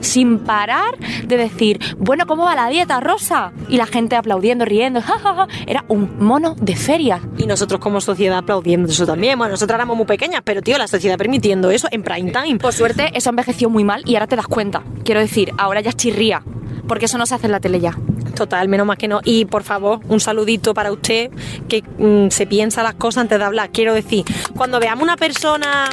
Sin 0.01 0.39
parar 0.39 0.97
de 1.25 1.37
decir, 1.37 1.79
bueno, 1.97 2.25
¿cómo 2.25 2.43
va 2.43 2.55
la 2.55 2.67
dieta, 2.67 2.99
Rosa? 2.99 3.53
Y 3.69 3.77
la 3.77 3.85
gente 3.85 4.15
aplaudiendo, 4.15 4.65
riendo, 4.65 5.01
jajaja. 5.01 5.47
Era 5.65 5.85
un 5.87 6.17
mono 6.19 6.55
de 6.59 6.75
feria. 6.75 7.21
Y 7.37 7.45
nosotros 7.45 7.79
como 7.79 8.01
sociedad 8.01 8.37
aplaudiendo 8.37 8.89
eso 8.89 9.05
también. 9.05 9.37
Bueno, 9.37 9.51
nosotros 9.51 9.75
éramos 9.75 9.95
muy 9.95 10.05
pequeñas, 10.05 10.41
pero 10.43 10.61
tío, 10.61 10.77
la 10.77 10.87
sociedad 10.87 11.17
permitiendo 11.17 11.71
eso 11.71 11.87
en 11.91 12.03
prime 12.03 12.31
time. 12.31 12.59
Por 12.59 12.73
suerte, 12.73 13.11
eso 13.13 13.29
envejeció 13.29 13.69
muy 13.69 13.83
mal 13.83 14.01
y 14.05 14.15
ahora 14.15 14.27
te 14.27 14.35
das 14.35 14.47
cuenta. 14.47 14.83
Quiero 15.03 15.19
decir, 15.19 15.51
ahora 15.57 15.81
ya 15.81 15.89
es 15.89 15.95
chirría. 15.95 16.43
Porque 16.87 17.05
eso 17.05 17.17
no 17.17 17.25
se 17.25 17.35
hace 17.35 17.45
en 17.45 17.51
la 17.53 17.59
tele 17.59 17.79
ya. 17.79 17.95
Total, 18.35 18.67
menos 18.67 18.87
más 18.87 18.97
que 18.97 19.07
no. 19.07 19.21
Y 19.23 19.45
por 19.45 19.63
favor, 19.63 19.99
un 20.07 20.19
saludito 20.19 20.73
para 20.73 20.91
usted 20.91 21.31
que 21.67 21.83
mm, 21.83 22.29
se 22.29 22.47
piensa 22.47 22.83
las 22.83 22.95
cosas 22.95 23.21
antes 23.21 23.37
de 23.39 23.45
hablar. 23.45 23.69
Quiero 23.71 23.93
decir, 23.93 24.25
cuando 24.55 24.79
veamos 24.79 25.03
una 25.03 25.15
persona 25.15 25.89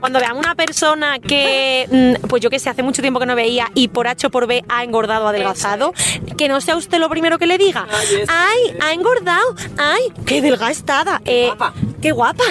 Cuando 0.00 0.18
vean 0.18 0.36
una 0.36 0.54
persona 0.54 1.18
que, 1.18 2.16
mm, 2.22 2.26
pues 2.26 2.42
yo 2.42 2.50
que 2.50 2.58
sé, 2.58 2.70
hace 2.70 2.82
mucho 2.82 3.02
tiempo 3.02 3.20
que 3.20 3.26
no 3.26 3.36
veía 3.36 3.68
y 3.74 3.88
por 3.88 4.08
H 4.08 4.26
o 4.26 4.30
por 4.30 4.46
B 4.46 4.64
ha 4.68 4.82
engordado 4.82 5.26
o 5.26 5.28
adelgazado, 5.28 5.92
que 6.36 6.48
no 6.48 6.60
sea 6.60 6.76
usted 6.76 6.98
lo 6.98 7.08
primero 7.08 7.38
que 7.38 7.46
le 7.46 7.58
diga. 7.58 7.86
¡Ay, 8.28 8.76
ha 8.80 8.92
engordado! 8.92 9.54
¡Ay, 9.76 10.04
qué! 10.26 10.40
¡Qué 11.24 11.46
guapa. 11.46 11.74
¡Qué 12.00 12.12
guapa! 12.12 12.44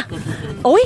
¡Uy! 0.63 0.79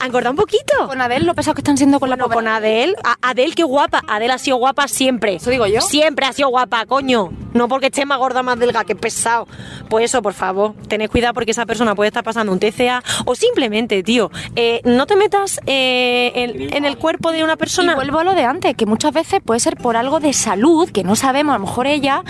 ¿Ha 0.00 0.06
engordado 0.06 0.30
un 0.32 0.36
poquito? 0.36 0.86
Con 0.86 1.00
Adel, 1.00 1.26
lo 1.26 1.34
pesados 1.34 1.54
que 1.56 1.60
están 1.60 1.76
siendo 1.76 2.00
con 2.00 2.08
la 2.10 2.16
pobre. 2.16 2.34
con 2.34 2.48
Adel, 2.48 2.96
Adel, 3.22 3.54
qué 3.54 3.62
guapa. 3.64 4.02
Adel 4.08 4.30
ha 4.30 4.38
sido 4.38 4.56
guapa 4.56 4.88
siempre. 4.88 5.34
Eso 5.36 5.50
digo 5.50 5.66
yo. 5.66 5.80
Siempre 5.82 6.26
ha 6.26 6.32
sido 6.32 6.48
guapa, 6.48 6.86
coño. 6.86 7.30
No 7.52 7.68
porque 7.68 7.86
esté 7.86 8.06
más 8.06 8.18
gorda, 8.18 8.42
más 8.42 8.58
delgada, 8.58 8.84
que 8.84 8.94
pesado. 8.96 9.46
Pues 9.88 10.06
eso, 10.06 10.22
por 10.22 10.32
favor, 10.34 10.74
tened 10.88 11.10
cuidado 11.10 11.34
porque 11.34 11.50
esa 11.50 11.66
persona 11.66 11.94
puede 11.94 12.08
estar 12.08 12.24
pasando 12.24 12.52
un 12.52 12.58
TCA 12.60 13.02
o 13.26 13.34
simplemente, 13.34 14.02
tío, 14.02 14.30
eh, 14.56 14.80
no 14.84 15.06
te 15.06 15.16
metas 15.16 15.60
eh, 15.66 16.32
en, 16.34 16.72
en 16.74 16.84
el 16.84 16.96
cuerpo 16.96 17.32
de 17.32 17.44
una 17.44 17.54
Y 17.54 17.56
persona. 17.56 17.94
vuelvo 17.94 18.20
a 18.20 18.24
lo 18.24 18.34
de 18.34 18.44
antes, 18.44 18.74
que 18.76 18.86
muchas 18.86 19.12
veces 19.12 19.40
puede 19.44 19.60
ser 19.60 19.76
por 19.76 19.96
algo 19.96 20.20
de 20.20 20.32
salud, 20.32 20.88
que 20.90 21.04
no 21.04 21.16
sabemos, 21.16 21.54
a 21.54 21.58
lo 21.58 21.66
mejor 21.66 21.86
ella 21.86 22.22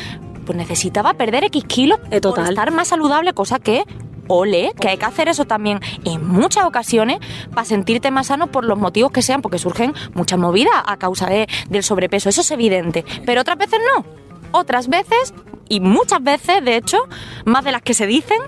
pues 0.47 0.57
necesitaba 0.57 1.14
perder 1.14 1.45
X 1.45 1.64
kilos 1.64 2.01
Eh, 2.11 2.21
total. 2.21 2.45
por 2.45 2.53
estar 2.53 2.71
más 2.73 2.89
saludable, 2.89 3.33
cosa 3.35 3.59
que, 3.61 3.85
ole, 4.33 4.72
que 4.81 4.89
hay 4.89 4.97
que 4.97 5.05
hacer 5.05 5.28
eso 5.28 5.45
también 5.45 5.81
en 6.05 6.26
muchas 6.26 6.64
ocasiones 6.64 7.18
para 7.53 7.64
sentirte 7.64 8.11
más 8.11 8.28
sano 8.28 8.47
por 8.47 8.64
los 8.64 8.78
motivos 8.78 9.11
que 9.11 9.22
sean, 9.22 9.43
porque 9.43 9.59
surgen 9.59 9.93
muchas 10.14 10.39
movidas 10.39 10.74
a 10.87 10.97
causa 10.97 11.26
de- 11.26 11.49
del 11.68 11.83
sobrepeso, 11.83 12.28
eso 12.28 12.41
es 12.43 12.51
evidente, 12.53 13.05
pero 13.26 13.41
otras 13.41 13.59
veces 13.59 13.81
no. 13.97 14.05
Otras 14.53 14.89
veces, 14.89 15.35
y 15.68 15.81
muchas 15.81 16.22
veces, 16.22 16.64
de 16.64 16.76
hecho, 16.76 16.99
más 17.45 17.64
de 17.64 17.72
las 17.72 17.83
que 17.83 17.95
se 17.95 18.07
dicen, 18.07 18.39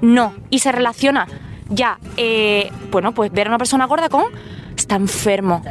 no. 0.00 0.34
Y 0.50 0.58
se 0.60 0.70
relaciona 0.72 1.26
ya, 1.68 1.98
eh, 2.16 2.70
bueno, 2.90 3.12
pues 3.12 3.30
ver 3.32 3.46
a 3.48 3.50
una 3.50 3.58
persona 3.58 3.86
gorda 3.86 4.08
con 4.08 4.24
está 4.76 4.94
enfermo. 4.96 5.62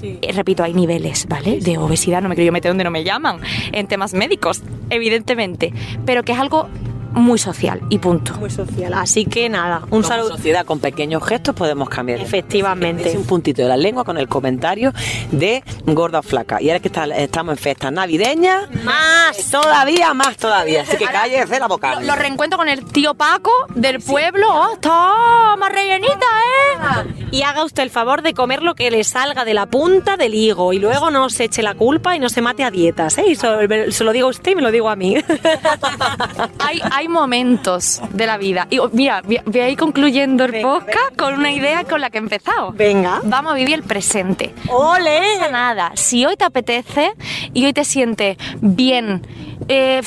Eh, 0.00 0.32
Repito, 0.32 0.62
hay 0.62 0.72
niveles, 0.74 1.26
¿vale? 1.28 1.58
De 1.58 1.76
obesidad, 1.78 2.22
no 2.22 2.28
me 2.28 2.34
quiero 2.36 2.46
yo 2.46 2.52
meter 2.52 2.70
donde 2.70 2.84
no 2.84 2.90
me 2.92 3.02
llaman, 3.04 3.40
en 3.72 3.86
temas 3.88 4.14
médicos, 4.14 4.62
evidentemente, 4.90 5.72
pero 6.06 6.22
que 6.22 6.32
es 6.32 6.38
algo 6.38 6.68
muy 7.14 7.38
social 7.38 7.80
y 7.90 7.98
punto. 7.98 8.34
Muy 8.34 8.50
social. 8.50 8.92
Así 8.94 9.24
que 9.24 9.48
nada, 9.48 9.82
un 9.90 10.04
saludo. 10.04 10.30
sociedad 10.30 10.64
con 10.66 10.80
pequeños 10.80 11.24
gestos 11.26 11.54
podemos 11.54 11.88
cambiar. 11.88 12.20
Efectivamente. 12.20 13.10
Es 13.10 13.16
un 13.16 13.24
puntito 13.24 13.62
de 13.62 13.68
la 13.68 13.76
lengua 13.76 14.04
con 14.04 14.18
el 14.18 14.28
comentario 14.28 14.92
de 15.30 15.62
gorda 15.86 16.18
o 16.20 16.22
flaca. 16.22 16.60
Y 16.60 16.68
ahora 16.70 16.80
que 16.80 16.88
está- 16.88 17.06
estamos 17.06 17.52
en 17.52 17.58
fiestas 17.58 17.92
navideñas, 17.92 18.68
más 18.84 19.50
todavía, 19.50 20.12
más 20.14 20.36
todavía. 20.36 20.82
Así 20.82 20.96
que 20.96 21.06
cállese 21.06 21.58
la 21.60 21.68
boca. 21.68 21.94
Lo, 21.94 22.00
lo 22.02 22.14
reencuentro 22.16 22.58
con 22.58 22.68
el 22.68 22.84
tío 22.84 23.14
Paco 23.14 23.50
del 23.74 24.00
pueblo. 24.00 24.46
¡Oh, 24.50 24.74
está 24.74 25.56
más 25.56 25.72
rellenita, 25.72 26.14
eh! 26.14 27.14
Y 27.30 27.42
haga 27.42 27.64
usted 27.64 27.82
el 27.82 27.90
favor 27.90 28.22
de 28.22 28.32
comer 28.34 28.62
lo 28.62 28.74
que 28.74 28.90
le 28.90 29.02
salga 29.04 29.44
de 29.44 29.54
la 29.54 29.66
punta 29.66 30.16
del 30.16 30.34
higo 30.34 30.72
y 30.72 30.78
luego 30.78 31.10
no 31.10 31.30
se 31.30 31.44
eche 31.44 31.62
la 31.62 31.74
culpa 31.74 32.14
y 32.14 32.18
no 32.20 32.28
se 32.28 32.40
mate 32.42 32.62
a 32.64 32.70
dietas, 32.70 33.18
¿eh? 33.18 33.24
Y 33.28 33.34
se 33.36 34.04
lo 34.04 34.12
digo 34.12 34.26
a 34.28 34.30
usted 34.30 34.52
y 34.52 34.54
me 34.54 34.62
lo 34.62 34.70
digo 34.70 34.88
a 34.88 34.96
mí. 34.96 35.16
Hay, 36.58 36.80
hay 36.90 37.03
momentos 37.08 38.00
de 38.12 38.26
la 38.26 38.36
vida. 38.38 38.66
Y 38.70 38.78
oh, 38.78 38.90
mira, 38.92 39.22
voy 39.22 39.60
a 39.60 39.68
ir 39.68 39.78
concluyendo 39.78 40.44
el 40.44 40.52
Venga, 40.52 40.68
podcast 40.68 41.16
con 41.16 41.34
una 41.34 41.52
idea 41.52 41.84
con 41.84 42.00
la 42.00 42.10
que 42.10 42.18
he 42.18 42.20
empezado. 42.20 42.72
Venga. 42.72 43.20
Vamos 43.24 43.52
a 43.52 43.54
vivir 43.56 43.74
el 43.74 43.82
presente. 43.82 44.54
¡Ole! 44.68 45.20
No 45.20 45.38
pasa 45.38 45.50
nada. 45.50 45.92
Si 45.94 46.24
hoy 46.24 46.36
te 46.36 46.44
apetece 46.44 47.12
y 47.52 47.64
hoy 47.64 47.72
te 47.72 47.84
sientes 47.84 48.36
bien, 48.60 49.26
eh, 49.68 50.02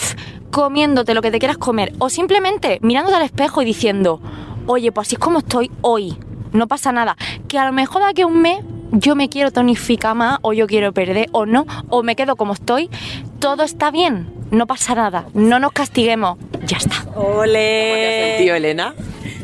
comiéndote 0.51 1.13
lo 1.13 1.21
que 1.21 1.31
te 1.31 1.39
quieras 1.39 1.57
comer, 1.57 1.93
o 1.99 2.09
simplemente 2.09 2.79
mirándote 2.81 3.17
al 3.17 3.23
espejo 3.23 3.61
y 3.61 3.65
diciendo, 3.65 4.21
oye, 4.65 4.91
pues 4.91 5.07
así 5.07 5.15
es 5.15 5.19
como 5.19 5.39
estoy 5.39 5.71
hoy, 5.81 6.17
no 6.53 6.67
pasa 6.67 6.91
nada. 6.91 7.17
Que 7.47 7.59
a 7.59 7.65
lo 7.65 7.73
mejor 7.73 8.01
de 8.03 8.09
aquí 8.09 8.21
a 8.21 8.27
un 8.27 8.41
mes 8.41 8.63
yo 8.91 9.15
me 9.15 9.29
quiero 9.29 9.51
tonificar 9.51 10.15
más, 10.15 10.39
o 10.41 10.53
yo 10.53 10.67
quiero 10.67 10.93
perder, 10.93 11.27
o 11.31 11.45
no, 11.45 11.65
o 11.89 12.03
me 12.03 12.15
quedo 12.15 12.35
como 12.35 12.53
estoy, 12.53 12.89
todo 13.39 13.63
está 13.63 13.91
bien, 13.91 14.29
no 14.51 14.65
pasa 14.65 14.95
nada, 14.95 15.25
no 15.33 15.59
nos 15.59 15.73
castiguemos, 15.73 16.37
ya 16.67 16.77
está. 16.77 17.05
¡Ole! 17.15 18.35
Tío 18.39 18.55
Elena, 18.55 18.93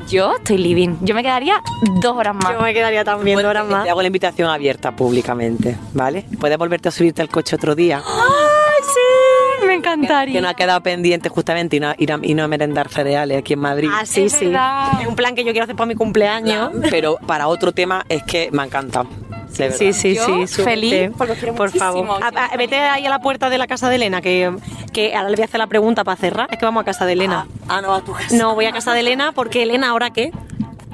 Yo 0.07 0.35
estoy 0.37 0.57
living, 0.57 0.97
yo 1.01 1.15
me 1.15 1.23
quedaría 1.23 1.61
dos 2.01 2.15
horas 2.15 2.35
más. 2.35 2.53
Yo 2.53 2.61
me 2.61 2.73
quedaría 2.73 3.03
también 3.03 3.37
dos 3.37 3.45
horas 3.45 3.65
más. 3.67 3.83
te 3.85 3.89
hago 3.89 4.01
la 4.01 4.07
invitación 4.07 4.49
abierta 4.49 4.91
públicamente, 4.95 5.77
¿vale? 5.93 6.25
Puedes 6.39 6.57
volverte 6.57 6.89
a 6.89 6.91
subirte 6.91 7.21
al 7.21 7.29
coche 7.29 7.55
otro 7.55 7.73
día. 7.75 7.97
¡Ay, 8.05 8.83
sí! 8.83 9.65
Me 9.67 9.73
encantaría. 9.75 10.33
Que 10.33 10.41
no 10.41 10.49
ha 10.49 10.53
quedado 10.53 10.81
pendiente 10.83 11.29
justamente 11.29 11.77
y 11.77 11.79
no, 11.79 11.93
ir 11.97 12.11
a, 12.11 12.19
y 12.21 12.33
no 12.33 12.43
a 12.43 12.47
merendar 12.47 12.89
cereales 12.89 13.39
aquí 13.39 13.53
en 13.53 13.59
Madrid. 13.59 13.89
Ah, 13.91 14.05
sí, 14.05 14.23
Es 14.23 14.33
sí. 14.33 14.45
verdad. 14.45 15.01
Es 15.01 15.07
un 15.07 15.15
plan 15.15 15.33
que 15.35 15.43
yo 15.45 15.51
quiero 15.51 15.63
hacer 15.63 15.75
para 15.75 15.87
mi 15.87 15.95
cumpleaños. 15.95 16.71
Pero 16.89 17.17
para 17.25 17.47
otro 17.47 17.71
tema 17.71 18.05
es 18.09 18.21
que 18.23 18.49
me 18.51 18.61
ha 18.61 18.65
encantado. 18.65 19.07
Sí, 19.53 19.93
sí, 19.93 20.15
Yo 20.15 20.47
sí. 20.47 20.63
feliz, 20.63 21.11
porque 21.17 21.33
os 21.33 21.37
quiero 21.39 21.53
Por 21.55 21.67
muchísimo. 21.67 22.17
favor. 22.17 22.23
A- 22.23 22.45
a- 22.53 22.57
vete 22.57 22.77
ahí 22.79 23.05
a 23.05 23.09
la 23.09 23.19
puerta 23.19 23.49
de 23.49 23.57
la 23.59 23.67
casa 23.67 23.87
de 23.89 23.95
Elena, 23.97 24.21
que, 24.21 24.51
que 24.91 25.15
ahora 25.15 25.29
le 25.29 25.35
voy 25.35 25.43
a 25.43 25.45
hacer 25.45 25.59
la 25.59 25.67
pregunta 25.67 26.03
para 26.03 26.17
cerrar. 26.17 26.47
Es 26.51 26.57
que 26.57 26.65
vamos 26.65 26.81
a 26.81 26.85
casa 26.85 27.05
de 27.05 27.13
Elena. 27.13 27.45
Ah, 27.69 27.81
no, 27.81 27.93
a 27.93 28.01
tu 28.01 28.13
casa. 28.13 28.35
No, 28.35 28.55
voy 28.55 28.65
a 28.65 28.71
casa 28.71 28.93
de 28.93 29.01
Elena 29.01 29.31
porque 29.31 29.61
Elena, 29.63 29.89
¿ahora 29.89 30.09
qué? 30.09 30.31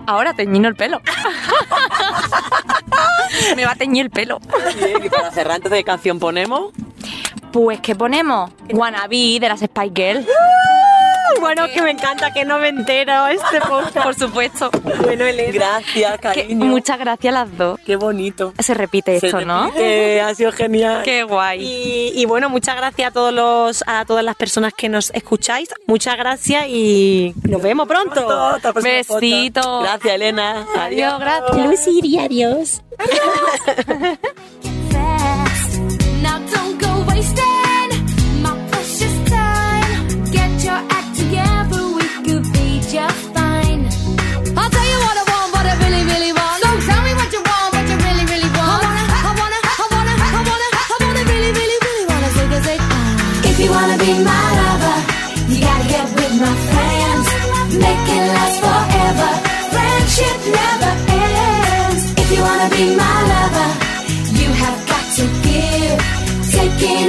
Ahora 0.06 0.34
teñino 0.34 0.68
el 0.68 0.76
pelo. 0.76 1.02
Me 3.56 3.66
va 3.66 3.72
a 3.72 3.76
teñir 3.76 4.06
el 4.06 4.12
pelo. 4.12 4.40
Bien, 4.78 5.04
y 5.06 5.10
para 5.10 5.32
cerrar, 5.32 5.56
antes 5.58 5.72
de 5.72 5.78
qué 5.78 5.84
canción 5.84 6.20
ponemos. 6.20 6.72
Pues 7.52 7.80
que 7.80 7.96
ponemos 7.96 8.52
Wannabe 8.72 9.40
de 9.40 9.50
las 9.50 9.60
Spice 9.62 9.92
Girls. 9.96 10.28
Bueno, 11.40 11.68
que 11.74 11.82
me 11.82 11.92
encanta 11.92 12.32
que 12.34 12.44
no 12.46 12.60
me 12.60 12.70
entero 12.70 13.28
este 13.28 13.62
podcast. 13.68 14.04
Por 14.04 14.16
supuesto. 14.16 14.70
Bueno, 15.04 15.26
Elena. 15.26 15.52
Gracias, 15.54 16.14
Que- 16.14 16.18
cariño. 16.20 16.66
muchas 16.66 17.00
gracias 17.00 17.34
a 17.34 17.40
las 17.46 17.58
dos. 17.58 17.80
Qué 17.86 17.96
bonito. 17.96 18.54
Se 18.60 18.74
repite 18.74 19.20
Se 19.20 19.28
esto, 19.28 19.42
¿no? 19.42 19.66
repite, 19.68 20.22
ha 20.22 20.34
sido 20.36 20.52
genial. 20.52 21.04
Qué 21.04 21.24
guay. 21.24 21.62
Y, 21.64 22.12
y 22.22 22.26
bueno, 22.26 22.50
muchas 22.50 22.76
gracias 22.76 23.10
a 23.10 23.12
todos 23.12 23.34
los, 23.34 23.84
a 23.88 24.06
todas 24.06 24.24
las 24.24 24.36
personas 24.36 24.74
que 24.76 24.90
nos 24.90 25.12
escucháis. 25.12 25.70
Muchas 25.88 26.18
gracias 26.18 26.66
y 26.68 27.34
nos 27.44 27.62
vemos 27.62 27.88
pronto. 27.88 28.58
Próximo 28.62 29.20
Besito. 29.20 29.82
Gracias, 29.82 30.14
Elena. 30.14 30.66
Adiós. 30.78 31.14
Adiós, 31.14 31.20
gracias. 31.20 31.66
Lucy, 31.66 32.20
adiós. 32.20 32.82
fast. 32.98 33.90
be 62.80 62.96
my 62.96 63.18
lover, 63.32 63.72
you 64.40 64.50
have 64.64 64.78
got 64.88 65.06
to 65.18 65.26
give. 65.44 66.00
Taking 66.56 67.09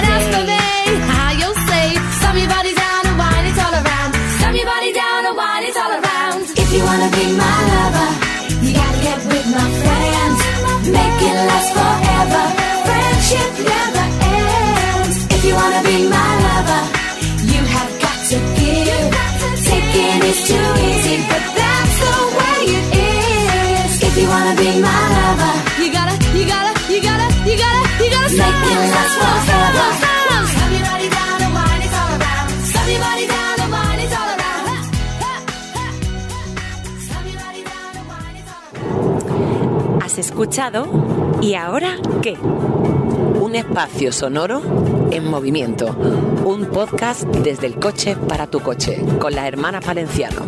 Has 40.11 40.17
escuchado 40.17 41.39
¿Y 41.41 41.53
ahora 41.53 41.95
qué? 42.21 42.33
Un 42.33 43.55
espacio 43.55 44.11
sonoro 44.11 44.61
en 45.09 45.25
movimiento. 45.25 45.95
Un 46.43 46.65
podcast 46.65 47.23
desde 47.23 47.67
el 47.67 47.75
coche 47.75 48.17
para 48.17 48.45
tu 48.45 48.59
coche, 48.59 49.01
con 49.19 49.33
las 49.33 49.45
hermanas 49.45 49.85
Valenciano. 49.85 50.41